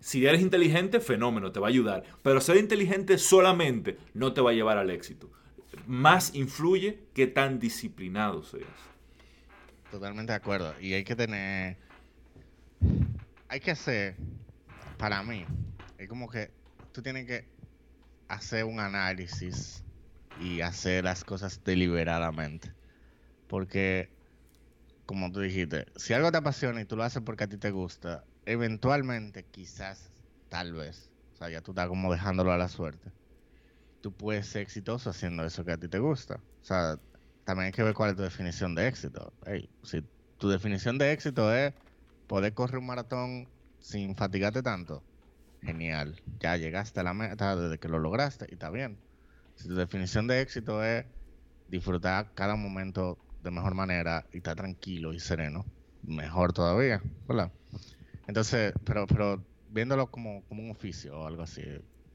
si 0.00 0.26
eres 0.26 0.40
inteligente, 0.40 1.00
fenómeno, 1.00 1.52
te 1.52 1.60
va 1.60 1.66
a 1.66 1.70
ayudar. 1.70 2.04
Pero 2.22 2.40
ser 2.40 2.56
inteligente 2.56 3.18
solamente 3.18 3.98
no 4.14 4.32
te 4.32 4.40
va 4.40 4.50
a 4.50 4.54
llevar 4.54 4.78
al 4.78 4.90
éxito. 4.90 5.30
Más 5.86 6.34
influye 6.34 7.00
que 7.14 7.26
tan 7.26 7.58
disciplinado 7.58 8.42
seas. 8.42 8.68
Totalmente 9.90 10.32
de 10.32 10.36
acuerdo. 10.36 10.74
Y 10.80 10.94
hay 10.94 11.04
que 11.04 11.16
tener. 11.16 11.76
Hay 13.48 13.60
que 13.60 13.70
hacer, 13.70 14.16
para 14.98 15.22
mí, 15.22 15.44
es 15.98 16.08
como 16.08 16.28
que 16.28 16.50
tú 16.92 17.00
tienes 17.02 17.26
que 17.26 17.44
hacer 18.28 18.64
un 18.64 18.80
análisis 18.80 19.84
y 20.40 20.60
hacer 20.60 21.04
las 21.04 21.24
cosas 21.24 21.62
deliberadamente. 21.64 22.72
Porque 23.46 24.10
como 25.06 25.30
tú 25.32 25.40
dijiste, 25.40 25.86
si 25.96 26.12
algo 26.14 26.32
te 26.32 26.38
apasiona 26.38 26.80
y 26.80 26.84
tú 26.84 26.96
lo 26.96 27.04
haces 27.04 27.22
porque 27.24 27.44
a 27.44 27.48
ti 27.48 27.58
te 27.58 27.70
gusta, 27.70 28.24
eventualmente, 28.44 29.46
quizás, 29.46 30.12
tal 30.48 30.74
vez, 30.74 31.10
o 31.34 31.36
sea, 31.36 31.50
ya 31.50 31.62
tú 31.62 31.72
estás 31.72 31.88
como 31.88 32.12
dejándolo 32.12 32.52
a 32.52 32.58
la 32.58 32.68
suerte, 32.68 33.12
tú 34.00 34.12
puedes 34.14 34.46
ser 34.48 34.62
exitoso 34.62 35.10
haciendo 35.10 35.44
eso 35.44 35.64
que 35.64 35.72
a 35.72 35.78
ti 35.78 35.88
te 35.88 35.98
gusta. 35.98 36.36
O 36.36 36.64
sea, 36.64 37.00
también 37.44 37.66
hay 37.66 37.72
que 37.72 37.82
ver 37.82 37.94
cuál 37.94 38.10
es 38.10 38.16
tu 38.16 38.22
definición 38.22 38.74
de 38.74 38.88
éxito. 38.88 39.32
si 39.82 40.02
tu 40.38 40.48
definición 40.48 40.98
de 40.98 41.12
éxito 41.12 41.54
es 41.54 41.74
poder 42.26 42.54
correr 42.54 42.78
un 42.78 42.86
maratón 42.86 43.48
sin 43.78 44.16
fatigarte 44.16 44.62
tanto, 44.62 45.06
genial. 45.60 46.20
Ya 46.40 46.56
llegaste 46.56 47.00
a 47.00 47.04
la 47.04 47.14
meta 47.14 47.56
desde 47.56 47.78
que 47.78 47.88
lo 47.88 47.98
lograste 47.98 48.46
y 48.50 48.54
está 48.54 48.70
bien. 48.70 49.04
Si 49.54 49.68
tu 49.68 49.76
definición 49.76 50.26
de 50.26 50.40
éxito 50.40 50.84
es 50.84 51.06
disfrutar 51.68 52.34
cada 52.34 52.56
momento 52.56 53.25
de 53.46 53.52
mejor 53.52 53.74
manera 53.74 54.26
y 54.32 54.38
está 54.38 54.54
tranquilo 54.54 55.12
y 55.12 55.20
sereno, 55.20 55.64
mejor 56.02 56.52
todavía, 56.52 57.00
¿verdad? 57.28 57.52
Entonces, 58.26 58.72
pero, 58.84 59.06
pero 59.06 59.42
viéndolo 59.70 60.10
como, 60.10 60.42
como 60.48 60.64
un 60.64 60.70
oficio 60.70 61.20
o 61.20 61.26
algo 61.26 61.42
así, 61.42 61.62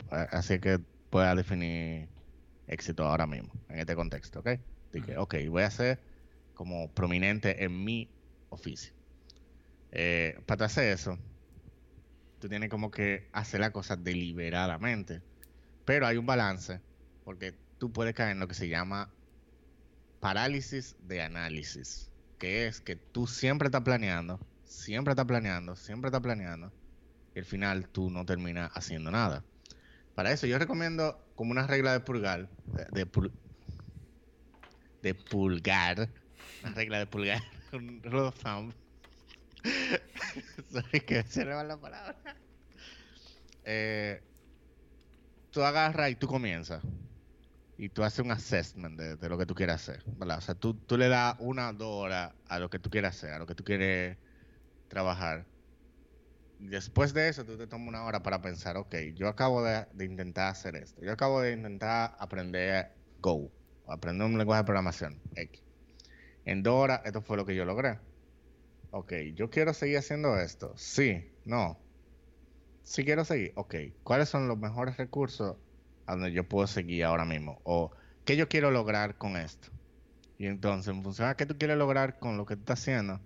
así 0.09 0.59
que 0.59 0.79
pueda 1.09 1.33
definir 1.33 2.09
éxito 2.67 3.05
ahora 3.05 3.27
mismo, 3.27 3.51
en 3.69 3.79
este 3.79 3.95
contexto, 3.95 4.39
¿ok? 4.39 4.49
Dije, 4.91 5.17
ok, 5.17 5.35
voy 5.49 5.63
a 5.63 5.71
ser 5.71 5.99
como 6.53 6.91
prominente 6.91 7.63
en 7.63 7.83
mi 7.83 8.09
oficio. 8.49 8.93
Eh, 9.93 10.37
para 10.45 10.65
hacer 10.65 10.91
eso, 10.91 11.17
tú 12.39 12.49
tienes 12.49 12.69
como 12.69 12.91
que 12.91 13.29
hacer 13.31 13.61
la 13.61 13.71
cosa 13.71 13.95
deliberadamente, 13.95 15.21
pero 15.85 16.07
hay 16.07 16.17
un 16.17 16.25
balance, 16.25 16.81
porque 17.23 17.55
tú 17.77 17.93
puedes 17.93 18.13
caer 18.13 18.31
en 18.31 18.39
lo 18.39 18.49
que 18.49 18.53
se 18.53 18.67
llama 18.67 19.09
parálisis 20.21 20.95
de 20.99 21.21
análisis, 21.21 22.13
que 22.37 22.67
es 22.67 22.79
que 22.79 22.95
tú 22.95 23.27
siempre 23.27 23.67
estás 23.67 23.81
planeando, 23.81 24.39
siempre 24.63 25.11
estás 25.11 25.25
planeando, 25.25 25.75
siempre 25.75 26.07
estás 26.09 26.21
planeando, 26.21 26.71
y 27.35 27.39
al 27.39 27.45
final 27.45 27.89
tú 27.89 28.09
no 28.09 28.25
terminas 28.25 28.71
haciendo 28.75 29.11
nada. 29.11 29.43
Para 30.13 30.31
eso 30.31 30.47
yo 30.47 30.59
recomiendo 30.59 31.19
como 31.35 31.51
una 31.51 31.67
regla 31.67 31.91
de 31.91 32.01
pulgar, 32.01 32.49
de, 32.91 33.05
de 35.01 35.15
pulgar, 35.15 36.13
una 36.63 36.73
regla 36.73 36.99
de 36.99 37.07
pulgar, 37.07 37.41
un 37.73 38.01
rule 38.03 38.27
of 38.27 38.39
thumb. 38.39 38.73
Sorry 40.71 41.01
que 41.01 41.23
se 41.23 41.45
le 41.45 41.53
va 41.53 41.63
la 41.63 41.79
palabra. 41.79 42.37
Eh, 43.63 44.21
tú 45.49 45.63
agarras 45.63 46.11
y 46.11 46.15
tú 46.15 46.27
comienzas 46.27 46.83
y 47.81 47.89
tú 47.89 48.03
haces 48.03 48.19
un 48.23 48.29
assessment 48.29 48.95
de, 48.99 49.27
lo 49.27 49.39
que 49.39 49.47
tú 49.47 49.55
quieres 49.55 49.77
hacer. 49.77 50.03
O 50.19 50.41
sea, 50.41 50.53
tú, 50.53 50.75
tú 50.75 50.99
le 50.99 51.09
das 51.09 51.35
una 51.39 51.69
o 51.69 51.73
dos 51.73 51.87
horas 51.87 52.31
a 52.47 52.59
lo 52.59 52.69
que 52.69 52.77
tú 52.77 52.91
quieres 52.91 53.09
hacer, 53.09 53.31
a 53.31 53.39
lo 53.39 53.47
que 53.47 53.55
tú 53.55 53.63
quieres 53.63 54.19
trabajar. 54.87 55.47
Y 56.59 56.67
después 56.67 57.11
de 57.15 57.27
eso, 57.27 57.43
tú 57.43 57.57
te 57.57 57.65
tomas 57.65 57.87
una 57.87 58.03
hora 58.03 58.21
para 58.21 58.39
pensar, 58.39 58.77
ok, 58.77 58.95
yo 59.15 59.27
acabo 59.27 59.63
de, 59.63 59.87
intentar 59.99 60.51
hacer 60.51 60.75
esto. 60.75 61.01
Yo 61.01 61.11
acabo 61.11 61.41
de 61.41 61.53
intentar 61.53 62.15
aprender 62.19 62.91
Go, 63.19 63.51
aprender 63.87 64.27
un 64.27 64.37
lenguaje 64.37 64.61
de 64.61 64.65
programación, 64.65 65.19
X. 65.33 65.63
En 66.45 66.61
dos 66.61 66.75
horas, 66.75 67.01
esto 67.03 67.23
fue 67.23 67.35
lo 67.35 67.47
que 67.47 67.55
yo 67.55 67.65
logré. 67.65 67.97
Ok, 68.91 69.13
yo 69.33 69.49
quiero 69.49 69.73
seguir 69.73 69.97
haciendo 69.97 70.39
esto. 70.39 70.71
Sí, 70.77 71.33
no. 71.45 71.79
Si 72.83 73.03
quiero 73.03 73.25
seguir, 73.25 73.53
ok. 73.55 73.73
¿Cuáles 74.03 74.29
son 74.29 74.47
los 74.47 74.59
mejores 74.59 74.97
recursos 74.97 75.57
a 76.05 76.13
donde 76.13 76.31
yo 76.31 76.47
puedo 76.47 76.67
seguir 76.67 77.03
ahora 77.03 77.25
mismo. 77.25 77.59
O 77.63 77.91
qué 78.25 78.35
yo 78.37 78.47
quiero 78.47 78.71
lograr 78.71 79.17
con 79.17 79.37
esto. 79.37 79.69
Y 80.37 80.47
entonces, 80.47 80.93
en 80.93 81.03
función 81.03 81.29
a 81.29 81.35
qué 81.35 81.45
tú 81.45 81.57
quieres 81.57 81.77
lograr 81.77 82.19
con 82.19 82.37
lo 82.37 82.45
que 82.45 82.55
tú 82.55 82.61
estás 82.61 82.79
haciendo, 82.79 83.19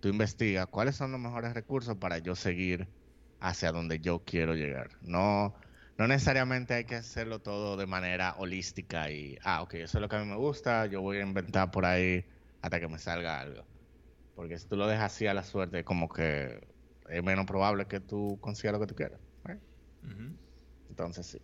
tú 0.00 0.08
investigas 0.08 0.66
cuáles 0.68 0.96
son 0.96 1.12
los 1.12 1.20
mejores 1.20 1.54
recursos 1.54 1.96
para 1.96 2.18
yo 2.18 2.36
seguir 2.36 2.88
hacia 3.40 3.72
donde 3.72 4.00
yo 4.00 4.22
quiero 4.24 4.54
llegar. 4.54 4.90
No, 5.02 5.54
no 5.98 6.06
necesariamente 6.06 6.74
hay 6.74 6.84
que 6.84 6.96
hacerlo 6.96 7.40
todo 7.40 7.76
de 7.76 7.86
manera 7.86 8.34
holística 8.38 9.10
y, 9.10 9.38
ah, 9.42 9.62
ok, 9.62 9.74
eso 9.74 9.98
es 9.98 10.02
lo 10.02 10.08
que 10.08 10.16
a 10.16 10.20
mí 10.20 10.26
me 10.26 10.36
gusta, 10.36 10.86
yo 10.86 11.02
voy 11.02 11.18
a 11.18 11.22
inventar 11.22 11.70
por 11.70 11.84
ahí 11.84 12.24
hasta 12.62 12.80
que 12.80 12.88
me 12.88 12.98
salga 12.98 13.40
algo. 13.40 13.66
Porque 14.34 14.58
si 14.58 14.66
tú 14.68 14.76
lo 14.76 14.86
dejas 14.86 15.12
así 15.12 15.26
a 15.26 15.34
la 15.34 15.42
suerte, 15.42 15.84
como 15.84 16.08
que 16.08 16.60
es 17.08 17.22
menos 17.22 17.46
probable 17.46 17.86
que 17.86 18.00
tú 18.00 18.38
consigas 18.40 18.72
lo 18.72 18.80
que 18.80 18.86
tú 18.86 18.94
quieras. 18.94 19.20
¿eh? 19.48 19.58
Entonces, 20.88 21.26
sí. 21.26 21.42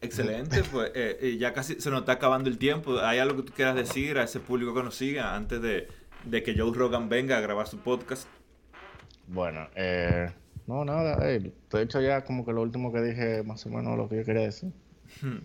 Excelente, 0.00 0.62
pues 0.72 0.90
eh, 0.94 1.18
eh, 1.20 1.36
ya 1.38 1.52
casi 1.52 1.80
se 1.80 1.90
nos 1.90 2.00
está 2.00 2.12
acabando 2.12 2.48
el 2.48 2.58
tiempo. 2.58 2.98
¿Hay 3.00 3.18
algo 3.18 3.36
que 3.36 3.42
tú 3.42 3.52
quieras 3.52 3.76
decir 3.76 4.18
a 4.18 4.24
ese 4.24 4.40
público 4.40 4.74
que 4.74 4.82
nos 4.82 4.94
siga 4.96 5.34
antes 5.34 5.60
de, 5.60 6.42
que 6.42 6.54
Joe 6.56 6.72
Rogan 6.74 7.08
venga 7.08 7.36
a 7.36 7.40
grabar 7.40 7.66
su 7.66 7.78
podcast? 7.78 8.26
Bueno, 9.26 9.68
eh, 9.76 10.30
no, 10.66 10.84
nada. 10.84 11.16
de 11.18 11.52
hecho, 11.74 12.00
ya 12.00 12.24
como 12.24 12.44
que 12.44 12.52
lo 12.52 12.62
último 12.62 12.92
que 12.92 13.00
dije, 13.00 13.42
más 13.42 13.64
o 13.66 13.68
menos 13.68 13.96
lo 13.96 14.08
que 14.08 14.16
yo 14.16 14.24
quería 14.24 14.42
decir. 14.42 14.72
Hmm. 15.20 15.38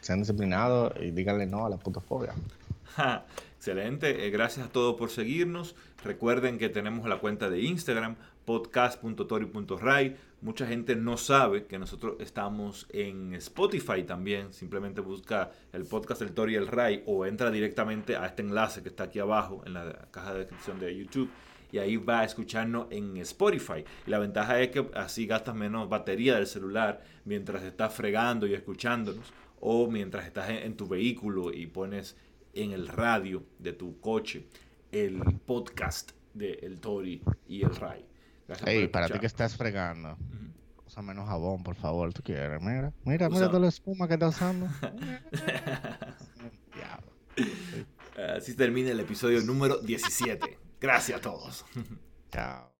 Sean 0.00 0.20
disciplinados 0.20 0.92
y 1.00 1.10
díganle 1.10 1.46
no 1.46 1.66
a 1.66 1.70
la 1.70 1.76
putofobia. 1.76 2.32
Excelente, 3.56 4.30
gracias 4.30 4.66
a 4.66 4.70
todos 4.70 4.94
por 4.96 5.10
seguirnos. 5.10 5.74
Recuerden 6.04 6.58
que 6.58 6.68
tenemos 6.68 7.08
la 7.08 7.18
cuenta 7.18 7.50
de 7.50 7.62
Instagram, 7.62 8.14
podcast.tori.ray. 8.46 10.16
Mucha 10.40 10.66
gente 10.66 10.96
no 10.96 11.18
sabe 11.18 11.66
que 11.66 11.78
nosotros 11.78 12.16
estamos 12.20 12.86
en 12.90 13.34
Spotify 13.34 14.04
también. 14.04 14.54
Simplemente 14.54 15.02
busca 15.02 15.50
el 15.72 15.84
podcast 15.84 16.22
del 16.22 16.32
Tori 16.32 16.54
y 16.54 16.56
el 16.56 16.68
Ray 16.68 17.02
o 17.06 17.26
entra 17.26 17.50
directamente 17.50 18.16
a 18.16 18.24
este 18.24 18.40
enlace 18.40 18.82
que 18.82 18.88
está 18.88 19.04
aquí 19.04 19.18
abajo 19.18 19.62
en 19.66 19.74
la 19.74 20.08
caja 20.10 20.32
de 20.32 20.38
descripción 20.40 20.80
de 20.80 20.96
YouTube 20.96 21.30
y 21.72 21.78
ahí 21.78 21.96
va 21.96 22.20
a 22.20 22.24
escucharnos 22.24 22.86
en 22.90 23.16
Spotify. 23.18 23.84
La 24.06 24.18
ventaja 24.18 24.60
es 24.60 24.70
que 24.70 24.88
así 24.94 25.26
gastas 25.26 25.54
menos 25.54 25.88
batería 25.88 26.36
del 26.36 26.46
celular 26.46 27.02
mientras 27.24 27.62
estás 27.64 27.92
fregando 27.92 28.46
y 28.46 28.54
escuchándonos 28.54 29.32
o 29.60 29.88
mientras 29.90 30.26
estás 30.26 30.50
en, 30.50 30.76
tu 30.76 30.86
vehículo 30.86 31.52
y 31.52 31.66
pones 31.66 32.16
en 32.54 32.72
el 32.72 32.88
radio 32.88 33.42
de 33.58 33.72
tu 33.72 34.00
coche 34.00 34.46
el 34.92 35.20
podcast 35.44 36.12
de 36.34 36.52
El 36.62 36.80
Tori 36.80 37.22
y 37.48 37.62
el 37.62 37.74
Ray. 37.74 38.04
Ey, 38.64 38.88
para 38.88 39.08
ti 39.08 39.18
que 39.18 39.26
estás 39.26 39.56
fregando, 39.56 40.16
usa 40.86 41.02
menos 41.02 41.28
jabón, 41.28 41.62
por 41.62 41.74
favor, 41.74 42.12
tú 42.12 42.22
quieres. 42.22 42.60
Mira, 42.62 42.92
mira, 43.04 43.28
mira 43.28 43.46
toda 43.48 43.60
la 43.60 43.68
espuma 43.68 44.06
que 44.06 44.14
está 44.14 44.28
usando. 44.28 44.68
Así 48.36 48.54
termina 48.54 48.90
el 48.90 49.00
episodio 49.00 49.42
número 49.42 49.78
17. 49.78 50.58
Gracias 50.80 51.18
a 51.18 51.20
todos. 51.20 51.64
Chao. 52.30 52.75